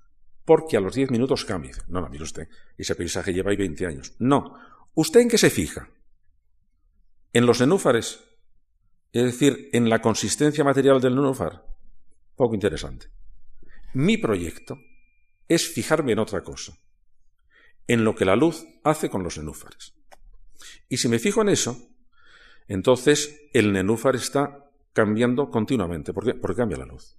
Porque 0.51 0.77
a 0.77 0.81
los 0.81 0.97
10 0.97 1.13
minutos 1.13 1.45
cambia. 1.45 1.71
No, 1.87 2.01
no, 2.01 2.09
mire 2.09 2.25
usted, 2.25 2.49
ese 2.77 2.97
paisaje 2.97 3.33
lleva 3.33 3.53
ahí 3.53 3.57
20 3.57 3.87
años. 3.87 4.17
No. 4.19 4.59
¿Usted 4.95 5.21
en 5.21 5.29
qué 5.29 5.39
se 5.39 5.49
fija? 5.49 5.89
¿En 7.33 7.47
los 7.47 7.61
nenúfares? 7.61 8.25
Es 9.13 9.23
decir, 9.23 9.71
en 9.73 9.89
la 9.89 10.03
consistencia 10.03 10.65
material 10.65 11.01
del 11.01 11.15
nenúfar. 11.15 11.65
Poco 12.35 12.57
interesante. 12.57 13.07
Mi 13.95 14.17
proyecto 14.17 14.77
es 15.47 15.69
fijarme 15.69 16.15
en 16.15 16.19
otra 16.19 16.43
cosa 16.43 16.77
en 17.87 18.03
lo 18.03 18.17
que 18.17 18.25
la 18.25 18.35
luz 18.35 18.67
hace 18.83 19.09
con 19.09 19.23
los 19.23 19.39
nenúfares. 19.39 19.95
Y 20.89 20.97
si 20.97 21.07
me 21.07 21.21
fijo 21.21 21.43
en 21.43 21.51
eso, 21.51 21.79
entonces 22.67 23.49
el 23.53 23.73
nenúfar 23.73 24.17
está 24.17 24.69
cambiando 24.93 25.49
continuamente. 25.49 26.13
Porque 26.13 26.57
cambia 26.57 26.77
la 26.77 26.87
luz. 26.87 27.17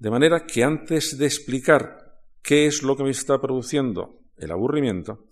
De 0.00 0.10
manera 0.10 0.46
que 0.46 0.64
antes 0.64 1.16
de 1.16 1.26
explicar 1.26 2.09
qué 2.42 2.66
es 2.66 2.82
lo 2.82 2.96
que 2.96 3.04
me 3.04 3.10
está 3.10 3.40
produciendo 3.40 4.20
el 4.36 4.50
aburrimiento, 4.50 5.26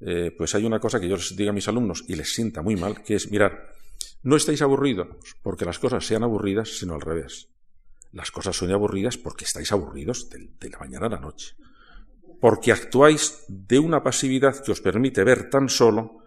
eh, 0.00 0.34
pues 0.36 0.54
hay 0.54 0.64
una 0.64 0.80
cosa 0.80 1.00
que 1.00 1.08
yo 1.08 1.16
les 1.16 1.36
digo 1.36 1.50
a 1.50 1.54
mis 1.54 1.68
alumnos 1.68 2.04
y 2.08 2.14
les 2.14 2.32
sienta 2.32 2.62
muy 2.62 2.76
mal, 2.76 3.02
que 3.02 3.14
es, 3.14 3.30
mirar, 3.30 3.72
no 4.22 4.36
estáis 4.36 4.62
aburridos 4.62 5.08
porque 5.42 5.64
las 5.64 5.78
cosas 5.78 6.06
sean 6.06 6.22
aburridas, 6.22 6.78
sino 6.78 6.94
al 6.94 7.00
revés. 7.00 7.48
Las 8.12 8.30
cosas 8.30 8.56
son 8.56 8.70
aburridas 8.70 9.16
porque 9.16 9.44
estáis 9.44 9.72
aburridos 9.72 10.28
de 10.30 10.70
la 10.70 10.78
mañana 10.78 11.06
a 11.06 11.10
la 11.10 11.20
noche 11.20 11.54
porque 12.42 12.72
actuáis 12.72 13.44
de 13.46 13.78
una 13.78 14.02
pasividad 14.02 14.64
que 14.64 14.72
os 14.72 14.80
permite 14.80 15.22
ver 15.22 15.48
tan 15.48 15.68
solo 15.68 16.24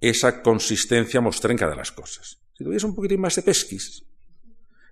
esa 0.00 0.40
consistencia 0.40 1.20
mostrenca 1.20 1.68
de 1.68 1.76
las 1.76 1.92
cosas. 1.92 2.40
Si 2.56 2.64
tuvierais 2.64 2.84
un 2.84 2.94
poquitín 2.94 3.20
más 3.20 3.36
de 3.36 3.42
pesquis, 3.42 4.06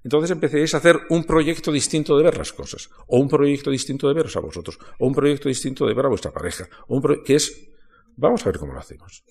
entonces 0.04 0.30
empezaréis 0.30 0.74
a 0.74 0.78
hacer 0.78 1.00
un 1.10 1.24
proyecto 1.24 1.70
distinto 1.70 2.16
de 2.16 2.24
ver 2.24 2.36
las 2.36 2.52
cosas, 2.52 2.90
o 3.06 3.18
un 3.18 3.28
proyecto 3.28 3.70
distinto 3.70 4.08
de 4.08 4.14
veros 4.14 4.36
a 4.36 4.40
vosotros, 4.40 4.78
o 4.98 5.06
un 5.06 5.14
proyecto 5.14 5.48
distinto 5.48 5.86
de 5.86 5.94
ver 5.94 6.06
a 6.06 6.08
vuestra 6.08 6.32
pareja, 6.32 6.68
o 6.88 6.96
un 6.96 7.22
que 7.24 7.34
es, 7.34 7.70
vamos 8.16 8.42
a 8.42 8.50
ver 8.50 8.58
cómo 8.58 8.72
lo 8.72 8.80
hacemos, 8.80 9.24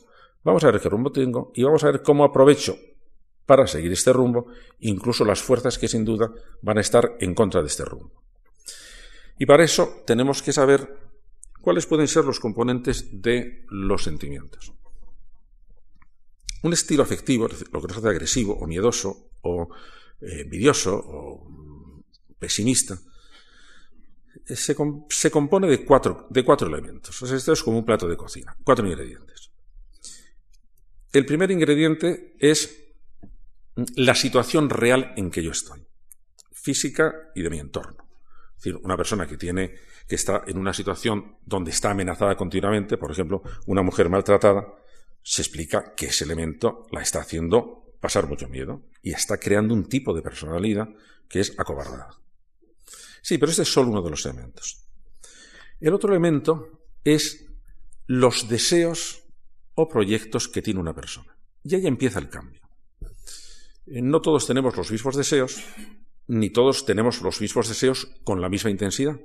vamos 0.43 0.63
a 0.63 0.72
ver 0.72 0.82
qué 0.82 0.89
rumbo 0.89 1.11
tengo 1.11 1.51
y 1.55 1.63
vamos 1.63 1.84
a 1.84 1.91
ver 1.91 2.01
cómo 2.01 2.24
aprovecho 2.24 2.78
para 3.45 3.67
seguir 3.67 3.91
este 3.91 4.13
rumbo, 4.13 4.47
incluso 4.80 5.26
las 5.26 5.41
fuerzas 5.41 5.78
que 5.78 5.88
sin 5.88 6.05
duda 6.05 6.32
van 6.61 6.78
a 6.78 6.82
estar 6.82 7.17
en 7.19 7.34
contra 7.34 7.61
de 7.61 7.67
este 7.67 7.84
rumbo. 7.84 8.24
Y 9.38 9.45
para 9.45 9.63
eso 9.63 10.03
tenemos 10.05 10.41
que 10.41 10.53
saber 10.53 11.11
¿Cuáles 11.61 11.86
pueden 11.86 12.07
ser 12.07 12.26
los 12.26 12.39
componentes 12.39 13.22
de 13.22 13.65
los 13.69 14.03
sentimientos? 14.03 14.74
Un 16.63 16.74
estilo 16.74 17.03
afectivo, 17.03 17.47
lo 17.47 17.82
que 17.82 17.88
nos 17.88 17.97
hace 17.97 18.07
agresivo 18.07 18.53
o 18.53 18.65
miedoso 18.65 19.30
o 19.43 19.69
envidioso 20.22 20.95
o 20.95 22.03
pesimista, 22.38 22.97
eh, 24.47 24.55
se, 24.55 25.32
compone 25.32 25.67
de 25.67 25.86
cuatro, 25.86 26.28
de 26.30 26.43
cuatro 26.43 26.67
elementos. 26.67 27.22
esto 27.22 27.53
es 27.53 27.63
como 27.63 27.80
un 27.80 27.86
plato 27.86 28.07
de 28.07 28.17
cocina, 28.17 28.55
cuatro 28.63 28.86
ingredientes. 28.88 29.51
El 31.11 31.26
primer 31.26 31.51
ingrediente 31.51 32.36
es 32.39 32.78
la 33.95 34.15
situación 34.15 34.69
real 34.69 35.13
en 35.17 35.30
que 35.30 35.43
yo 35.43 35.51
estoy, 35.51 35.86
física 36.51 37.13
y 37.36 37.41
de 37.41 37.49
mi 37.49 37.59
entorno. 37.59 38.09
Es 38.55 38.63
decir, 38.63 38.80
una 38.84 38.95
persona 38.95 39.28
que 39.28 39.38
tiene 39.38 39.76
que 40.07 40.15
está 40.15 40.43
en 40.45 40.57
una 40.57 40.74
situación 40.74 41.38
donde 41.45 41.72
está 41.72 41.91
amenazada 41.91 42.36
continuamente, 42.36 42.97
por 42.97 43.11
ejemplo, 43.11 43.41
una 43.65 43.82
mujer 43.82 44.09
maltratada, 44.09 44.67
se 45.24 45.41
explica 45.41 45.93
que 45.95 46.07
ese 46.07 46.26
elemento 46.26 46.86
la 46.91 47.01
está 47.01 47.19
haciendo 47.19 47.81
pasar 48.02 48.28
mucho 48.28 48.49
miedo 48.49 48.84
y 49.02 49.14
está 49.14 49.38
creando 49.38 49.74
un 49.74 49.88
tipo 49.88 50.14
de 50.14 50.22
personalidad 50.22 50.89
que 51.30 51.39
es 51.39 51.58
acobardada. 51.58 52.10
Sí, 53.22 53.38
pero 53.38 53.52
este 53.52 53.62
es 53.62 53.72
solo 53.72 53.91
uno 53.91 54.02
de 54.02 54.10
los 54.10 54.26
elementos. 54.26 54.89
El 55.80 55.93
otro 55.93 56.12
elemento 56.12 56.86
es 57.04 57.45
los 58.08 58.49
deseos 58.49 59.24
o 59.76 59.88
proyectos 59.88 60.49
que 60.49 60.62
tiene 60.62 60.82
una 60.82 60.93
persona. 60.93 61.38
Y 61.64 61.76
ahí 61.76 61.88
empieza 61.88 62.20
el 62.20 62.30
cambio. 62.30 62.62
Eh, 63.86 64.02
no 64.02 64.20
todos 64.20 64.45
tenemos 64.45 64.76
los 64.76 64.91
mismos 64.91 65.16
deseos, 65.16 65.64
ni 66.28 66.49
todos 66.49 66.86
tenemos 66.86 67.22
los 67.22 67.39
mismos 67.39 67.70
deseos 67.70 68.08
con 68.24 68.41
la 68.41 68.49
misma 68.49 68.72
intensidad 68.72 69.18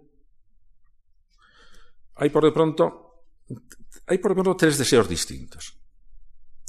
hay 2.17 2.31
por 2.31 2.45
de 2.45 2.53
pronto, 2.53 3.25
hay 4.07 4.19
por 4.19 4.31
de 4.31 4.43
pronto 4.43 4.57
tres 4.57 4.79
deseos 4.79 5.09
distintos. 5.09 5.79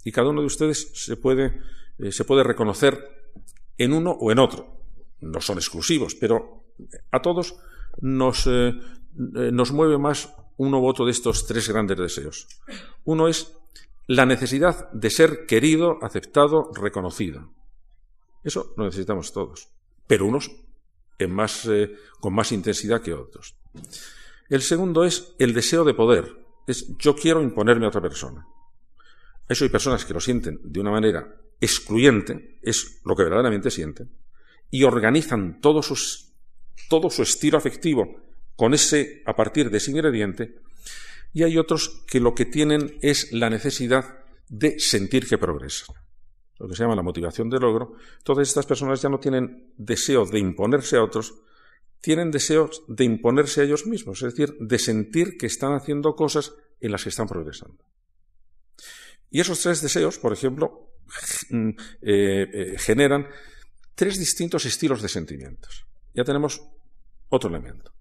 Y 0.03 0.11
cada 0.11 0.29
uno 0.29 0.41
de 0.41 0.47
ustedes 0.47 0.91
se 0.93 1.17
puede, 1.17 1.61
eh, 1.99 2.11
se 2.11 2.25
puede 2.25 2.43
reconocer 2.43 3.31
en 3.77 3.93
uno 3.93 4.11
o 4.11 4.31
en 4.31 4.39
otro. 4.39 4.81
No 5.21 5.41
son 5.41 5.57
exclusivos, 5.57 6.15
pero 6.15 6.65
a 7.11 7.21
todos 7.21 7.55
nos, 8.01 8.45
eh, 8.47 8.69
eh, 8.69 9.51
nos 9.51 9.71
mueve 9.71 9.97
más 9.97 10.33
uno 10.57 10.79
u 10.79 10.87
otro 10.87 11.05
de 11.05 11.11
estos 11.11 11.45
tres 11.45 11.69
grandes 11.69 11.97
deseos. 11.97 12.47
Uno 13.03 13.27
es 13.27 13.55
la 14.07 14.25
necesidad 14.25 14.91
de 14.91 15.09
ser 15.09 15.45
querido, 15.45 15.97
aceptado, 16.01 16.71
reconocido. 16.73 17.51
Eso 18.43 18.73
lo 18.77 18.85
necesitamos 18.85 19.33
todos, 19.33 19.69
pero 20.07 20.25
unos 20.25 20.51
en 21.19 21.31
más, 21.31 21.67
con 22.19 22.33
más 22.33 22.51
intensidad 22.51 23.01
que 23.01 23.13
otros. 23.13 23.55
El 24.49 24.61
segundo 24.61 25.03
es 25.03 25.33
el 25.39 25.53
deseo 25.53 25.83
de 25.83 25.93
poder. 25.93 26.37
Es 26.67 26.95
yo 26.97 27.15
quiero 27.15 27.41
imponerme 27.41 27.85
a 27.85 27.89
otra 27.89 28.01
persona. 28.01 28.47
Eso 29.49 29.65
hay 29.65 29.69
personas 29.69 30.05
que 30.05 30.13
lo 30.13 30.19
sienten 30.19 30.59
de 30.63 30.79
una 30.79 30.91
manera 30.91 31.35
excluyente, 31.59 32.59
es 32.61 33.01
lo 33.03 33.15
que 33.15 33.23
verdaderamente 33.23 33.71
sienten, 33.71 34.11
y 34.69 34.83
organizan 34.83 35.59
todo, 35.61 35.81
todo 36.89 37.09
su 37.09 37.23
estilo 37.23 37.57
afectivo 37.57 38.21
con 38.55 38.73
ese, 38.73 39.21
a 39.25 39.35
partir 39.35 39.69
de 39.69 39.77
ese 39.77 39.91
ingrediente, 39.91 40.55
y 41.33 41.43
hay 41.43 41.57
otros 41.57 42.03
que 42.07 42.19
lo 42.19 42.33
que 42.33 42.45
tienen 42.45 42.97
es 43.01 43.31
la 43.31 43.49
necesidad 43.49 44.19
de 44.49 44.79
sentir 44.79 45.27
que 45.27 45.37
progresan, 45.37 45.95
lo 46.57 46.67
que 46.67 46.75
se 46.75 46.83
llama 46.83 46.95
la 46.95 47.03
motivación 47.03 47.49
de 47.49 47.59
logro. 47.59 47.95
Entonces 48.17 48.49
estas 48.49 48.65
personas 48.65 49.01
ya 49.01 49.09
no 49.09 49.19
tienen 49.19 49.73
deseo 49.77 50.25
de 50.25 50.39
imponerse 50.39 50.97
a 50.97 51.03
otros, 51.03 51.35
tienen 52.01 52.31
deseos 52.31 52.83
de 52.87 53.03
imponerse 53.03 53.61
a 53.61 53.63
ellos 53.65 53.85
mismos, 53.85 54.21
es 54.23 54.33
decir, 54.33 54.55
de 54.59 54.79
sentir 54.79 55.37
que 55.37 55.47
están 55.47 55.73
haciendo 55.73 56.15
cosas 56.15 56.53
en 56.79 56.91
las 56.91 57.03
que 57.03 57.09
están 57.09 57.27
progresando. 57.27 57.83
Y 59.29 59.41
esos 59.41 59.59
tres 59.61 59.81
deseos, 59.81 60.17
por 60.17 60.31
ejemplo, 60.31 60.89
eh, 61.51 61.75
eh, 62.01 62.75
generan 62.77 63.27
tres 63.95 64.17
distintos 64.17 64.65
estilos 64.65 65.01
de 65.01 65.09
sentimientos. 65.09 65.85
Ya 66.13 66.23
tenemos 66.23 66.61
otro 67.29 67.49
elemento. 67.49 67.93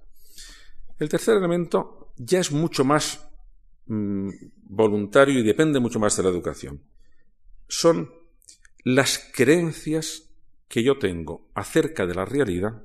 El 0.98 1.08
tercer 1.08 1.36
elemento 1.36 2.12
ya 2.16 2.40
es 2.40 2.52
mucho 2.52 2.84
más 2.84 3.28
mm, 3.86 4.30
voluntario 4.64 5.38
y 5.38 5.42
depende 5.42 5.80
mucho 5.80 5.98
más 5.98 6.16
de 6.16 6.22
la 6.22 6.30
educación. 6.30 6.82
Son 7.68 8.10
las 8.84 9.30
creencias 9.34 10.30
que 10.68 10.82
yo 10.82 10.98
tengo 10.98 11.50
acerca 11.54 12.06
de 12.06 12.14
la 12.14 12.24
realidad 12.24 12.82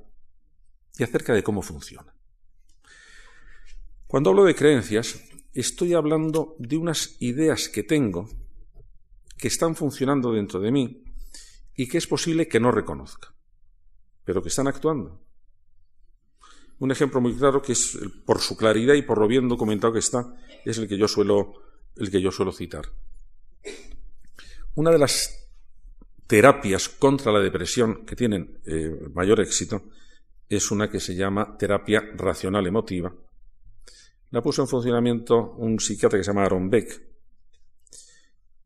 y 0.98 1.02
acerca 1.02 1.32
de 1.32 1.42
cómo 1.42 1.62
funciona. 1.62 2.14
Cuando 4.06 4.30
hablo 4.30 4.44
de 4.44 4.54
creencias, 4.54 5.22
estoy 5.54 5.94
hablando 5.94 6.56
de 6.58 6.76
unas 6.76 7.16
ideas 7.20 7.68
que 7.68 7.82
tengo 7.82 8.28
que 9.42 9.48
están 9.48 9.74
funcionando 9.74 10.30
dentro 10.30 10.60
de 10.60 10.70
mí 10.70 11.02
y 11.74 11.88
que 11.88 11.98
es 11.98 12.06
posible 12.06 12.46
que 12.46 12.60
no 12.60 12.70
reconozca, 12.70 13.34
pero 14.24 14.40
que 14.40 14.50
están 14.50 14.68
actuando. 14.68 15.20
Un 16.78 16.92
ejemplo 16.92 17.20
muy 17.20 17.34
claro 17.34 17.60
que 17.60 17.72
es 17.72 17.98
por 18.24 18.40
su 18.40 18.56
claridad 18.56 18.94
y 18.94 19.02
por 19.02 19.18
lo 19.18 19.26
bien 19.26 19.48
documentado 19.48 19.94
que 19.94 19.98
está 19.98 20.36
es 20.64 20.78
el 20.78 20.86
que 20.86 20.96
yo 20.96 21.08
suelo 21.08 21.54
el 21.96 22.08
que 22.08 22.22
yo 22.22 22.30
suelo 22.30 22.52
citar. 22.52 22.84
Una 24.76 24.92
de 24.92 24.98
las 24.98 25.50
terapias 26.28 26.88
contra 26.88 27.32
la 27.32 27.40
depresión 27.40 28.06
que 28.06 28.14
tienen 28.14 28.60
eh, 28.64 29.08
mayor 29.12 29.40
éxito 29.40 29.90
es 30.48 30.70
una 30.70 30.88
que 30.88 31.00
se 31.00 31.16
llama 31.16 31.56
terapia 31.58 32.00
racional 32.14 32.64
emotiva. 32.64 33.12
La 34.30 34.40
puso 34.40 34.62
en 34.62 34.68
funcionamiento 34.68 35.54
un 35.54 35.80
psiquiatra 35.80 36.20
que 36.20 36.22
se 36.22 36.30
llama 36.30 36.44
Aaron 36.44 36.70
Beck. 36.70 37.11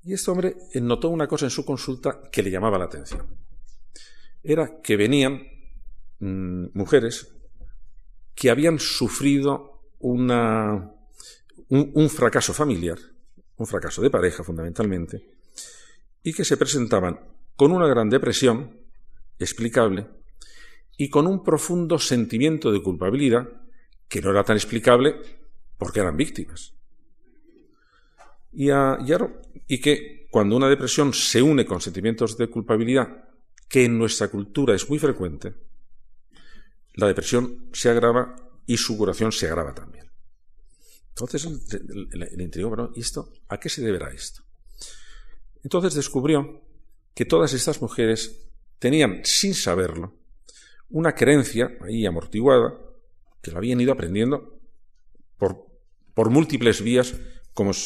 Y 0.06 0.14
este 0.14 0.30
hombre 0.30 0.56
notó 0.74 1.08
una 1.08 1.26
cosa 1.26 1.46
en 1.46 1.50
su 1.50 1.64
consulta 1.64 2.22
que 2.30 2.40
le 2.40 2.50
llamaba 2.50 2.78
la 2.78 2.84
atención. 2.84 3.26
Era 4.40 4.80
que 4.80 4.96
venían 4.96 5.42
mm, 6.20 6.66
mujeres 6.74 7.34
que 8.32 8.48
habían 8.48 8.78
sufrido 8.78 9.90
un 9.98 10.30
fracaso 12.08 12.54
familiar, 12.54 12.98
un 13.56 13.66
fracaso 13.66 14.00
de 14.00 14.10
pareja 14.10 14.44
fundamentalmente, 14.44 15.28
y 16.22 16.32
que 16.32 16.44
se 16.44 16.56
presentaban 16.56 17.18
con 17.56 17.72
una 17.72 17.88
gran 17.88 18.08
depresión 18.08 18.78
explicable 19.40 20.06
y 20.96 21.10
con 21.10 21.26
un 21.26 21.42
profundo 21.42 21.98
sentimiento 21.98 22.70
de 22.70 22.80
culpabilidad 22.80 23.48
que 24.06 24.20
no 24.20 24.30
era 24.30 24.44
tan 24.44 24.56
explicable 24.56 25.16
porque 25.76 25.98
eran 25.98 26.16
víctimas. 26.16 26.75
Y, 28.58 29.80
que 29.80 30.28
cuando 30.30 30.56
una 30.56 30.68
depresión 30.68 31.12
se 31.12 31.42
une 31.42 31.66
con 31.66 31.82
sentimientos 31.82 32.38
de 32.38 32.48
culpabilidad, 32.48 33.28
que 33.68 33.84
en 33.84 33.98
nuestra 33.98 34.28
cultura 34.28 34.74
es 34.74 34.88
muy 34.88 34.98
frecuente, 34.98 35.54
la 36.94 37.06
depresión 37.06 37.68
se 37.74 37.90
agrava 37.90 38.34
y 38.64 38.78
su 38.78 38.96
curación 38.96 39.30
se 39.30 39.46
agrava 39.46 39.74
también. 39.74 40.10
Entonces 41.10 41.46
le 42.12 42.42
intrigó, 42.42 42.70
pero 42.70 42.92
¿y 42.94 43.00
esto? 43.00 43.30
¿A 43.48 43.60
qué 43.60 43.68
se 43.68 43.82
deberá 43.82 44.10
esto? 44.10 44.42
Entonces 45.62 45.94
descubrió 45.94 46.62
que 47.14 47.26
todas 47.26 47.52
estas 47.52 47.82
mujeres 47.82 48.48
tenían, 48.78 49.20
sin 49.24 49.54
saberlo, 49.54 50.14
una 50.88 51.14
creencia 51.14 51.76
ahí 51.82 52.06
amortiguada, 52.06 52.74
que 53.42 53.50
la 53.50 53.58
habían 53.58 53.80
ido 53.80 53.92
aprendiendo 53.92 54.60
por, 55.36 55.66
por 56.14 56.30
múltiples 56.30 56.80
vías, 56.82 57.14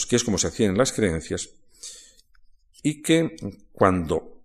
que 0.09 0.17
es 0.17 0.25
como 0.25 0.39
se 0.39 0.49
hacían 0.49 0.77
las 0.77 0.93
creencias, 0.93 1.51
y 2.83 3.03
que 3.03 3.37
cuando 3.73 4.43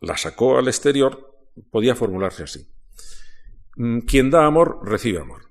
la 0.00 0.16
sacó 0.16 0.58
al 0.58 0.68
exterior 0.68 1.34
podía 1.70 1.94
formularse 1.94 2.42
así. 2.42 2.66
Mm, 3.76 4.00
quien 4.00 4.30
da 4.30 4.46
amor, 4.46 4.80
recibe 4.82 5.20
amor. 5.20 5.42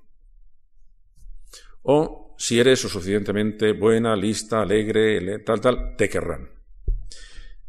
O 1.84 2.36
si 2.38 2.60
eres 2.60 2.82
suficientemente 2.82 3.74
buena, 3.74 4.16
lista, 4.16 4.62
alegre, 4.62 5.40
tal, 5.40 5.62
tal, 5.62 5.96
te 5.98 6.10
querrán. 6.10 6.50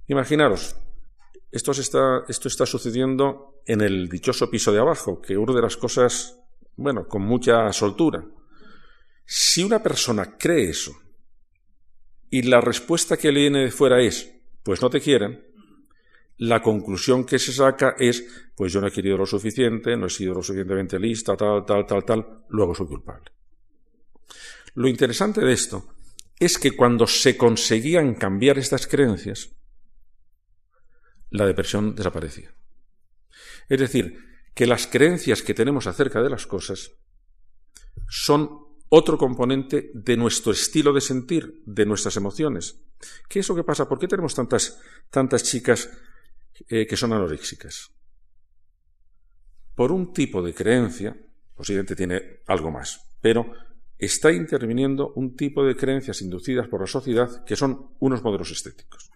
Imaginaros, 0.08 0.76
esto 1.50 1.72
está, 1.72 2.24
esto 2.28 2.48
está 2.48 2.66
sucediendo 2.66 3.62
en 3.66 3.80
el 3.80 4.08
dichoso 4.08 4.50
piso 4.50 4.72
de 4.72 4.80
abajo, 4.80 5.20
que 5.20 5.36
urde 5.36 5.62
las 5.62 5.76
cosas, 5.76 6.38
bueno, 6.76 7.06
con 7.06 7.22
mucha 7.22 7.72
soltura. 7.72 8.24
Si 9.24 9.62
una 9.62 9.82
persona 9.82 10.36
cree 10.36 10.70
eso 10.70 11.03
y 12.34 12.42
la 12.42 12.60
respuesta 12.60 13.16
que 13.16 13.30
le 13.30 13.42
viene 13.42 13.60
de 13.60 13.70
fuera 13.70 14.00
es, 14.00 14.28
pues 14.64 14.82
no 14.82 14.90
te 14.90 15.00
quieren, 15.00 15.46
la 16.36 16.60
conclusión 16.60 17.24
que 17.24 17.38
se 17.38 17.52
saca 17.52 17.94
es, 17.96 18.24
pues 18.56 18.72
yo 18.72 18.80
no 18.80 18.88
he 18.88 18.90
querido 18.90 19.16
lo 19.16 19.24
suficiente, 19.24 19.96
no 19.96 20.06
he 20.06 20.10
sido 20.10 20.34
lo 20.34 20.42
suficientemente 20.42 20.98
lista, 20.98 21.36
tal, 21.36 21.64
tal, 21.64 21.86
tal, 21.86 22.04
tal, 22.04 22.44
luego 22.48 22.74
soy 22.74 22.88
culpable. 22.88 23.30
Lo 24.74 24.88
interesante 24.88 25.42
de 25.42 25.52
esto 25.52 25.94
es 26.36 26.58
que 26.58 26.72
cuando 26.72 27.06
se 27.06 27.36
conseguían 27.36 28.16
cambiar 28.16 28.58
estas 28.58 28.88
creencias, 28.88 29.50
la 31.30 31.46
depresión 31.46 31.94
desaparecía. 31.94 32.52
Es 33.68 33.78
decir, 33.78 34.18
que 34.54 34.66
las 34.66 34.88
creencias 34.88 35.40
que 35.42 35.54
tenemos 35.54 35.86
acerca 35.86 36.20
de 36.20 36.30
las 36.30 36.48
cosas 36.48 36.96
son 38.08 38.63
otro 38.96 39.18
componente 39.18 39.90
de 39.92 40.16
nuestro 40.16 40.52
estilo 40.52 40.92
de 40.92 41.00
sentir, 41.00 41.62
de 41.66 41.84
nuestras 41.84 42.16
emociones. 42.16 42.78
¿Qué 43.28 43.40
es 43.40 43.48
lo 43.48 43.56
que 43.56 43.64
pasa? 43.64 43.88
¿Por 43.88 43.98
qué 43.98 44.06
tenemos 44.06 44.36
tantas, 44.36 44.80
tantas 45.10 45.42
chicas 45.42 45.90
eh, 46.68 46.86
que 46.86 46.96
son 46.96 47.12
anoréxicas? 47.12 47.90
Por 49.74 49.90
un 49.90 50.12
tipo 50.12 50.40
de 50.42 50.54
creencia, 50.54 51.16
posiblemente 51.56 51.96
tiene 51.96 52.42
algo 52.46 52.70
más, 52.70 53.16
pero 53.20 53.52
está 53.98 54.30
interviniendo 54.30 55.12
un 55.16 55.34
tipo 55.34 55.64
de 55.64 55.74
creencias 55.74 56.22
inducidas 56.22 56.68
por 56.68 56.80
la 56.80 56.86
sociedad 56.86 57.44
que 57.44 57.56
son 57.56 57.96
unos 57.98 58.22
modelos 58.22 58.52
estéticos. 58.52 59.10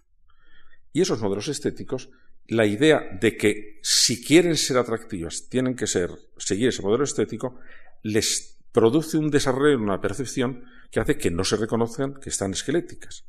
Y 0.91 0.99
esos 0.99 1.21
modelos 1.21 1.47
estéticos, 1.47 2.09
la 2.47 2.65
idea 2.65 3.17
de 3.21 3.37
que 3.37 3.79
si 3.81 4.21
quieren 4.21 4.57
ser 4.57 4.77
atractivas 4.77 5.47
tienen 5.47 5.77
que 5.77 5.87
ser, 5.87 6.09
seguir 6.35 6.67
ese 6.67 6.81
modelo 6.81 7.05
estético, 7.05 7.61
les 8.03 8.58
produce 8.71 9.17
un 9.17 9.29
desarrollo, 9.29 9.77
una 9.77 10.01
percepción 10.01 10.63
que 10.91 10.99
hace 10.99 11.17
que 11.17 11.31
no 11.31 11.43
se 11.43 11.57
reconozcan 11.57 12.15
que 12.15 12.29
están 12.29 12.51
esqueléticas. 12.51 13.25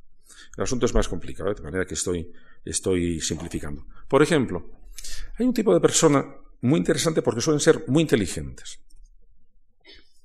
El 0.57 0.64
asunto 0.64 0.86
es 0.86 0.95
más 0.95 1.09
complicado, 1.09 1.51
¿eh? 1.51 1.55
de 1.55 1.62
manera 1.62 1.86
que 1.86 1.95
estoy, 1.95 2.32
estoy 2.64 3.20
simplificando. 3.20 3.86
Por 4.09 4.22
ejemplo, 4.22 4.70
hay 5.38 5.47
un 5.47 5.55
tipo 5.55 5.72
de 5.72 5.80
persona 5.80 6.26
muy 6.62 6.78
interesante 6.78 7.22
porque 7.22 7.41
suelen 7.41 7.61
ser 7.61 7.84
muy 7.88 8.03
inteligentes, 8.03 8.80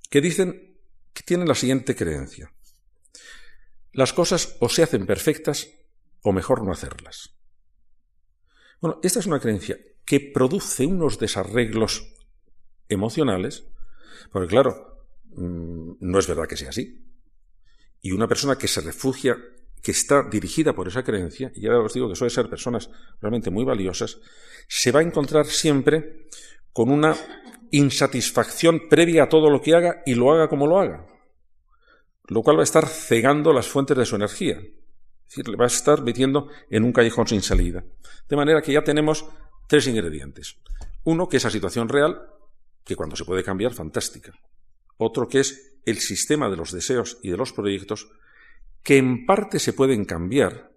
que 0.09 0.22
dicen 0.22 0.78
que 1.13 1.24
tienen 1.24 1.47
la 1.47 1.55
siguiente 1.55 1.95
creencia. 1.95 2.51
Las 3.93 4.11
cosas 4.11 4.57
o 4.59 4.68
se 4.68 4.84
hacen 4.84 5.05
perfectas 5.05 5.70
o 6.22 6.34
mejor 6.34 6.66
no 6.66 6.74
hacerlas. 6.74 7.36
Bueno, 8.82 8.99
esta 9.03 9.20
es 9.20 9.26
una 9.26 9.39
creencia 9.39 9.78
que 10.05 10.20
produce 10.20 10.86
unos 10.86 11.18
desarreglos 11.18 12.13
emocionales, 12.89 13.66
porque 14.32 14.49
claro, 14.49 14.94
no 15.36 16.19
es 16.19 16.27
verdad 16.27 16.47
que 16.47 16.57
sea 16.57 16.69
así. 16.69 17.05
Y 18.01 18.11
una 18.11 18.27
persona 18.27 18.57
que 18.57 18.67
se 18.67 18.81
refugia, 18.81 19.38
que 19.81 19.91
está 19.91 20.23
dirigida 20.29 20.73
por 20.73 20.88
esa 20.88 21.03
creencia, 21.03 21.51
y 21.55 21.61
ya 21.61 21.77
os 21.77 21.93
digo 21.93 22.09
que 22.09 22.15
suele 22.15 22.33
ser 22.33 22.49
personas 22.49 22.89
realmente 23.21 23.51
muy 23.51 23.65
valiosas, 23.65 24.19
se 24.67 24.91
va 24.91 24.99
a 24.99 25.03
encontrar 25.03 25.45
siempre 25.45 26.27
con 26.71 26.89
una 26.89 27.15
insatisfacción 27.71 28.88
previa 28.89 29.23
a 29.23 29.29
todo 29.29 29.49
lo 29.49 29.61
que 29.61 29.75
haga 29.75 30.01
y 30.05 30.15
lo 30.15 30.31
haga 30.31 30.47
como 30.47 30.67
lo 30.67 30.79
haga, 30.79 31.05
lo 32.27 32.41
cual 32.41 32.57
va 32.57 32.61
a 32.61 32.63
estar 32.63 32.88
cegando 32.88 33.53
las 33.53 33.67
fuentes 33.67 33.97
de 33.97 34.05
su 34.05 34.15
energía. 34.15 34.57
Es 34.57 35.29
decir, 35.29 35.49
le 35.49 35.57
va 35.57 35.65
a 35.65 35.67
estar 35.67 36.03
metiendo 36.03 36.49
en 36.69 36.83
un 36.83 36.93
callejón 36.93 37.27
sin 37.27 37.41
salida. 37.41 37.83
De 38.29 38.36
manera 38.36 38.61
que 38.61 38.73
ya 38.73 38.83
tenemos 38.83 39.25
tres 39.67 39.88
ingredientes. 39.88 40.57
Uno, 41.03 41.27
que 41.27 41.38
es 41.38 41.43
la 41.43 41.49
situación 41.49 41.89
real, 41.89 42.21
que 42.83 42.95
cuando 42.95 43.15
se 43.15 43.25
puede 43.25 43.43
cambiar, 43.43 43.73
fantástica. 43.73 44.33
Otro, 44.97 45.27
que 45.27 45.39
es 45.39 45.77
el 45.85 45.99
sistema 45.99 46.49
de 46.49 46.57
los 46.57 46.71
deseos 46.71 47.17
y 47.21 47.29
de 47.29 47.37
los 47.37 47.53
proyectos, 47.53 48.09
que 48.83 48.97
en 48.97 49.25
parte 49.25 49.59
se 49.59 49.73
pueden 49.73 50.05
cambiar, 50.05 50.73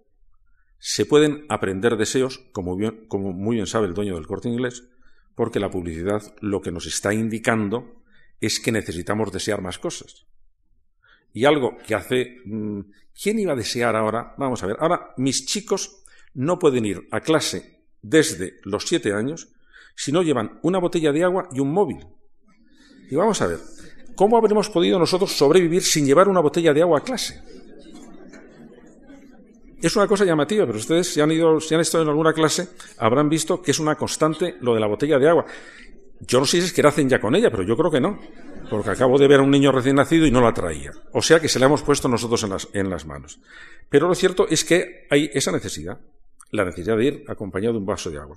Se 0.80 1.06
pueden 1.06 1.44
aprender 1.48 1.96
deseos, 1.96 2.38
como, 2.52 2.78
como 3.08 3.32
muy 3.32 3.56
bien 3.56 3.66
sabe 3.66 3.88
el 3.88 3.94
dueño 3.94 4.14
del 4.14 4.28
corte 4.28 4.48
inglés, 4.48 4.88
porque 5.34 5.58
la 5.58 5.70
publicidad 5.70 6.22
lo 6.40 6.60
que 6.60 6.70
nos 6.70 6.86
está 6.86 7.12
indicando 7.12 8.02
es 8.40 8.60
que 8.60 8.70
necesitamos 8.70 9.32
desear 9.32 9.60
más 9.60 9.78
cosas. 9.78 10.26
Y 11.32 11.44
algo 11.44 11.76
que 11.78 11.94
hace... 11.94 12.38
Mm, 12.44 12.80
¿Quién 13.20 13.40
iba 13.40 13.52
a 13.52 13.56
desear 13.56 13.96
ahora? 13.96 14.34
Vamos 14.38 14.62
a 14.62 14.66
ver. 14.68 14.76
Ahora 14.78 15.12
mis 15.16 15.44
chicos 15.44 16.04
no 16.34 16.58
pueden 16.60 16.86
ir 16.86 17.08
a 17.10 17.20
clase 17.20 17.82
desde 18.00 18.60
los 18.62 18.84
siete 18.86 19.12
años 19.12 19.48
si 19.96 20.12
no 20.12 20.22
llevan 20.22 20.60
una 20.62 20.78
botella 20.78 21.10
de 21.10 21.24
agua 21.24 21.48
y 21.52 21.58
un 21.58 21.72
móvil. 21.72 22.06
Y 23.10 23.16
vamos 23.16 23.42
a 23.42 23.48
ver, 23.48 23.58
¿cómo 24.18 24.36
habremos 24.36 24.68
podido 24.68 24.98
nosotros 24.98 25.30
sobrevivir 25.30 25.80
sin 25.80 26.04
llevar 26.04 26.28
una 26.28 26.40
botella 26.40 26.74
de 26.74 26.82
agua 26.82 26.98
a 26.98 27.02
clase? 27.02 27.40
Es 29.80 29.94
una 29.94 30.08
cosa 30.08 30.24
llamativa, 30.24 30.66
pero 30.66 30.76
ustedes 30.76 31.14
si 31.14 31.20
han 31.20 31.30
ido, 31.30 31.58
estado 31.58 32.02
en 32.02 32.10
alguna 32.10 32.32
clase, 32.32 32.68
habrán 32.98 33.28
visto 33.28 33.62
que 33.62 33.70
es 33.70 33.78
una 33.78 33.94
constante 33.94 34.56
lo 34.60 34.74
de 34.74 34.80
la 34.80 34.88
botella 34.88 35.20
de 35.20 35.28
agua. 35.28 35.46
Yo 36.20 36.40
no 36.40 36.46
sé 36.46 36.60
si 36.60 36.66
es 36.66 36.72
que 36.72 36.82
la 36.82 36.88
hacen 36.88 37.08
ya 37.08 37.20
con 37.20 37.36
ella, 37.36 37.48
pero 37.48 37.62
yo 37.62 37.76
creo 37.76 37.92
que 37.92 38.00
no, 38.00 38.18
porque 38.68 38.90
acabo 38.90 39.18
de 39.18 39.28
ver 39.28 39.38
a 39.38 39.44
un 39.44 39.52
niño 39.52 39.70
recién 39.70 39.94
nacido 39.94 40.26
y 40.26 40.32
no 40.32 40.40
la 40.40 40.52
traía. 40.52 40.90
O 41.12 41.22
sea 41.22 41.38
que 41.38 41.48
se 41.48 41.60
la 41.60 41.66
hemos 41.66 41.82
puesto 41.82 42.08
nosotros 42.08 42.68
en 42.72 42.90
las 42.90 43.06
manos. 43.06 43.38
Pero 43.88 44.08
lo 44.08 44.16
cierto 44.16 44.48
es 44.48 44.64
que 44.64 45.06
hay 45.10 45.30
esa 45.32 45.52
necesidad, 45.52 46.00
la 46.50 46.64
necesidad 46.64 46.96
de 46.96 47.04
ir 47.04 47.24
acompañado 47.28 47.74
de 47.74 47.78
un 47.78 47.86
vaso 47.86 48.10
de 48.10 48.18
agua. 48.18 48.36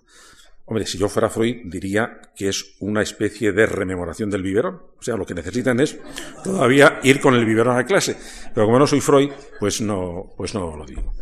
Hombre, 0.66 0.86
si 0.86 0.98
yo 0.98 1.10
fuera 1.10 1.30
Freud, 1.30 1.64
diría 1.66 2.22
que 2.36 2.48
es 2.48 2.76
una 2.80 3.02
especie 3.02 3.52
de 3.52 3.66
rememoración 3.66 4.30
del 4.30 4.44
biberón. 4.44 4.82
O 4.98 5.02
sea, 5.02 5.18
lo 5.18 5.26
que 5.26 5.34
necesitan 5.34 5.80
es 5.80 5.98
todavía 6.44 7.00
ir 7.04 7.20
con 7.20 7.36
el 7.36 7.46
biberón 7.46 7.78
a 7.78 7.86
clase. 7.86 8.16
Pero 8.54 8.68
como 8.68 8.80
no 8.80 8.88
soy 8.88 9.02
Freud, 9.02 9.32
pues 9.60 9.82
no, 9.82 10.34
pues 10.38 10.54
no 10.54 10.78
lo 10.78 10.86
digo. 10.86 11.14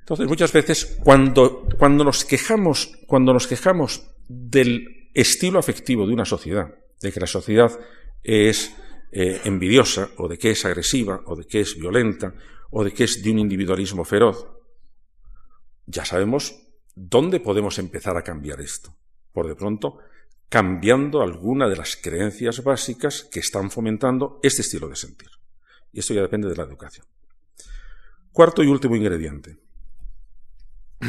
Entonces, 0.00 0.28
muchas 0.28 0.52
veces, 0.52 0.98
cuando, 1.02 1.68
cuando, 1.78 2.04
nos 2.04 2.24
quejamos, 2.24 2.92
cuando 3.06 3.32
nos 3.32 3.46
quejamos 3.46 4.06
del 4.28 5.10
estilo 5.12 5.58
afectivo 5.58 6.06
de 6.06 6.14
una 6.14 6.24
sociedad, 6.24 6.74
de 7.00 7.12
que 7.12 7.20
la 7.20 7.26
sociedad 7.26 7.78
es 8.22 8.74
eh, 9.12 9.40
envidiosa, 9.44 10.08
o 10.16 10.28
de 10.28 10.38
que 10.38 10.50
es 10.50 10.64
agresiva, 10.64 11.20
o 11.26 11.36
de 11.36 11.46
que 11.46 11.60
es 11.60 11.76
violenta, 11.78 12.32
o 12.70 12.84
de 12.84 12.92
que 12.92 13.04
es 13.04 13.22
de 13.22 13.30
un 13.30 13.38
individualismo 13.38 14.04
feroz, 14.04 14.46
ya 15.86 16.04
sabemos 16.04 16.67
¿Dónde 17.00 17.38
podemos 17.38 17.78
empezar 17.78 18.16
a 18.16 18.24
cambiar 18.24 18.60
esto? 18.60 18.92
Por 19.32 19.46
de 19.46 19.54
pronto, 19.54 19.98
cambiando 20.48 21.22
alguna 21.22 21.68
de 21.68 21.76
las 21.76 21.94
creencias 21.94 22.64
básicas 22.64 23.22
que 23.22 23.38
están 23.38 23.70
fomentando 23.70 24.40
este 24.42 24.62
estilo 24.62 24.88
de 24.88 24.96
sentir. 24.96 25.28
Y 25.92 26.00
esto 26.00 26.12
ya 26.12 26.22
depende 26.22 26.48
de 26.48 26.56
la 26.56 26.64
educación. 26.64 27.06
Cuarto 28.32 28.64
y 28.64 28.66
último 28.66 28.96
ingrediente. 28.96 29.60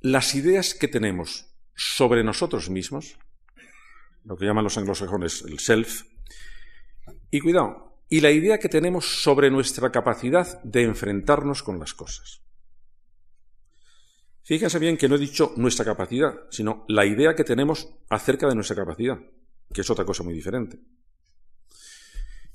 Las 0.00 0.34
ideas 0.34 0.72
que 0.72 0.88
tenemos 0.88 1.46
sobre 1.74 2.24
nosotros 2.24 2.70
mismos, 2.70 3.18
lo 4.24 4.38
que 4.38 4.46
llaman 4.46 4.64
los 4.64 4.78
anglosajones 4.78 5.42
el 5.42 5.58
self, 5.58 6.04
y 7.30 7.40
cuidado, 7.40 7.98
y 8.08 8.20
la 8.20 8.30
idea 8.30 8.58
que 8.58 8.70
tenemos 8.70 9.22
sobre 9.22 9.50
nuestra 9.50 9.92
capacidad 9.92 10.62
de 10.62 10.84
enfrentarnos 10.84 11.62
con 11.62 11.78
las 11.78 11.92
cosas. 11.92 12.42
Fíjense 14.44 14.78
bien 14.78 14.96
que 14.96 15.08
no 15.08 15.14
he 15.14 15.18
dicho 15.18 15.52
nuestra 15.56 15.84
capacidad, 15.84 16.34
sino 16.50 16.84
la 16.88 17.06
idea 17.06 17.34
que 17.34 17.44
tenemos 17.44 17.88
acerca 18.08 18.48
de 18.48 18.54
nuestra 18.54 18.76
capacidad, 18.76 19.18
que 19.72 19.80
es 19.80 19.90
otra 19.90 20.04
cosa 20.04 20.24
muy 20.24 20.34
diferente. 20.34 20.78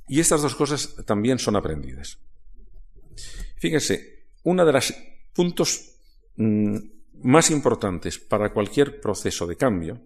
Y 0.07 0.19
estas 0.19 0.41
dos 0.41 0.55
cosas 0.55 0.95
también 1.05 1.39
son 1.39 1.55
aprendidas. 1.55 2.17
Fíjense, 3.57 4.27
uno 4.43 4.65
de 4.65 4.71
los 4.71 4.93
puntos 5.33 5.95
mm, 6.35 6.77
más 7.23 7.51
importantes 7.51 8.19
para 8.19 8.53
cualquier 8.53 9.01
proceso 9.01 9.47
de 9.47 9.55
cambio 9.55 10.01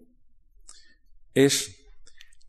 es 1.34 1.76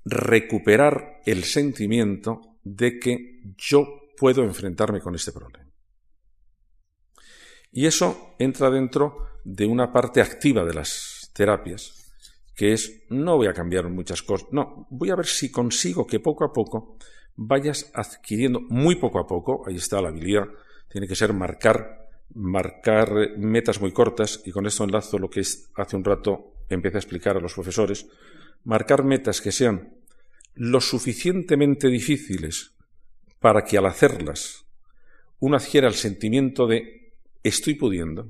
recuperar 0.06 1.22
el 1.26 1.44
sentimiento 1.44 2.58
de 2.64 3.00
que 3.00 3.42
yo 3.58 4.02
puedo 4.18 4.44
enfrentarme 4.44 5.00
con 5.00 5.16
este 5.16 5.32
problema. 5.32 5.73
Y 7.74 7.88
eso 7.88 8.36
entra 8.38 8.70
dentro 8.70 9.28
de 9.44 9.66
una 9.66 9.92
parte 9.92 10.22
activa 10.22 10.64
de 10.64 10.76
las 10.76 11.32
terapias, 11.34 12.14
que 12.56 12.72
es 12.72 13.04
no 13.10 13.36
voy 13.36 13.48
a 13.48 13.54
cambiar 13.54 13.90
muchas 13.90 14.22
cosas, 14.22 14.48
no, 14.52 14.88
voy 14.92 15.10
a 15.10 15.16
ver 15.16 15.26
si 15.26 15.52
consigo 15.52 16.06
que 16.06 16.20
poco 16.20 16.46
a 16.46 16.54
poco 16.54 16.98
vayas 17.36 17.92
adquiriendo, 17.96 18.62
muy 18.62 18.96
poco 18.96 19.20
a 19.20 19.26
poco, 19.26 19.64
ahí 19.68 19.76
está 19.76 20.00
la 20.02 20.10
habilidad, 20.10 20.48
tiene 20.88 21.08
que 21.08 21.16
ser 21.16 21.34
marcar, 21.34 22.10
marcar 22.36 23.12
metas 23.38 23.82
muy 23.82 23.92
cortas, 23.92 24.42
y 24.46 24.52
con 24.52 24.68
esto 24.68 24.84
enlazo 24.84 25.18
lo 25.18 25.32
que 25.32 25.42
hace 25.42 25.96
un 25.96 26.04
rato 26.04 26.54
empecé 26.70 26.98
a 26.98 27.00
explicar 27.00 27.38
a 27.38 27.42
los 27.42 27.56
profesores, 27.56 28.06
marcar 28.66 29.04
metas 29.04 29.42
que 29.42 29.52
sean 29.52 29.96
lo 30.54 30.80
suficientemente 30.80 31.88
difíciles 31.88 32.76
para 33.40 33.66
que 33.66 33.80
al 33.80 33.88
hacerlas 33.88 34.66
uno 35.40 35.58
adquiera 35.58 35.88
el 35.88 35.96
sentimiento 35.96 36.68
de 36.68 37.03
estoy 37.44 37.76
pudiendo. 37.76 38.28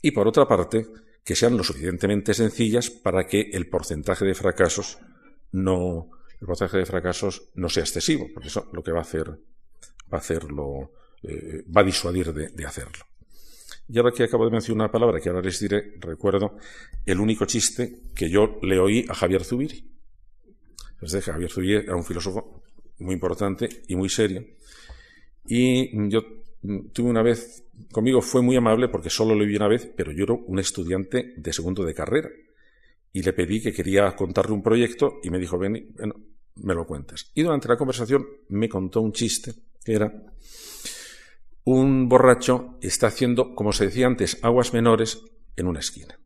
Y 0.00 0.12
por 0.12 0.28
otra 0.28 0.46
parte, 0.46 0.86
que 1.24 1.36
sean 1.36 1.56
lo 1.56 1.64
suficientemente 1.64 2.34
sencillas 2.34 2.90
para 2.90 3.26
que 3.26 3.50
el 3.52 3.68
porcentaje 3.68 4.24
de 4.24 4.34
fracasos 4.34 4.98
no, 5.52 6.10
el 6.40 6.46
porcentaje 6.46 6.78
de 6.78 6.86
fracasos 6.86 7.50
no 7.54 7.68
sea 7.68 7.82
excesivo, 7.82 8.28
porque 8.32 8.48
eso 8.48 8.68
lo 8.72 8.82
que 8.82 8.92
va 8.92 8.98
a 8.98 9.02
hacer, 9.02 9.28
va 9.28 10.18
a 10.18 10.20
hacerlo, 10.20 10.92
eh, 11.22 11.64
va 11.76 11.82
a 11.82 11.84
disuadir 11.84 12.32
de, 12.32 12.64
hacerlo. 12.64 13.04
Y 13.88 13.98
ahora 13.98 14.12
que 14.12 14.24
acabo 14.24 14.44
de 14.44 14.52
mencionar 14.52 14.86
una 14.86 14.92
palabra 14.92 15.20
que 15.20 15.28
ahora 15.28 15.42
les 15.42 15.58
diré, 15.58 15.94
recuerdo 15.98 16.56
el 17.04 17.18
único 17.18 17.44
chiste 17.44 18.00
que 18.14 18.30
yo 18.30 18.58
le 18.62 18.78
oí 18.78 19.04
a 19.08 19.14
Javier 19.14 19.44
Zubiri. 19.44 19.84
Desde 21.00 21.20
Javier 21.20 21.50
Zubiri 21.50 21.74
era 21.74 21.96
un 21.96 22.04
filósofo 22.04 22.62
muy 22.98 23.14
importante 23.14 23.68
y 23.88 23.96
muy 23.96 24.08
serio. 24.08 24.44
Y 25.44 26.08
yo 26.08 26.39
tuve 26.92 27.08
una 27.10 27.22
vez, 27.22 27.64
conmigo 27.92 28.20
fue 28.20 28.42
muy 28.42 28.56
amable 28.56 28.88
porque 28.88 29.10
solo 29.10 29.34
lo 29.34 29.44
vi 29.44 29.56
una 29.56 29.68
vez, 29.68 29.90
pero 29.96 30.12
yo 30.12 30.24
era 30.24 30.34
un 30.34 30.58
estudiante 30.58 31.34
de 31.36 31.52
segundo 31.52 31.84
de 31.84 31.94
carrera. 31.94 32.30
Y 33.12 33.22
le 33.22 33.32
pedí 33.32 33.60
que 33.60 33.72
quería 33.72 34.14
contarle 34.14 34.52
un 34.52 34.62
proyecto 34.62 35.18
y 35.22 35.30
me 35.30 35.38
dijo, 35.38 35.58
ven, 35.58 35.92
bueno, 35.96 36.14
me 36.56 36.74
lo 36.74 36.86
cuentas. 36.86 37.30
Y 37.34 37.42
durante 37.42 37.68
la 37.68 37.76
conversación 37.76 38.26
me 38.48 38.68
contó 38.68 39.00
un 39.00 39.12
chiste 39.12 39.54
que 39.84 39.94
era 39.94 40.12
un 41.64 42.08
borracho 42.08 42.78
está 42.80 43.08
haciendo, 43.08 43.54
como 43.54 43.72
se 43.72 43.86
decía 43.86 44.06
antes, 44.06 44.38
aguas 44.42 44.72
menores 44.72 45.22
en 45.56 45.66
una 45.66 45.80
esquina. 45.80 46.18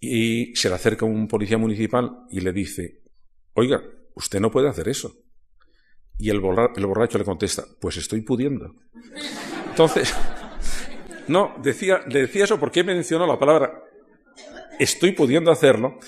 Y 0.00 0.54
se 0.56 0.68
le 0.68 0.74
acerca 0.74 1.04
un 1.04 1.28
policía 1.28 1.58
municipal 1.58 2.24
y 2.30 2.40
le 2.40 2.52
dice, 2.52 3.02
oiga, 3.54 3.82
usted 4.14 4.40
no 4.40 4.50
puede 4.50 4.68
hacer 4.68 4.88
eso. 4.88 5.21
Y 6.18 6.30
el, 6.30 6.40
borracho 6.40 7.18
le 7.18 7.24
contesta, 7.24 7.64
pues 7.80 7.96
estoy 7.96 8.20
pudiendo. 8.20 8.74
Entonces, 9.70 10.14
no, 11.28 11.54
decía, 11.62 12.00
le 12.08 12.22
decía 12.22 12.44
eso 12.44 12.60
porque 12.60 12.84
mencionó 12.84 13.26
la 13.26 13.38
palabra 13.38 13.82
estoy 14.78 15.12
pudiendo 15.12 15.50
hacerlo. 15.50 15.98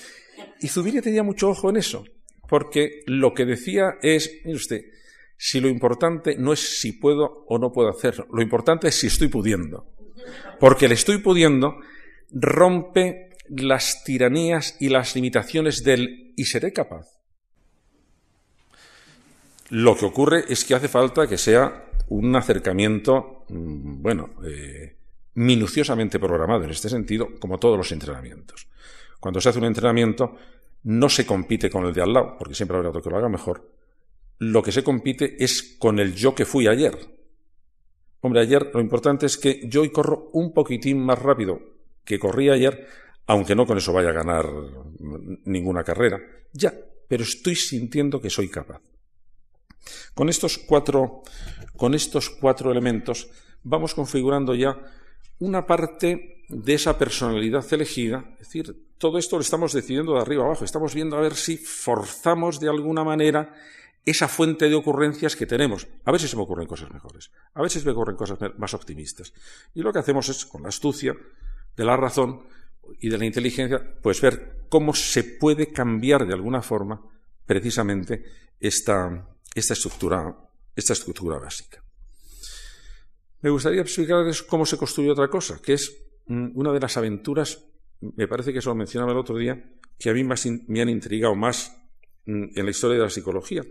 Y 0.59 0.67
Zubiri 0.67 1.01
tenía 1.01 1.23
mucho 1.23 1.49
ojo 1.49 1.69
en 1.69 1.77
eso, 1.77 2.05
porque 2.47 3.03
lo 3.07 3.33
que 3.33 3.45
decía 3.45 3.95
es, 4.01 4.41
mire 4.45 4.57
usted, 4.57 4.81
si 5.37 5.59
lo 5.59 5.67
importante 5.67 6.37
no 6.37 6.53
es 6.53 6.79
si 6.79 6.93
puedo 6.93 7.45
o 7.47 7.57
no 7.57 7.71
puedo 7.71 7.89
hacerlo, 7.89 8.27
lo 8.31 8.41
importante 8.41 8.87
es 8.87 8.95
si 8.95 9.07
estoy 9.07 9.27
pudiendo. 9.27 9.85
Porque 10.59 10.85
el 10.85 10.93
estoy 10.93 11.19
pudiendo 11.19 11.75
rompe 12.31 13.29
las 13.49 14.03
tiranías 14.03 14.77
y 14.79 14.89
las 14.89 15.15
limitaciones 15.15 15.83
del 15.83 16.33
y 16.35 16.45
seré 16.45 16.73
capaz. 16.73 17.14
Lo 19.69 19.97
que 19.97 20.05
ocurre 20.05 20.45
es 20.47 20.63
que 20.63 20.75
hace 20.75 20.87
falta 20.87 21.27
que 21.27 21.37
sea 21.37 21.91
un 22.09 22.35
acercamiento, 22.35 23.45
mm, 23.49 24.01
bueno, 24.01 24.29
eh, 24.45 24.95
minuciosamente 25.35 26.19
programado 26.19 26.63
en 26.63 26.69
este 26.69 26.89
sentido, 26.89 27.29
como 27.39 27.57
todos 27.57 27.77
los 27.77 27.91
entrenamientos. 27.91 28.67
Cuando 29.19 29.41
se 29.41 29.49
hace 29.49 29.59
un 29.59 29.65
entrenamiento, 29.65 30.35
no 30.83 31.09
se 31.09 31.25
compite 31.25 31.69
con 31.69 31.85
el 31.85 31.93
de 31.93 32.01
al 32.01 32.13
lado, 32.13 32.35
porque 32.37 32.53
siempre 32.53 32.77
habrá 32.77 32.89
otro 32.89 33.01
que 33.01 33.09
lo 33.09 33.17
haga 33.17 33.29
mejor. 33.29 33.71
Lo 34.37 34.61
que 34.61 34.71
se 34.71 34.83
compite 34.83 35.43
es 35.43 35.75
con 35.79 35.99
el 35.99 36.13
yo 36.13 36.35
que 36.35 36.45
fui 36.45 36.67
ayer. 36.67 36.95
Hombre, 38.21 38.41
ayer 38.41 38.69
lo 38.73 38.81
importante 38.81 39.25
es 39.25 39.37
que 39.37 39.61
yo 39.67 39.81
hoy 39.81 39.89
corro 39.89 40.29
un 40.33 40.53
poquitín 40.53 41.03
más 41.03 41.19
rápido 41.19 41.59
que 42.03 42.19
corrí 42.19 42.49
ayer, 42.49 42.87
aunque 43.27 43.55
no 43.55 43.65
con 43.65 43.77
eso 43.77 43.93
vaya 43.93 44.09
a 44.09 44.13
ganar 44.13 44.47
ninguna 45.45 45.83
carrera. 45.83 46.19
Ya, 46.53 46.73
pero 47.07 47.23
estoy 47.23 47.55
sintiendo 47.55 48.21
que 48.21 48.29
soy 48.29 48.49
capaz. 48.49 48.81
Con 50.13 50.29
estos 50.29 50.57
cuatro, 50.57 51.23
con 51.75 51.93
estos 51.93 52.29
cuatro 52.29 52.71
elementos 52.71 53.29
vamos 53.63 53.93
configurando 53.93 54.55
ya 54.55 54.77
una 55.39 55.65
parte 55.65 56.45
de 56.47 56.73
esa 56.73 56.97
personalidad 56.97 57.65
elegida. 57.73 58.23
Es 58.33 58.47
decir, 58.47 58.85
todo 58.97 59.17
esto 59.17 59.35
lo 59.35 59.41
estamos 59.41 59.73
decidiendo 59.73 60.13
de 60.13 60.21
arriba 60.21 60.45
abajo. 60.45 60.63
Estamos 60.63 60.93
viendo 60.93 61.17
a 61.17 61.21
ver 61.21 61.35
si 61.35 61.57
forzamos 61.57 62.59
de 62.59 62.69
alguna 62.69 63.03
manera 63.03 63.53
esa 64.05 64.27
fuente 64.27 64.69
de 64.69 64.75
ocurrencias 64.75 65.35
que 65.35 65.47
tenemos. 65.47 65.87
A 66.05 66.17
si 66.17 66.27
se 66.27 66.35
me 66.35 66.43
ocurren 66.43 66.67
cosas 66.67 66.91
mejores, 66.91 67.31
a 67.55 67.67
se 67.67 67.83
me 67.83 67.91
ocurren 67.91 68.15
cosas 68.15 68.37
más 68.57 68.73
optimistas. 68.73 69.33
Y 69.73 69.81
lo 69.81 69.91
que 69.91 69.99
hacemos 69.99 70.29
es, 70.29 70.45
con 70.45 70.61
la 70.61 70.69
astucia 70.69 71.15
de 71.75 71.83
la 71.83 71.97
razón 71.97 72.43
y 72.99 73.09
de 73.09 73.17
la 73.17 73.25
inteligencia, 73.25 73.81
pues 74.01 74.21
ver 74.21 74.67
cómo 74.69 74.93
se 74.93 75.23
puede 75.23 75.71
cambiar 75.71 76.27
de 76.27 76.33
alguna 76.33 76.61
forma 76.61 77.01
precisamente 77.47 78.23
esta, 78.59 79.27
esta, 79.55 79.73
estructura, 79.73 80.37
esta 80.75 80.93
estructura 80.93 81.39
básica. 81.39 81.83
Me 83.41 83.49
gustaría 83.49 83.81
explicarles 83.81 84.43
cómo 84.43 84.65
se 84.65 84.77
construye 84.77 85.09
otra 85.09 85.29
cosa, 85.29 85.61
que 85.61 85.73
es 85.73 85.95
mm, 86.27 86.49
una 86.53 86.71
de 86.71 86.79
las 86.79 86.97
aventuras, 86.97 87.65
me 88.01 88.27
parece 88.27 88.51
que 88.51 88.59
eso 88.59 88.69
lo 88.69 88.75
mencionaba 88.75 89.13
el 89.13 89.17
otro 89.17 89.37
día, 89.37 89.71
que 89.97 90.09
a 90.09 90.13
mí 90.13 90.23
me 90.23 90.81
han 90.81 90.89
intrigado 90.89 91.35
más 91.35 91.75
mm, 92.25 92.57
en 92.59 92.65
la 92.65 92.71
historia 92.71 92.97
de 92.97 93.03
la 93.03 93.09
psicología, 93.09 93.63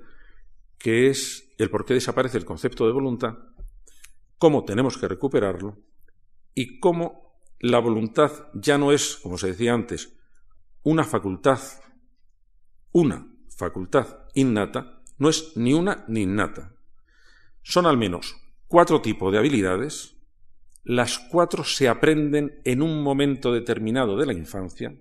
que 0.79 1.09
es 1.09 1.55
el 1.59 1.71
por 1.71 1.85
qué 1.85 1.95
desaparece 1.95 2.39
el 2.39 2.45
concepto 2.45 2.87
de 2.87 2.93
voluntad, 2.93 3.35
cómo 4.39 4.65
tenemos 4.65 4.99
que 4.99 5.09
recuperarlo 5.09 5.79
y 6.55 6.79
cómo 6.79 7.41
la 7.61 7.79
voluntad 7.79 8.31
ya 8.55 8.79
no 8.79 8.93
es, 8.93 9.17
como 9.17 9.39
se 9.39 9.49
decía 9.49 9.73
antes, 9.73 10.17
una 10.83 11.05
facultad, 11.05 11.61
una 12.93 13.27
facultad 13.57 14.27
innata, 14.35 14.94
no 15.19 15.29
es 15.29 15.57
ni 15.57 15.73
una 15.73 16.05
ni 16.09 16.23
innata. 16.23 16.73
Son 17.63 17.87
al 17.87 17.97
menos 17.97 18.37
cuatro 18.69 19.01
tipos 19.01 19.33
de 19.33 19.39
habilidades, 19.39 20.17
las 20.85 21.19
cuatro 21.19 21.65
se 21.65 21.89
aprenden 21.89 22.61
en 22.65 22.83
un 22.83 23.03
momento 23.03 23.53
determinado 23.53 24.17
de 24.17 24.27
la 24.27 24.35
infancia. 24.35 24.95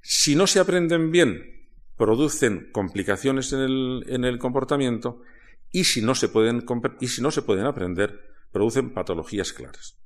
Si 0.00 0.36
no 0.36 0.46
se 0.46 0.60
aprenden 0.60 1.10
bien, 1.10 1.68
producen 1.96 2.70
complicaciones 2.72 3.52
en 3.52 4.24
el, 4.24 4.38
comportamiento 4.38 5.22
y 5.70 5.84
si, 5.84 6.00
no 6.00 6.14
se 6.14 6.28
pueden, 6.28 6.64
y 7.00 7.08
si 7.08 7.20
no 7.20 7.30
se 7.30 7.42
pueden 7.42 7.66
aprender, 7.66 8.34
producen 8.52 8.94
patologías 8.94 9.52
claras. 9.52 9.98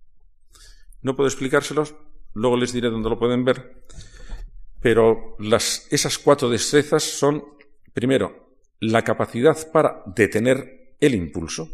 No 1.03 1.15
puedo 1.15 1.29
explicárselos, 1.29 1.95
luego 2.35 2.57
les 2.57 2.73
diré 2.73 2.91
dónde 2.91 3.11
lo 3.11 3.19
pueden 3.19 3.45
ver, 3.45 3.85
pero 4.81 5.37
esas 5.39 6.19
cuatro 6.19 6.49
destrezas 6.49 7.03
son, 7.03 7.45
primero, 7.93 8.50
la 8.81 9.05
capacidad 9.05 9.71
para 9.71 10.03
detener 10.07 10.97
el 10.99 11.15
impulso, 11.15 11.69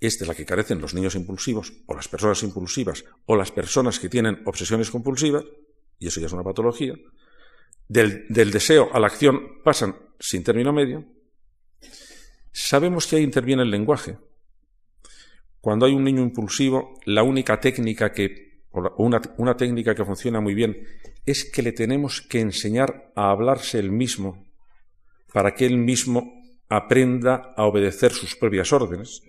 es 0.00 0.18
de 0.18 0.26
la 0.26 0.34
que 0.34 0.44
carecen 0.44 0.80
los 0.80 0.94
niños 0.94 1.14
impulsivos, 1.14 1.72
o 1.86 1.94
las 1.94 2.08
personas 2.08 2.42
impulsivas, 2.42 3.04
o 3.26 3.36
las 3.36 3.50
personas 3.50 3.98
que 3.98 4.08
tienen 4.08 4.42
obsesiones 4.44 4.90
compulsivas, 4.90 5.44
y 5.98 6.08
eso 6.08 6.20
ya 6.20 6.26
es 6.26 6.32
una 6.32 6.44
patología, 6.44 6.94
del, 7.88 8.26
deseo 8.28 8.90
a 8.92 9.00
la 9.00 9.06
acción 9.06 9.62
pasan 9.64 9.96
sin 10.20 10.44
término 10.44 10.72
medio, 10.72 11.04
sabemos 12.52 13.06
que 13.06 13.16
ahí 13.16 13.22
interviene 13.22 13.62
el 13.62 13.70
lenguaje. 13.70 14.18
Cuando 15.60 15.86
hay 15.86 15.94
un 15.94 16.04
niño 16.04 16.22
impulsivo, 16.22 17.00
la 17.06 17.22
única 17.22 17.58
técnica 17.58 18.12
que, 18.12 18.64
o 18.70 18.82
una, 19.02 19.20
una 19.38 19.56
técnica 19.56 19.94
que 19.94 20.04
funciona 20.04 20.40
muy 20.40 20.54
bien, 20.54 20.86
es 21.24 21.44
que 21.44 21.62
le 21.62 21.72
tenemos 21.72 22.20
que 22.20 22.40
enseñar 22.40 23.12
a 23.16 23.30
hablarse 23.30 23.78
él 23.78 23.90
mismo 23.90 24.47
para 25.32 25.54
que 25.54 25.66
él 25.66 25.76
mismo 25.76 26.42
aprenda 26.68 27.54
a 27.56 27.64
obedecer 27.64 28.12
sus 28.12 28.36
propias 28.36 28.72
órdenes. 28.72 29.22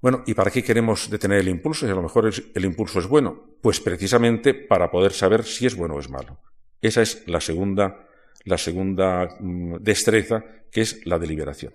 Bueno, 0.00 0.22
¿y 0.26 0.34
para 0.34 0.50
qué 0.50 0.62
queremos 0.62 1.08
detener 1.08 1.40
el 1.40 1.48
impulso? 1.48 1.86
Si 1.86 1.92
a 1.92 1.94
lo 1.94 2.02
mejor 2.02 2.30
el 2.54 2.64
impulso 2.64 2.98
es 2.98 3.06
bueno. 3.06 3.56
Pues 3.62 3.80
precisamente 3.80 4.52
para 4.52 4.90
poder 4.90 5.12
saber 5.12 5.44
si 5.44 5.66
es 5.66 5.74
bueno 5.74 5.94
o 5.94 6.00
es 6.00 6.10
malo. 6.10 6.40
Esa 6.82 7.00
es 7.00 7.22
la 7.26 7.40
segunda, 7.40 8.06
la 8.44 8.58
segunda 8.58 9.36
mm, 9.40 9.76
destreza, 9.80 10.44
que 10.70 10.82
es 10.82 11.06
la 11.06 11.18
deliberación. 11.18 11.74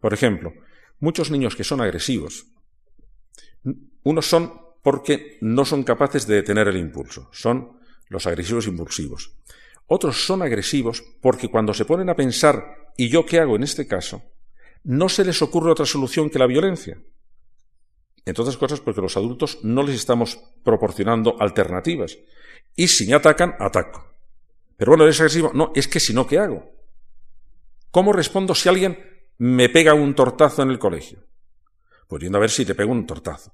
Por 0.00 0.12
ejemplo, 0.12 0.52
muchos 0.98 1.30
niños 1.30 1.54
que 1.54 1.64
son 1.64 1.80
agresivos, 1.80 2.46
unos 4.02 4.26
son 4.26 4.52
porque 4.82 5.38
no 5.40 5.64
son 5.64 5.84
capaces 5.84 6.26
de 6.26 6.36
detener 6.36 6.68
el 6.68 6.76
impulso, 6.76 7.28
son 7.32 7.78
los 8.08 8.26
agresivos 8.26 8.66
impulsivos. 8.66 9.36
Otros 9.88 10.24
son 10.24 10.42
agresivos 10.42 11.02
porque 11.20 11.48
cuando 11.48 11.74
se 11.74 11.84
ponen 11.84 12.08
a 12.08 12.14
pensar, 12.14 12.92
¿y 12.96 13.08
yo 13.08 13.26
qué 13.26 13.40
hago 13.40 13.56
en 13.56 13.64
este 13.64 13.86
caso? 13.86 14.22
no 14.84 15.08
se 15.08 15.24
les 15.24 15.42
ocurre 15.42 15.70
otra 15.70 15.86
solución 15.86 16.30
que 16.30 16.38
la 16.38 16.46
violencia. 16.46 16.98
Entre 18.24 18.42
otras 18.42 18.56
cosas 18.56 18.80
porque 18.80 19.00
los 19.00 19.16
adultos 19.16 19.58
no 19.62 19.82
les 19.82 19.96
estamos 19.96 20.38
proporcionando 20.62 21.36
alternativas. 21.40 22.18
Y 22.74 22.88
si 22.88 23.06
me 23.06 23.14
atacan, 23.14 23.54
ataco. 23.58 24.04
Pero 24.76 24.92
bueno, 24.92 25.04
eres 25.04 25.20
agresivo. 25.20 25.50
No, 25.54 25.72
es 25.74 25.88
que 25.88 26.00
si 26.00 26.12
no, 26.12 26.26
¿qué 26.26 26.38
hago? 26.38 26.72
¿Cómo 27.90 28.12
respondo 28.12 28.54
si 28.54 28.68
alguien 28.68 28.98
me 29.38 29.68
pega 29.68 29.94
un 29.94 30.14
tortazo 30.14 30.62
en 30.62 30.70
el 30.70 30.78
colegio? 30.78 31.24
Pues 32.06 32.20
viendo 32.20 32.38
a 32.38 32.40
ver 32.40 32.50
si 32.50 32.64
te 32.64 32.74
pego 32.74 32.92
un 32.92 33.06
tortazo. 33.06 33.52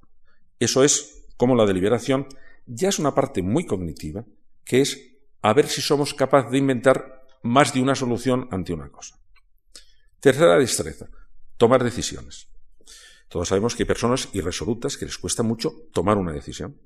Eso 0.59 0.85
es 0.85 1.27
como 1.37 1.57
la 1.57 1.67
deliberación 1.67 2.29
ya 2.67 2.89
es 2.89 2.99
una 2.99 3.15
parte 3.15 3.43
muy 3.43 3.67
cognitiva, 3.67 4.25
que 4.65 4.81
es 4.81 5.14
a 5.45 5.53
ver 5.53 5.69
si 5.69 5.83
somos 5.83 6.15
capaces 6.15 6.51
de 6.51 6.57
inventar 6.57 7.23
más 7.43 7.75
de 7.75 7.83
una 7.83 7.95
solución 7.95 8.49
ante 8.51 8.73
una 8.73 8.91
cosa. 8.91 9.21
Tercera 10.19 10.59
destreza, 10.59 11.07
tomar 11.59 11.85
decisiones. 11.85 12.49
Todos 13.29 13.49
sabemos 13.49 13.77
que 13.77 13.83
hay 13.83 13.87
personas 13.87 14.31
irresolutas 14.33 14.97
que 14.97 15.05
les 15.05 15.19
cuesta 15.19 15.43
mucho 15.43 15.71
tomar 15.93 16.17
una 16.17 16.33
decisión. 16.33 16.81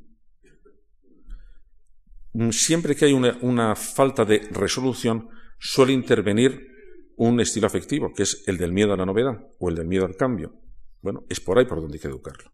Mm, 2.32 2.50
siempre 2.50 2.96
que 2.96 3.04
hay 3.04 3.12
una, 3.12 3.76
falta 3.76 4.24
de 4.24 4.48
resolución, 4.50 5.28
suele 5.60 5.92
intervenir 5.92 7.14
un 7.16 7.38
estilo 7.38 7.68
afectivo, 7.68 8.12
que 8.12 8.24
es 8.24 8.42
el 8.48 8.58
del 8.58 8.72
miedo 8.72 8.92
a 8.92 8.96
la 8.96 9.06
novedad 9.06 9.38
o 9.60 9.68
el 9.68 9.76
del 9.76 9.86
miedo 9.86 10.04
al 10.04 10.16
cambio. 10.16 10.52
Bueno, 11.00 11.24
es 11.28 11.38
por 11.38 11.60
ahí 11.60 11.64
por 11.64 11.80
donde 11.80 11.94
hay 11.94 12.00
que 12.00 12.08
educarlo. 12.08 12.50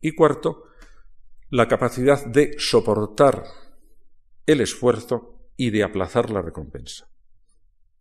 Y 0.00 0.16
cuarto, 0.16 0.64
la 1.50 1.68
capacidad 1.68 2.26
de 2.26 2.56
soportar 2.58 3.44
el 4.48 4.60
esfuerzo 4.60 5.50
y 5.56 5.70
de 5.70 5.84
aplazar 5.84 6.30
la 6.30 6.42
recompensa. 6.42 7.08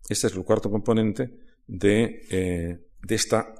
Este 0.09 0.27
es 0.27 0.33
el 0.33 0.43
cuarto 0.43 0.71
componente 0.71 1.37
de, 1.67 2.25
eh, 2.29 2.79
de 3.01 3.15
esta 3.15 3.53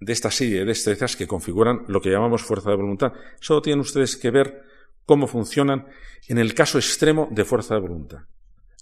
de 0.00 0.14
esta 0.14 0.30
serie 0.30 0.60
de 0.60 0.64
destrezas 0.64 1.14
que 1.14 1.26
configuran 1.26 1.84
lo 1.86 2.00
que 2.00 2.10
llamamos 2.10 2.42
fuerza 2.42 2.70
de 2.70 2.76
voluntad. 2.76 3.12
Solo 3.38 3.60
tienen 3.60 3.80
ustedes 3.80 4.16
que 4.16 4.30
ver 4.30 4.62
cómo 5.04 5.26
funcionan 5.26 5.86
en 6.26 6.38
el 6.38 6.54
caso 6.54 6.78
extremo 6.78 7.28
de 7.30 7.44
fuerza 7.44 7.74
de 7.74 7.80
voluntad. 7.80 8.20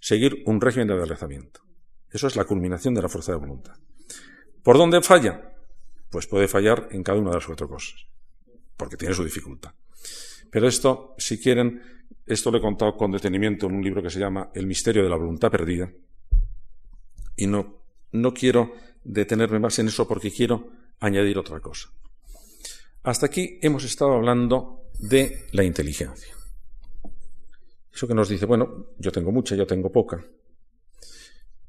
Seguir 0.01 0.45
un 0.47 0.61
régimen 0.61 0.87
de 0.87 0.95
adelgazamiento. 0.95 1.61
Eso 2.11 2.29
es 2.29 2.37
la 2.37 2.45
culminación 2.45 2.95
de 2.95 3.03
la 3.03 3.09
fuerza 3.09 3.33
de 3.33 3.39
voluntad. 3.39 3.75
¿Por 4.63 4.79
dónde 4.79 5.03
falla? 5.03 5.57
Pues 6.09 6.29
puede 6.29 6.47
fallar 6.47 6.89
en 6.93 7.03
cada 7.03 7.19
una 7.19 7.31
de 7.31 7.37
las 7.37 7.47
cuatro 7.47 7.69
cosas, 7.69 8.07
porque 8.77 8.97
tiene 8.97 9.15
su 9.15 9.25
dificultad. 9.25 9.73
Pero 10.51 10.69
esto, 10.69 11.15
si 11.19 11.41
quieren, 11.41 11.83
esto 12.27 12.51
lo 12.51 12.59
he 12.59 12.61
contado 12.61 12.97
con 12.97 13.11
detenimiento 13.11 13.67
en 13.67 13.75
un 13.75 13.83
libro 13.83 14.03
que 14.03 14.11
se 14.11 14.21
llama 14.21 14.51
El 14.55 14.67
misterio 14.67 15.03
de 15.03 15.09
la 15.09 15.17
voluntad 15.17 15.51
perdida. 15.51 15.91
Y 17.37 17.47
no, 17.47 17.83
no 18.13 18.35
quiero 18.35 18.73
detenerme 19.05 19.59
más 19.59 19.79
en 19.79 19.89
eso 19.89 20.07
porque 20.07 20.31
quiero 20.31 20.71
añadir 21.01 21.39
otra 21.39 21.61
cosa. 21.61 21.89
Hasta 23.03 23.27
aquí 23.27 23.59
hemos 23.63 23.85
estado 23.85 24.13
hablando 24.13 24.91
de 24.99 25.47
la 25.53 25.65
inteligencia. 25.65 26.35
Eso 27.93 28.07
que 28.07 28.15
nos 28.15 28.29
dice, 28.29 28.47
bueno, 28.47 28.89
yo 28.99 29.11
tengo 29.11 29.33
mucha, 29.33 29.57
yo 29.57 29.67
tengo 29.67 29.91
poca. 29.91 30.23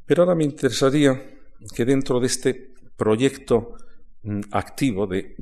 Pero 0.05 0.23
ahora 0.23 0.35
me 0.35 0.43
interesaría 0.43 1.39
que 1.73 1.85
dentro 1.85 2.19
de 2.19 2.27
este 2.27 2.73
proyecto 2.95 3.75
mm, 4.23 4.41
activo 4.51 5.07
de, 5.07 5.35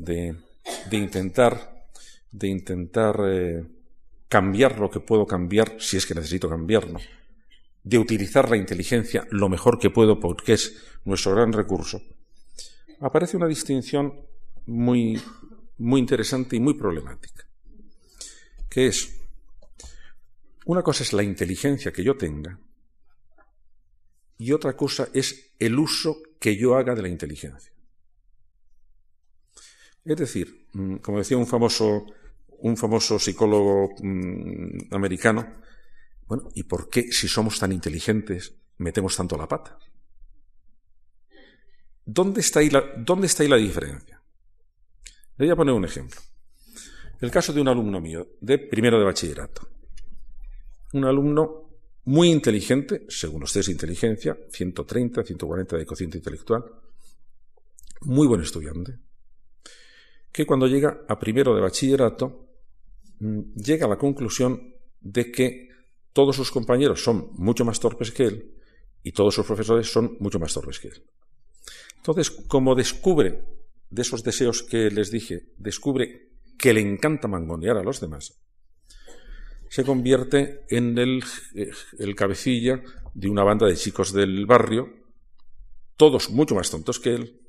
intentar, 0.92 1.88
de 2.32 2.48
intentar 2.48 3.20
eh, 3.26 3.66
cambiar 4.28 4.80
lo 4.80 4.90
que 4.90 5.00
puedo 5.00 5.26
cambiar, 5.26 5.78
si 5.80 5.98
es 5.98 6.06
que 6.06 6.16
necesito 6.16 6.50
cambiarlo, 6.50 7.00
de 7.84 7.98
utilizar 7.98 8.50
la 8.50 8.58
inteligencia 8.58 9.26
lo 9.32 9.50
mejor 9.50 9.80
que 9.80 9.90
puedo 9.90 10.20
porque 10.20 10.54
es 10.54 10.76
nuestro 11.06 11.34
gran 11.34 11.54
recurso, 11.54 12.02
aparece 13.00 13.38
una 13.38 13.48
distinción 13.48 14.14
muy, 14.66 15.22
muy 15.78 16.00
interesante 16.00 16.56
y 16.56 16.60
muy 16.60 16.74
problemática, 16.74 17.48
que 18.70 18.88
es, 18.88 19.22
una 20.66 20.84
cosa 20.84 21.04
es 21.04 21.14
la 21.14 21.24
inteligencia 21.24 21.94
que 21.94 22.04
yo 22.04 22.18
tenga 22.18 22.60
y 24.38 24.52
otra 24.52 24.76
cosa 24.76 25.08
es 25.14 25.54
el 25.60 25.80
uso 25.80 26.22
que 26.40 26.58
yo 26.58 26.76
haga 26.76 26.94
de 26.94 27.02
la 27.02 27.08
inteligencia. 27.08 27.72
Es 30.04 30.18
decir, 30.18 30.68
mm, 30.74 30.98
como 30.98 31.18
decía 31.18 31.38
un 31.38 31.48
famoso, 31.48 32.06
un 32.60 32.78
famoso 32.78 33.20
psicólogo 33.20 33.90
mm, 34.02 34.94
americano, 34.94 35.62
bueno, 36.28 36.50
¿y 36.56 36.64
por 36.64 36.90
qué 36.90 37.12
si 37.12 37.28
somos 37.28 37.60
tan 37.60 37.72
inteligentes 37.72 38.54
metemos 38.78 39.16
tanto 39.16 39.38
la 39.38 39.48
pata? 39.48 39.78
¿Dónde 42.06 42.42
está 42.42 42.60
ahí 42.60 42.70
la, 42.70 42.84
dónde 42.98 43.28
está 43.28 43.44
ahí 43.44 43.50
la 43.50 43.58
diferencia? 43.58 44.22
Le 45.38 45.46
voy 45.46 45.52
a 45.52 45.56
poner 45.56 45.74
un 45.74 45.86
ejemplo. 45.86 46.20
El 47.20 47.32
caso 47.32 47.52
de 47.52 47.62
un 47.62 47.68
alumno 47.68 48.00
mío, 48.00 48.28
de 48.40 48.60
primero 48.60 49.00
de 49.00 49.06
bachillerato. 49.06 49.68
Un 50.94 51.06
alumno 51.06 51.68
muy 52.06 52.30
inteligente, 52.30 53.06
según 53.10 53.42
los 53.42 53.52
test 53.52 53.68
de 53.68 53.74
inteligencia, 53.74 54.38
130, 54.50 55.24
140 55.24 55.78
de 55.78 55.86
cociente 55.86 56.18
intelectual, 56.18 56.64
muy 58.02 58.28
buen 58.28 58.42
estudiante, 58.42 59.00
que 60.32 60.46
cuando 60.46 60.68
llega 60.68 61.04
a 61.08 61.20
primero 61.20 61.54
de 61.54 61.62
bachillerato, 61.62 62.47
llega 63.20 63.86
a 63.86 63.90
la 63.90 63.98
conclusión 63.98 64.74
de 65.02 65.32
que 65.32 65.70
todos 66.14 66.36
sus 66.36 66.52
compañeros 66.52 67.04
son 67.04 67.30
mucho 67.34 67.66
más 67.66 67.80
torpes 67.80 68.12
que 68.12 68.26
él 68.26 68.56
y 69.04 69.12
todos 69.12 69.36
sus 69.36 69.46
profesores 69.46 69.92
son 69.92 70.18
mucho 70.20 70.40
más 70.40 70.54
torpes 70.54 70.80
que 70.80 70.90
él. 70.90 71.04
Entonces, 71.98 72.32
como 72.32 72.76
descubre 72.76 73.44
de 73.90 74.02
esos 74.02 74.24
deseos 74.24 74.64
que 74.64 74.90
les 74.92 75.12
dije, 75.12 75.50
descubre 75.58 76.30
que 76.58 76.74
le 76.74 76.82
encanta 76.82 77.28
mangonear 77.28 77.78
a 77.78 77.84
los 77.84 78.00
demás, 78.00 78.40
se 79.70 79.84
convierte 79.84 80.66
en 80.70 80.98
el, 80.98 81.24
eh, 81.56 81.72
el, 82.00 82.16
cabecilla 82.16 82.82
de 83.14 83.30
una 83.30 83.44
banda 83.44 83.68
de 83.68 83.76
chicos 83.76 84.14
del 84.14 84.46
barrio, 84.46 84.90
todos 85.98 86.30
mucho 86.30 86.56
más 86.56 86.72
tontos 86.72 87.00
que 87.00 87.16
él, 87.16 87.42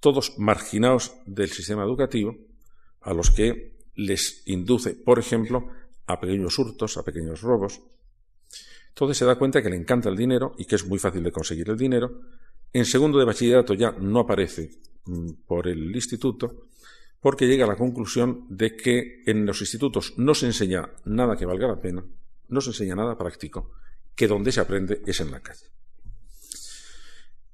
todos 0.00 0.38
marginados 0.38 1.14
del 1.26 1.50
sistema 1.50 1.84
educativo, 1.84 2.36
a 3.00 3.14
los 3.14 3.30
que 3.30 3.77
les 3.98 4.42
induce, 4.46 4.94
por 4.94 5.18
ejemplo, 5.18 5.68
a 6.06 6.20
pequeños 6.20 6.56
hurtos, 6.58 6.96
a 6.96 7.02
pequeños 7.02 7.42
robos. 7.42 7.80
Entonces 8.90 9.18
se 9.18 9.24
da 9.24 9.36
cuenta 9.36 9.60
que 9.60 9.68
le 9.68 9.76
encanta 9.76 10.08
el 10.08 10.16
dinero 10.16 10.54
y 10.56 10.64
que 10.64 10.76
es 10.76 10.86
muy 10.86 11.00
fácil 11.00 11.22
de 11.24 11.32
conseguir 11.32 11.68
el 11.68 11.76
dinero. 11.76 12.20
En 12.72 12.84
segundo 12.84 13.18
de 13.18 13.24
bachillerato 13.24 13.74
ya 13.74 13.90
no 13.90 14.20
aparece 14.20 14.70
mm, 15.04 15.30
por 15.46 15.66
el 15.66 15.94
instituto 15.94 16.68
porque 17.20 17.48
llega 17.48 17.64
a 17.64 17.68
la 17.68 17.76
conclusión 17.76 18.46
de 18.48 18.76
que 18.76 19.24
en 19.26 19.44
los 19.44 19.60
institutos 19.60 20.14
no 20.16 20.32
se 20.34 20.46
enseña 20.46 20.88
nada 21.04 21.36
que 21.36 21.46
valga 21.46 21.66
la 21.66 21.80
pena, 21.80 22.04
no 22.48 22.60
se 22.60 22.70
enseña 22.70 22.94
nada 22.94 23.18
práctico, 23.18 23.72
que 24.14 24.28
donde 24.28 24.52
se 24.52 24.60
aprende 24.60 25.02
es 25.04 25.18
en 25.20 25.32
la 25.32 25.40
calle. 25.40 25.66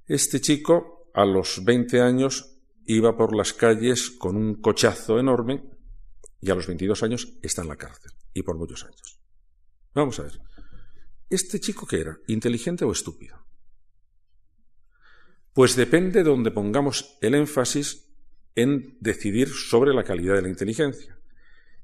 Este 0.07 0.43
chico, 0.43 1.09
a 1.15 1.25
los 1.25 1.65
20 1.65 2.03
años, 2.03 2.59
iba 2.85 3.17
por 3.17 3.35
las 3.35 3.55
calles 3.55 4.11
con 4.11 4.37
un 4.37 4.57
cochazo 4.57 5.19
enorme 5.19 5.74
y 6.45 6.51
a 6.51 6.55
los 6.55 6.67
22 6.67 7.03
años 7.03 7.39
está 7.43 7.63
en 7.63 7.69
la 7.69 7.77
cárcel, 7.77 8.13
y 8.35 8.43
por 8.43 8.59
muchos 8.59 8.85
años. 8.85 9.19
Vamos 9.95 10.19
a 10.19 10.25
ver, 10.25 10.39
¿este 11.31 11.59
chico 11.59 11.87
qué 11.87 12.01
era? 12.01 12.19
¿Inteligente 12.27 12.85
o 12.85 12.93
estúpido? 12.93 13.47
Pues 15.55 15.75
depende 15.75 16.19
de 16.19 16.29
donde 16.29 16.51
pongamos 16.51 17.17
el 17.23 17.35
énfasis 17.35 18.11
en 18.55 18.99
decidir 19.01 19.49
sobre 19.49 19.95
la 19.95 20.05
calidad 20.05 20.35
de 20.35 20.43
la 20.43 20.51
inteligencia. 20.51 21.19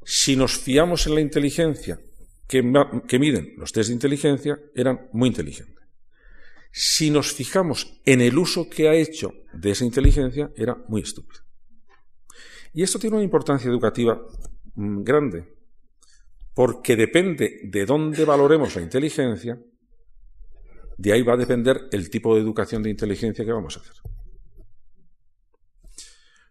Si 0.05 0.37
nos 0.37 0.59
fiamos 0.59 1.07
en 1.07 1.15
la 1.15 1.21
inteligencia 1.23 1.99
que, 2.47 2.63
miden 2.63 3.55
los 3.57 3.73
test 3.73 3.89
de 3.89 3.95
inteligencia, 3.95 4.61
eran 4.75 5.09
muy 5.13 5.29
inteligentes. 5.29 5.85
Si 6.71 7.11
nos 7.11 7.33
fijamos 7.33 8.01
en 8.05 8.21
el 8.21 8.37
uso 8.37 8.69
que 8.69 8.89
ha 8.89 8.95
hecho 8.95 9.33
de 9.55 9.71
esa 9.71 9.87
inteligencia, 9.87 10.51
era 10.55 10.77
muy 10.89 11.01
estúpido. 11.01 11.50
Y 12.73 12.83
esto 12.83 12.99
tiene 12.99 13.17
una 13.17 13.25
importancia 13.25 13.69
educativa 13.69 14.21
mm, 14.75 15.03
grande, 15.03 15.55
porque 16.55 16.97
depende 16.97 17.61
de 17.65 17.85
dónde 17.85 18.25
valoremos 18.25 18.75
la 18.77 18.83
inteligencia, 18.83 19.61
de 20.97 21.13
ahí 21.13 21.23
va 21.23 21.35
a 21.35 21.39
depender 21.39 21.89
el 21.93 22.11
tipo 22.11 22.35
de 22.35 22.43
educación 22.43 22.83
de 22.83 22.91
inteligencia 22.91 23.45
que 23.45 23.53
vamos 23.53 23.77
a 23.77 23.81
hacer. 23.81 23.95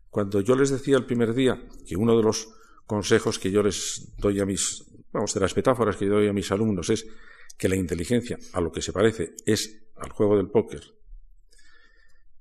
Cuando 0.10 0.42
yo 0.42 0.56
les 0.56 0.72
decía 0.72 0.98
el 0.98 1.06
primer 1.06 1.34
día 1.34 1.68
que 1.86 1.96
uno 1.96 2.18
de 2.18 2.24
los 2.24 2.50
consejos 2.88 3.38
que 3.38 3.52
yo 3.52 3.62
les 3.62 4.16
doy 4.18 4.40
a 4.40 4.46
mis, 4.46 4.84
vamos, 5.12 5.34
de 5.36 5.40
las 5.40 5.56
metáforas 5.56 5.96
que 5.96 6.08
yo 6.08 6.14
doy 6.14 6.28
a 6.28 6.34
mis 6.34 6.52
alumnos 6.52 6.90
es 6.90 7.06
que 7.56 7.70
la 7.70 7.76
inteligencia, 7.76 8.40
a 8.54 8.62
lo 8.62 8.72
que 8.72 8.82
se 8.82 8.92
parece, 8.92 9.36
es 9.46 9.86
al 9.98 10.10
juego 10.10 10.38
del 10.38 10.50
póker. 10.50 10.82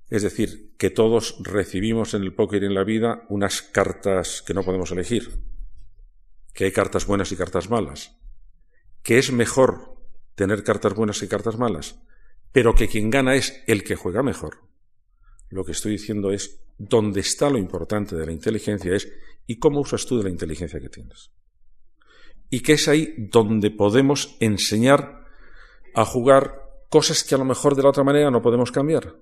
Es 0.09 0.23
decir, 0.23 0.75
que 0.77 0.89
todos 0.89 1.35
recibimos 1.39 2.13
en 2.13 2.23
el 2.23 2.33
póker 2.33 2.63
y 2.63 2.65
en 2.65 2.73
la 2.73 2.83
vida 2.83 3.25
unas 3.29 3.61
cartas 3.61 4.41
que 4.41 4.53
no 4.53 4.63
podemos 4.63 4.91
elegir, 4.91 5.43
que 6.53 6.65
hay 6.65 6.71
cartas 6.71 7.05
buenas 7.05 7.31
y 7.31 7.35
cartas 7.35 7.69
malas, 7.69 8.17
que 9.03 9.19
es 9.19 9.31
mejor 9.31 9.97
tener 10.35 10.63
cartas 10.63 10.95
buenas 10.95 11.21
y 11.21 11.27
cartas 11.27 11.57
malas, 11.57 12.01
pero 12.51 12.73
que 12.73 12.87
quien 12.87 13.09
gana 13.09 13.35
es 13.35 13.61
el 13.67 13.83
que 13.83 13.95
juega 13.95 14.23
mejor. 14.23 14.61
Lo 15.49 15.63
que 15.63 15.73
estoy 15.73 15.93
diciendo 15.93 16.31
es 16.31 16.59
donde 16.77 17.19
está 17.19 17.49
lo 17.49 17.57
importante 17.57 18.15
de 18.15 18.25
la 18.25 18.31
inteligencia 18.31 18.95
es 18.95 19.11
¿y 19.45 19.59
cómo 19.59 19.81
usas 19.81 20.05
tú 20.05 20.17
de 20.17 20.23
la 20.23 20.29
inteligencia 20.29 20.79
que 20.79 20.89
tienes? 20.89 21.31
Y 22.49 22.61
que 22.61 22.73
es 22.73 22.87
ahí 22.87 23.13
donde 23.17 23.69
podemos 23.69 24.37
enseñar 24.39 25.25
a 25.93 26.05
jugar 26.05 26.63
cosas 26.89 27.23
que 27.23 27.35
a 27.35 27.37
lo 27.37 27.45
mejor 27.45 27.75
de 27.75 27.83
la 27.83 27.89
otra 27.89 28.03
manera 28.03 28.31
no 28.31 28.41
podemos 28.41 28.71
cambiar. 28.71 29.15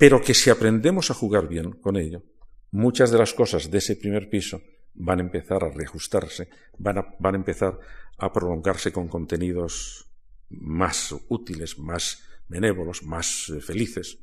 Pero 0.00 0.22
que 0.22 0.32
si 0.32 0.48
aprendemos 0.48 1.10
a 1.10 1.14
jugar 1.14 1.46
bien 1.46 1.72
con 1.72 1.96
ello, 1.96 2.22
muchas 2.70 3.10
de 3.10 3.18
las 3.18 3.34
cosas 3.34 3.70
de 3.70 3.78
ese 3.78 3.96
primer 3.96 4.30
piso 4.30 4.62
van 4.94 5.18
a 5.18 5.22
empezar 5.22 5.62
a 5.62 5.68
reajustarse, 5.68 6.48
van 6.78 6.98
a, 6.98 7.14
van 7.18 7.34
a 7.34 7.38
empezar 7.38 7.78
a 8.16 8.32
prolongarse 8.32 8.92
con 8.92 9.08
contenidos 9.08 10.08
más 10.48 11.14
útiles, 11.28 11.78
más 11.78 12.24
benévolos, 12.48 13.02
más 13.02 13.50
eh, 13.50 13.60
felices 13.60 14.18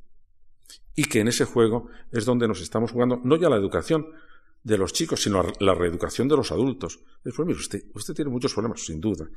y 0.98 1.06
que 1.06 1.20
en 1.20 1.28
ese 1.28 1.46
juego 1.46 1.90
es 2.12 2.26
donde 2.26 2.48
nos 2.48 2.60
estamos 2.60 2.92
jugando 2.92 3.22
no 3.24 3.38
ya 3.38 3.50
la 3.50 3.56
educación 3.56 4.08
de 4.64 4.80
los 4.80 4.92
chicos, 4.92 5.22
sino 5.22 5.46
la 5.60 5.76
reeducación 5.76 6.28
de 6.28 6.36
los 6.36 6.52
adultos. 6.52 7.00
Después, 7.24 7.48
mire, 7.48 7.60
usted, 7.60 7.84
usted 7.94 8.16
tiene 8.16 8.32
muchos 8.32 8.54
problemas, 8.54 8.84
sin 8.84 9.00
duda, 9.00 9.30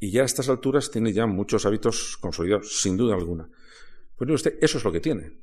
y 0.00 0.10
ya 0.10 0.22
a 0.22 0.24
estas 0.24 0.48
alturas 0.48 0.90
tiene 0.90 1.12
ya 1.12 1.24
muchos 1.26 1.64
hábitos 1.64 2.18
consolidados, 2.18 2.82
sin 2.82 2.96
duda 2.96 3.14
alguna. 3.14 3.48
Pues 4.16 4.26
mire 4.26 4.34
usted, 4.34 4.58
eso 4.60 4.76
es 4.78 4.84
lo 4.84 4.90
que 4.90 5.00
tiene. 5.00 5.38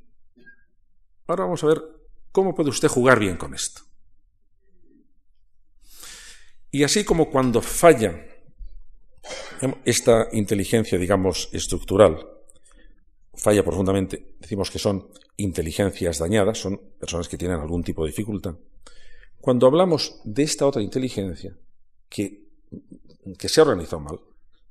Ahora 1.26 1.44
vamos 1.44 1.62
a 1.64 1.68
ver 1.68 1.82
cómo 2.30 2.54
puede 2.54 2.70
usted 2.70 2.88
jugar 2.88 3.18
bien 3.18 3.36
con 3.36 3.54
esto. 3.54 3.82
Y 6.70 6.84
así 6.84 7.04
como 7.04 7.30
cuando 7.30 7.60
falla 7.60 8.26
esta 9.84 10.28
inteligencia, 10.32 10.98
digamos, 10.98 11.50
estructural, 11.52 12.26
falla 13.34 13.62
profundamente, 13.62 14.34
decimos 14.40 14.70
que 14.70 14.78
son 14.78 15.08
inteligencias 15.36 16.18
dañadas, 16.18 16.58
son 16.58 16.80
personas 16.98 17.28
que 17.28 17.36
tienen 17.36 17.60
algún 17.60 17.84
tipo 17.84 18.02
de 18.02 18.10
dificultad. 18.10 18.54
Cuando 19.40 19.66
hablamos 19.66 20.20
de 20.24 20.42
esta 20.42 20.66
otra 20.66 20.82
inteligencia 20.82 21.56
que, 22.08 22.48
que 23.38 23.48
se 23.48 23.60
ha 23.60 23.64
organizado 23.64 24.00
mal, 24.00 24.20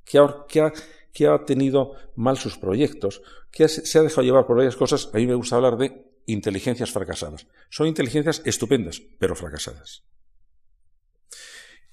que 0.04 0.18
ha, 0.18 0.44
que, 0.48 0.60
ha, 0.60 0.72
que 1.12 1.26
ha, 1.26 1.44
tenido 1.44 1.92
mal 2.16 2.36
sus 2.36 2.58
proyectos, 2.58 3.22
que 3.50 3.68
se 3.68 3.98
ha 3.98 4.02
dejado 4.02 4.22
llevar 4.22 4.46
por 4.46 4.56
varias 4.56 4.76
cosas, 4.76 5.08
a 5.12 5.16
mí 5.18 5.26
me 5.26 5.34
gusta 5.34 5.56
hablar 5.56 5.76
de 5.76 6.11
inteligencias 6.26 6.90
fracasadas. 6.90 7.46
Son 7.70 7.86
inteligencias 7.86 8.42
estupendas, 8.44 9.02
pero 9.18 9.34
fracasadas. 9.34 10.04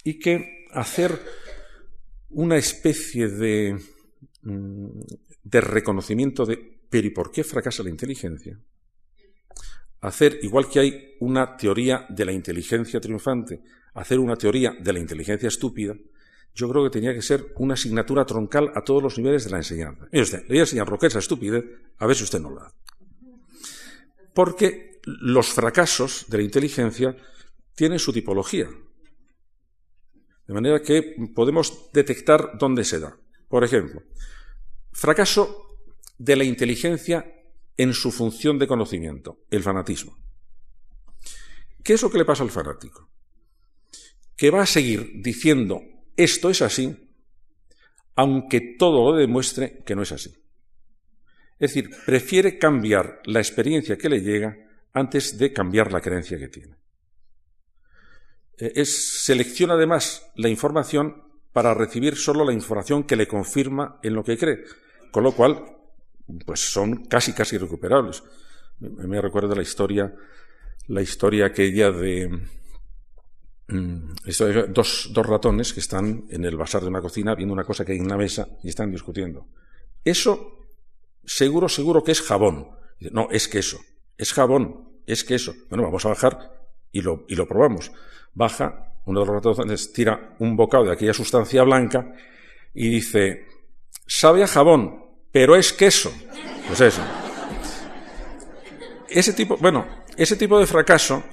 Y 0.04 0.20
que 0.20 0.68
hacer 0.72 1.20
una 2.30 2.58
especie 2.58 3.28
de, 3.28 3.80
mm, 4.44 5.00
de 5.44 5.62
reconocimiento 5.62 6.46
de 6.46 6.80
pero 6.90 7.08
¿y 7.08 7.12
por 7.12 7.32
qué 7.32 7.44
fracasa 7.44 7.84
la 7.84 7.90
inteligencia? 7.90 8.60
Hacer, 10.02 10.40
igual 10.42 10.70
que 10.70 10.80
hay 10.80 11.16
una 11.20 11.56
teoría 11.56 12.06
de 12.10 12.26
la 12.26 12.32
inteligencia 12.32 13.00
triunfante, 13.00 13.62
hacer 13.94 14.20
una 14.20 14.36
teoría 14.36 14.74
de 14.80 14.94
la 14.94 15.00
inteligencia 15.00 15.48
estúpida, 15.48 15.96
yo 16.56 16.70
creo 16.70 16.84
que 16.84 16.90
tenía 16.90 17.14
que 17.14 17.22
ser 17.22 17.54
una 17.58 17.76
asignatura 17.76 18.26
troncal 18.26 18.72
a 18.76 18.82
todos 18.82 19.04
los 19.04 19.18
niveles 19.18 19.44
de 19.44 19.52
la 19.52 19.58
enseñanza. 19.58 20.08
Mire 20.12 20.24
usted, 20.24 20.42
le 20.42 20.48
voy 20.48 20.58
a 20.58 20.62
enseñar 20.62 20.90
lo 20.90 20.98
es 21.00 21.14
la 21.14 21.20
estupidez, 21.20 21.64
a 21.98 22.08
ver 22.08 22.16
si 22.16 22.24
usted 22.24 22.40
no 22.40 22.50
lo 22.50 22.60
da. 22.60 22.74
Porque 24.34 25.00
los 25.04 25.50
fracasos 25.50 26.26
de 26.28 26.38
la 26.38 26.44
inteligencia 26.44 27.16
tienen 27.76 28.00
su 28.00 28.12
tipología. 28.12 28.70
De 30.48 30.54
manera 30.54 30.82
que 30.82 31.16
podemos 31.34 31.92
detectar 31.94 32.58
dónde 32.58 32.84
se 32.84 33.00
da. 33.00 33.18
Por 33.48 33.64
ejemplo, 33.64 34.04
fracaso 34.92 35.78
de 36.18 36.36
la 36.36 36.44
inteligencia 36.44 37.26
en 37.78 37.94
su 37.94 38.12
función 38.12 38.60
de 38.60 38.68
conocimiento, 38.68 39.46
el 39.50 39.64
fanatismo. 39.64 40.18
¿Qué 41.84 41.94
es 41.94 42.02
lo 42.02 42.12
que 42.12 42.18
le 42.18 42.26
pasa 42.26 42.44
al 42.44 42.52
fanático? 42.52 43.10
Que 44.36 44.52
va 44.52 44.64
a 44.64 44.66
seguir 44.66 45.22
diciendo 45.22 45.82
esto 46.18 46.50
es 46.50 46.62
así, 46.62 46.94
aunque 48.16 48.76
todo 48.78 49.12
lo 49.12 49.18
demuestre 49.18 49.82
que 49.86 49.96
no 49.96 50.02
es 50.02 50.12
así. 50.12 50.36
Es 51.60 51.74
decir, 51.74 51.90
prefiere 52.06 52.58
cambiar 52.58 53.22
la 53.26 53.40
experiencia 53.40 53.98
que 53.98 54.08
le 54.08 54.22
llega 54.22 54.58
antes 54.94 55.38
de 55.38 55.52
cambiar 55.52 55.92
la 55.92 56.00
creencia 56.00 56.40
que 56.40 56.48
tiene. 56.48 56.76
Eh, 58.58 58.72
es, 58.76 59.24
selecciona 59.24 59.74
además 59.74 60.32
la 60.36 60.48
información 60.48 61.24
para 61.52 61.74
recibir 61.74 62.16
solo 62.16 62.46
la 62.46 62.54
información 62.54 63.04
que 63.04 63.18
le 63.18 63.28
confirma 63.28 64.00
en 64.04 64.14
lo 64.14 64.24
que 64.24 64.38
cree, 64.38 64.64
con 65.12 65.24
lo 65.24 65.34
cual 65.34 65.66
pues 66.46 66.60
son 66.72 67.06
casi 67.06 67.34
casi 67.34 67.58
recuperables. 67.58 68.24
Me 68.80 69.20
recuerdo 69.20 69.54
la 69.54 69.62
historia, 69.62 70.14
la 70.88 71.02
historia 71.02 71.48
aquella 71.48 71.92
de 71.92 72.30
mm, 73.68 74.14
dos, 74.70 75.10
dos 75.12 75.26
ratones 75.26 75.74
que 75.74 75.82
están 75.82 76.26
en 76.30 76.46
el 76.46 76.56
basar 76.56 76.84
de 76.84 76.88
una 76.88 77.02
cocina 77.02 77.36
viendo 77.36 77.54
una 77.54 77.66
cosa 77.66 77.84
que 77.84 77.92
hay 77.92 77.98
en 77.98 78.06
una 78.06 78.16
mesa 78.16 78.48
y 78.64 78.70
están 78.70 78.92
discutiendo. 78.92 79.48
Eso 80.06 80.59
seguro, 81.30 81.70
seguro 81.70 82.04
que 82.04 82.12
es 82.12 82.22
jabón. 82.22 82.70
No, 83.12 83.30
es 83.32 83.48
queso. 83.48 83.80
Es 84.18 84.34
jabón, 84.34 84.90
es 85.06 85.24
queso. 85.24 85.54
Bueno, 85.70 85.84
vamos 85.84 86.06
a 86.06 86.10
bajar 86.10 86.52
y 86.92 87.02
lo, 87.02 87.26
y 87.30 87.36
lo 87.36 87.48
probamos. 87.48 87.92
Baja, 88.34 88.94
uno 89.06 89.22
de 89.22 89.26
los 89.28 89.36
ratones 89.36 89.94
tira 89.94 90.36
un 90.40 90.58
bocado 90.58 90.86
de 90.86 90.94
aquella 90.94 91.14
sustancia 91.14 91.64
blanca 91.64 92.14
y 92.74 92.90
dice, 92.90 93.46
sabe 94.08 94.44
a 94.44 94.48
jabón, 94.48 95.06
pero 95.32 95.56
es 95.56 95.72
queso. 95.72 96.12
Pues 96.68 96.82
eso. 96.82 97.02
Ese 99.08 99.34
tipo, 99.34 99.56
bueno, 99.58 99.86
ese 100.18 100.36
tipo 100.36 100.60
de 100.60 100.66
fracaso, 100.66 101.24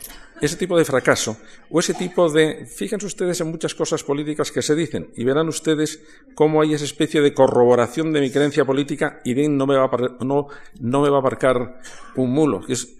ese 0.40 0.56
tipo 0.56 0.76
de 0.76 0.84
fracaso, 0.84 1.38
o 1.70 1.80
ese 1.80 1.94
tipo 1.94 2.30
de, 2.30 2.66
fíjense 2.66 3.06
ustedes 3.06 3.40
en 3.40 3.50
muchas 3.50 3.74
cosas 3.74 4.02
políticas 4.02 4.52
que 4.52 4.62
se 4.62 4.74
dicen, 4.74 5.10
y 5.16 5.24
verán 5.24 5.48
ustedes 5.48 6.02
cómo 6.34 6.60
hay 6.60 6.74
esa 6.74 6.84
especie 6.84 7.20
de 7.20 7.32
corroboración 7.32 8.12
de 8.12 8.20
mi 8.20 8.30
creencia 8.30 8.64
política 8.64 9.20
y 9.24 9.34
bien 9.34 9.56
no 9.56 9.66
me 9.66 9.76
va 9.76 9.84
a, 9.84 10.24
no, 10.24 10.48
no 10.80 11.00
me 11.00 11.08
va 11.08 11.16
a 11.16 11.20
aparcar 11.20 11.80
un 12.16 12.30
mulo. 12.30 12.62
Es, 12.68 12.94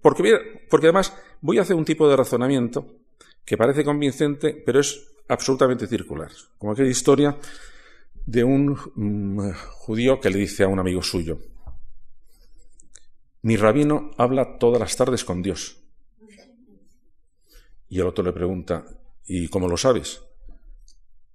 porque, 0.00 0.66
porque 0.68 0.86
además 0.86 1.16
voy 1.40 1.58
a 1.58 1.62
hacer 1.62 1.76
un 1.76 1.84
tipo 1.84 2.08
de 2.08 2.16
razonamiento 2.16 2.86
que 3.44 3.56
parece 3.56 3.84
convincente, 3.84 4.52
pero 4.64 4.80
es 4.80 5.08
absolutamente 5.28 5.86
circular. 5.86 6.30
Como 6.58 6.72
aquella 6.72 6.90
historia 6.90 7.36
de 8.26 8.44
un 8.44 8.76
mm, 8.94 9.52
judío 9.52 10.20
que 10.20 10.30
le 10.30 10.38
dice 10.38 10.64
a 10.64 10.68
un 10.68 10.78
amigo 10.78 11.02
suyo, 11.02 11.38
mi 13.42 13.56
rabino 13.56 14.12
habla 14.18 14.58
todas 14.58 14.78
las 14.78 14.96
tardes 14.96 15.24
con 15.24 15.42
Dios. 15.42 15.81
Y 17.92 18.00
el 18.00 18.06
otro 18.06 18.24
le 18.24 18.32
pregunta, 18.32 18.86
¿y 19.26 19.48
cómo 19.48 19.68
lo 19.68 19.76
sabes? 19.76 20.22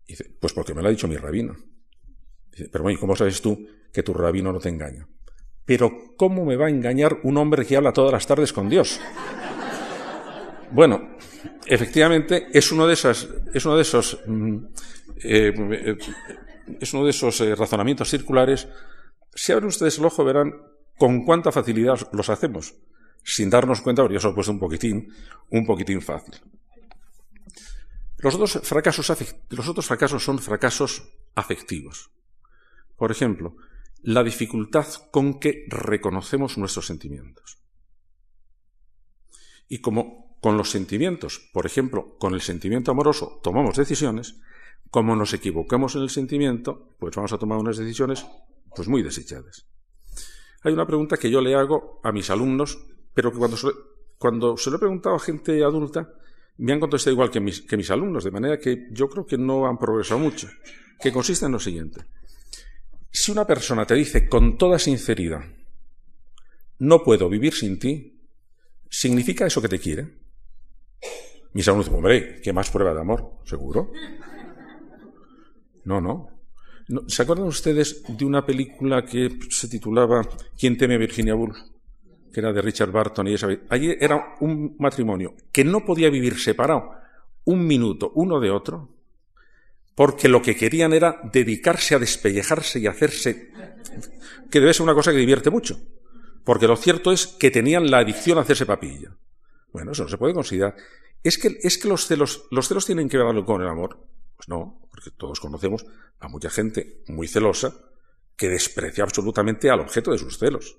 dice, 0.08 0.26
pues 0.42 0.54
porque 0.54 0.74
me 0.74 0.82
lo 0.82 0.88
ha 0.88 0.90
dicho 0.90 1.08
mi 1.08 1.16
rabino. 1.16 1.56
Dice, 2.50 2.68
pero 2.72 2.84
bueno, 2.84 2.98
¿y 2.98 3.00
cómo 3.00 3.16
sabes 3.16 3.40
tú 3.44 3.68
que 3.94 4.02
tu 4.02 4.12
rabino 4.12 4.52
no 4.52 4.58
te 4.58 4.70
engaña? 4.70 5.08
Pero 5.66 6.16
¿cómo 6.18 6.46
me 6.46 6.56
va 6.56 6.66
a 6.66 6.70
engañar 6.72 7.20
un 7.22 7.38
hombre 7.38 7.64
que 7.64 7.78
habla 7.78 7.94
todas 7.94 8.12
las 8.12 8.26
tardes 8.26 8.54
con 8.54 8.70
Dios? 8.70 9.00
Bueno, 10.72 11.18
efectivamente 11.68 12.48
es 12.52 12.72
uno 12.72 12.88
de 12.88 12.94
esos, 12.94 13.30
es 13.54 13.64
uno 13.64 13.76
de 13.76 13.82
esos, 13.84 14.20
mm, 14.26 14.58
eh, 15.24 15.98
es 16.82 16.92
uno 16.92 17.04
de 17.04 17.12
esos 17.12 17.40
eh, 17.40 17.54
razonamientos 17.54 18.10
circulares. 18.10 18.68
Si 19.36 19.52
abren 19.52 19.68
ustedes 19.68 20.00
el 20.00 20.06
ojo 20.06 20.26
verán 20.26 20.56
con 20.98 21.24
cuánta 21.24 21.52
facilidad 21.52 22.00
los 22.14 22.32
hacemos, 22.32 22.74
sin 23.28 23.50
darnos 23.50 23.82
cuenta, 23.82 24.02
porque 24.02 24.18
eso 24.18 24.30
ha 24.30 24.36
puesto 24.36 24.54
un 24.54 24.60
poquitín, 24.60 25.14
un 25.50 25.66
poquitín 25.66 26.02
fácil. 26.02 26.36
Los 28.20 28.34
otros, 28.36 28.60
fracasos, 28.64 29.12
los 29.50 29.68
otros 29.68 29.86
fracasos 29.86 30.24
son 30.24 30.40
fracasos 30.40 31.04
afectivos. 31.36 32.10
Por 32.96 33.12
ejemplo, 33.12 33.58
la 34.02 34.24
dificultad 34.24 34.88
con 35.12 35.40
que 35.40 35.66
reconocemos 35.68 36.58
nuestros 36.58 36.88
sentimientos. 36.88 37.60
Y 39.68 39.80
como 39.82 40.38
con 40.40 40.56
los 40.56 40.72
sentimientos, 40.72 41.50
por 41.52 41.66
ejemplo, 41.66 42.18
con 42.18 42.34
el 42.34 42.42
sentimiento 42.42 42.92
amoroso, 42.92 43.42
tomamos 43.44 43.76
decisiones, 43.76 44.40
como 44.90 45.18
nos 45.18 45.34
equivocamos 45.34 45.96
en 45.96 46.04
el 46.04 46.10
sentimiento, 46.10 46.96
pues 46.98 47.14
vamos 47.14 47.34
a 47.34 47.38
tomar 47.38 47.58
unas 47.58 47.78
decisiones 47.78 48.26
pues 48.74 48.88
muy 48.88 49.04
desechadas. 49.04 49.68
Hay 50.62 50.72
una 50.72 50.88
pregunta 50.88 51.18
que 51.18 51.30
yo 51.30 51.42
le 51.42 51.56
hago 51.56 52.00
a 52.04 52.14
mis 52.14 52.30
alumnos, 52.30 52.80
pero 53.18 53.34
cuando 53.34 53.58
se, 53.58 53.70
cuando 54.20 54.58
se 54.58 54.70
lo 54.70 54.76
he 54.76 54.80
preguntado 54.80 55.16
a 55.16 55.20
gente 55.20 55.64
adulta, 55.64 56.08
me 56.58 56.72
han 56.72 56.80
contestado 56.80 57.14
igual 57.14 57.32
que 57.32 57.40
mis, 57.40 57.62
que 57.62 57.76
mis 57.76 57.90
alumnos, 57.90 58.24
de 58.24 58.30
manera 58.30 58.60
que 58.60 58.90
yo 58.92 59.10
creo 59.10 59.26
que 59.26 59.40
no 59.40 59.66
han 59.66 59.80
progresado 59.80 60.20
mucho, 60.20 60.48
que 61.02 61.12
consiste 61.12 61.48
en 61.48 61.54
lo 61.54 61.60
siguiente. 61.60 62.02
Si 63.10 63.32
una 63.32 63.48
persona 63.48 63.88
te 63.88 63.96
dice 63.96 64.30
con 64.30 64.56
toda 64.56 64.78
sinceridad, 64.78 65.44
no 66.78 67.04
puedo 67.04 67.28
vivir 67.28 67.56
sin 67.56 67.80
ti, 67.80 68.22
¿significa 68.88 69.48
eso 69.48 69.64
que 69.64 69.70
te 69.70 69.80
quiere? 69.80 70.14
Mis 71.54 71.68
alumnos 71.68 71.88
dicen, 71.88 71.98
hombre, 71.98 72.40
¿qué 72.44 72.54
más 72.54 72.70
prueba 72.70 72.94
de 72.94 73.02
amor? 73.02 73.40
¿Seguro? 73.46 73.92
No, 75.86 76.00
no. 76.00 76.30
¿Se 77.08 77.24
acuerdan 77.24 77.48
ustedes 77.48 78.04
de 78.08 78.26
una 78.26 78.46
película 78.46 79.04
que 79.04 79.40
se 79.50 79.68
titulaba 79.68 80.22
¿Quién 80.56 80.78
teme 80.78 80.94
a 80.94 81.00
Virginia 81.00 81.34
Woolf? 81.34 81.58
Que 82.38 82.42
era 82.42 82.54
de 82.54 82.62
Richard 82.62 82.92
Barton 82.92 83.28
y 83.28 83.34
esa. 83.34 83.48
Allí 83.68 83.98
era 84.00 84.36
un 84.42 84.76
matrimonio 84.78 85.34
que 85.52 85.64
no 85.64 85.84
podía 85.84 86.12
vivir 86.12 86.38
separado 86.38 86.92
un 87.46 87.66
minuto 87.66 88.12
uno 88.14 88.40
de 88.40 88.52
otro, 88.52 88.90
porque 89.96 90.30
lo 90.30 90.40
que 90.40 90.56
querían 90.56 90.94
era 90.94 91.20
dedicarse 91.34 91.96
a 91.96 91.98
despellejarse 91.98 92.78
y 92.78 92.86
hacerse. 92.86 93.52
que 94.52 94.60
debe 94.60 94.72
ser 94.76 94.84
una 94.84 94.94
cosa 94.94 95.10
que 95.14 95.18
divierte 95.18 95.50
mucho. 95.50 95.80
Porque 96.44 96.68
lo 96.68 96.76
cierto 96.76 97.12
es 97.12 97.26
que 97.26 97.50
tenían 97.50 97.90
la 97.90 97.98
adicción 97.98 98.38
a 98.38 98.42
hacerse 98.42 98.68
papilla. 98.68 99.18
Bueno, 99.74 99.94
eso 99.94 100.04
no 100.04 100.10
se 100.10 100.20
puede 100.20 100.36
considerar. 100.36 100.76
Es 101.24 101.40
que, 101.40 101.58
es 101.64 101.80
que 101.80 101.88
los 101.88 102.06
celos, 102.06 102.46
los 102.52 102.68
celos 102.68 102.86
tienen 102.86 103.10
que 103.10 103.18
ver 103.18 103.26
algo 103.26 103.46
con 103.46 103.64
el 103.64 103.68
amor. 103.68 103.98
Pues 104.36 104.48
no, 104.48 104.88
porque 104.92 105.10
todos 105.10 105.40
conocemos 105.40 105.88
a 106.20 106.28
mucha 106.28 106.52
gente 106.52 107.02
muy 107.08 107.28
celosa 107.28 107.74
que 108.36 108.48
desprecia 108.48 109.04
absolutamente 109.04 109.72
al 109.72 109.80
objeto 109.80 110.12
de 110.12 110.20
sus 110.20 110.38
celos. 110.38 110.78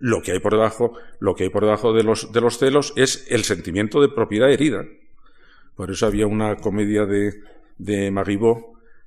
Lo 0.00 0.22
que 0.22 0.32
hay 0.32 0.40
por 0.40 0.52
debajo, 0.52 0.94
lo 1.20 1.34
que 1.34 1.44
hay 1.44 1.50
por 1.50 1.62
debajo 1.62 1.92
de 1.92 2.02
los, 2.02 2.32
de 2.32 2.40
los 2.40 2.58
celos 2.58 2.92
es 2.96 3.26
el 3.28 3.44
sentimiento 3.44 4.00
de 4.00 4.08
propiedad 4.08 4.50
herida. 4.50 4.84
Por 5.76 5.90
eso 5.90 6.06
había 6.06 6.26
una 6.26 6.56
comedia 6.56 7.06
de, 7.06 7.34
de 7.78 8.10
Maribot 8.10 8.58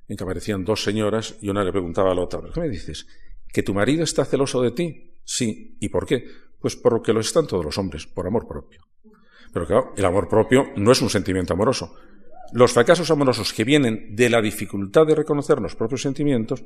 en 0.08 0.16
que 0.16 0.24
aparecían 0.24 0.64
dos 0.64 0.82
señoras 0.82 1.36
y 1.40 1.50
una 1.50 1.64
le 1.64 1.72
preguntaba 1.72 2.12
a 2.12 2.14
la 2.14 2.22
otra, 2.22 2.40
¿qué 2.52 2.60
me 2.60 2.68
dices? 2.68 3.06
¿Que 3.52 3.62
tu 3.62 3.74
marido 3.74 4.04
está 4.04 4.24
celoso 4.24 4.62
de 4.62 4.70
ti? 4.70 5.10
Sí. 5.24 5.76
¿Y 5.80 5.88
por 5.88 6.06
qué? 6.06 6.24
Pues 6.60 6.76
por 6.76 6.92
lo 6.92 7.14
lo 7.14 7.20
están 7.20 7.46
todos 7.46 7.64
los 7.64 7.76
hombres, 7.76 8.06
por 8.06 8.26
amor 8.26 8.46
propio. 8.46 8.80
Pero 9.52 9.66
claro, 9.66 9.92
el 9.96 10.04
amor 10.04 10.28
propio 10.28 10.72
no 10.76 10.92
es 10.92 11.02
un 11.02 11.10
sentimiento 11.10 11.52
amoroso, 11.52 11.94
los 12.54 12.72
fracasos 12.72 13.10
amorosos 13.10 13.52
que 13.52 13.64
vienen 13.64 14.14
de 14.14 14.30
la 14.30 14.40
dificultad 14.40 15.06
de 15.06 15.16
reconocer 15.16 15.60
los 15.60 15.74
propios 15.74 16.02
sentimientos 16.02 16.62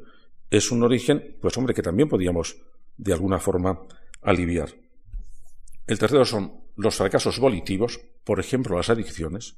es 0.51 0.71
un 0.71 0.83
origen, 0.83 1.37
pues 1.41 1.57
hombre, 1.57 1.75
que 1.75 1.83
también 1.83 2.11
podíamos 2.11 2.59
de 2.99 3.15
alguna 3.15 3.39
forma 3.39 3.81
aliviar. 4.23 4.75
El 5.87 5.99
tercero 5.99 6.25
son 6.25 6.53
los 6.77 6.97
fracasos 6.97 7.39
volitivos, 7.39 8.01
por 8.25 8.41
ejemplo, 8.41 8.77
las 8.77 8.91
adicciones. 8.91 9.57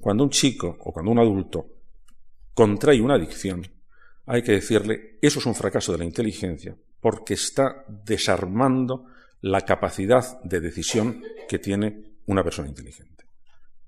Cuando 0.00 0.24
un 0.24 0.30
chico 0.30 0.76
o 0.80 0.92
cuando 0.92 1.10
un 1.10 1.18
adulto 1.18 1.66
contrae 2.54 3.00
una 3.00 3.14
adicción, 3.14 3.66
hay 4.26 4.42
que 4.42 4.52
decirle, 4.52 5.18
eso 5.20 5.38
es 5.38 5.46
un 5.46 5.54
fracaso 5.54 5.92
de 5.92 5.98
la 5.98 6.04
inteligencia, 6.04 6.76
porque 7.00 7.34
está 7.34 7.84
desarmando 7.88 9.06
la 9.40 9.62
capacidad 9.62 10.40
de 10.42 10.60
decisión 10.60 11.22
que 11.48 11.58
tiene 11.58 12.12
una 12.26 12.44
persona 12.44 12.68
inteligente. 12.68 13.24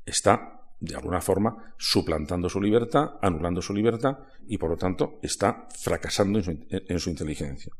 Está 0.04 0.60
de 0.80 0.94
alguna 0.94 1.20
forma 1.20 1.74
suplantando 1.78 2.48
su 2.48 2.60
libertad, 2.60 3.12
anulando 3.22 3.62
su 3.62 3.72
libertad 3.72 4.18
y 4.46 4.58
por 4.58 4.70
lo 4.70 4.76
tanto 4.76 5.18
está 5.22 5.66
fracasando 5.78 6.40
en 6.40 6.98
su, 6.98 7.10
inteligencia. 7.10 7.72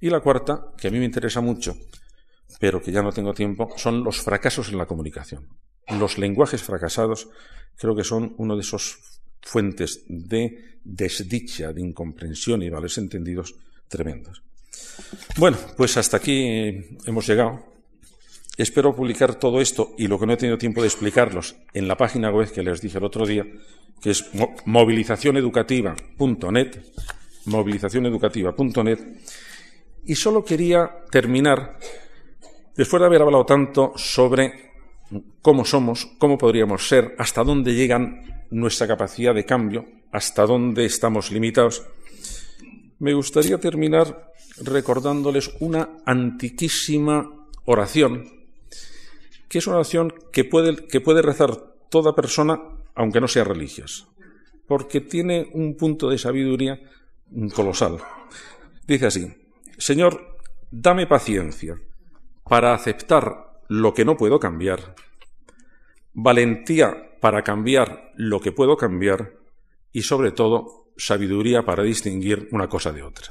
Y 0.00 0.10
la 0.10 0.20
cuarta, 0.20 0.72
que 0.76 0.88
a 0.88 0.90
mí 0.90 0.98
me 0.98 1.04
interesa 1.04 1.40
mucho, 1.40 1.76
pero 2.58 2.82
que 2.82 2.92
ya 2.92 3.02
no 3.02 3.12
tengo 3.12 3.34
tiempo, 3.34 3.70
son 3.76 4.02
los 4.02 4.20
fracasos 4.20 4.68
en 4.68 4.78
la 4.78 4.86
comunicación. 4.86 5.48
Los 5.88 6.18
lenguajes 6.18 6.62
fracasados 6.62 7.28
creo 7.76 7.94
que 7.94 8.04
son 8.04 8.34
uno 8.38 8.54
de 8.54 8.62
esos 8.62 8.98
fuentes 9.42 10.04
de 10.08 10.78
desdicha, 10.82 11.72
de 11.72 11.80
incomprensión 11.80 12.62
y 12.62 12.70
vales 12.70 12.98
entendidos 12.98 13.54
tremendos. 13.88 14.42
Bueno, 15.36 15.58
pues 15.76 15.96
hasta 15.96 16.16
aquí 16.16 16.98
hemos 17.06 17.26
llegado. 17.26 17.64
Espero 18.56 18.96
publicar 18.96 19.34
todo 19.34 19.60
esto 19.60 19.94
y 19.98 20.08
lo 20.08 20.18
que 20.18 20.26
no 20.26 20.32
he 20.32 20.36
tenido 20.36 20.56
tiempo 20.56 20.80
de 20.80 20.88
explicarlos 20.88 21.56
en 21.74 21.86
la 21.86 21.96
página 21.96 22.30
web 22.30 22.50
que 22.50 22.62
les 22.62 22.80
dije 22.80 22.98
el 22.98 23.04
otro 23.04 23.26
día, 23.26 23.44
que 24.00 24.10
es 24.10 24.30
movilizacioneducativa.net, 24.64 26.78
movilizacioneducativa.net. 27.44 28.98
Y 30.06 30.14
solo 30.14 30.44
quería 30.44 31.04
terminar, 31.10 31.78
después 32.76 33.00
de 33.00 33.06
haber 33.06 33.22
hablado 33.22 33.44
tanto 33.44 33.92
sobre 33.96 34.72
cómo 35.42 35.64
somos, 35.64 36.06
cómo 36.18 36.38
podríamos 36.38 36.88
ser, 36.88 37.14
hasta 37.18 37.44
dónde 37.44 37.74
llegan 37.74 38.46
nuestra 38.50 38.86
capacidad 38.86 39.34
de 39.34 39.44
cambio, 39.44 39.84
hasta 40.12 40.46
dónde 40.46 40.84
estamos 40.84 41.30
limitados, 41.30 41.84
me 42.98 43.12
gustaría 43.12 43.58
terminar 43.58 44.32
recordándoles 44.62 45.52
una 45.60 45.98
antiquísima 46.06 47.46
oración 47.66 48.36
que 49.48 49.58
es 49.58 49.66
una 49.66 49.76
oración 49.76 50.12
que 50.32 50.44
puede, 50.44 50.86
que 50.86 51.00
puede 51.00 51.22
rezar 51.22 51.56
toda 51.88 52.14
persona, 52.14 52.60
aunque 52.94 53.20
no 53.20 53.28
sea 53.28 53.44
religiosa, 53.44 54.06
porque 54.66 55.00
tiene 55.00 55.48
un 55.52 55.76
punto 55.76 56.08
de 56.08 56.18
sabiduría 56.18 56.80
colosal. 57.54 57.98
Dice 58.86 59.06
así, 59.06 59.26
Señor, 59.78 60.38
dame 60.70 61.06
paciencia 61.06 61.76
para 62.44 62.74
aceptar 62.74 63.60
lo 63.68 63.92
que 63.94 64.04
no 64.04 64.16
puedo 64.16 64.38
cambiar, 64.38 64.94
valentía 66.12 67.18
para 67.20 67.42
cambiar 67.42 68.12
lo 68.16 68.40
que 68.40 68.52
puedo 68.52 68.76
cambiar 68.76 69.32
y 69.92 70.02
sobre 70.02 70.32
todo 70.32 70.86
sabiduría 70.96 71.62
para 71.62 71.82
distinguir 71.82 72.48
una 72.52 72.68
cosa 72.68 72.92
de 72.92 73.02
otra. 73.02 73.30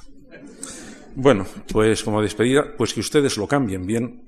Bueno, 1.15 1.45
pues 1.71 2.03
como 2.03 2.21
despedida, 2.21 2.75
pues 2.77 2.93
que 2.93 2.99
ustedes 2.99 3.37
lo 3.37 3.47
cambien 3.47 3.85
bien 3.85 4.27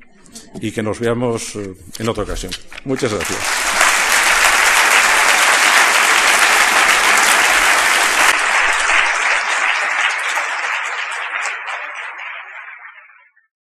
y 0.62 0.72
que 0.72 0.84
nos 0.84 1.00
veamos 1.00 1.56
eh, 1.56 1.76
en 2.00 2.10
otra 2.10 2.24
ocasión. 2.24 2.52
Muchas 2.86 3.14
gracias. 3.14 3.77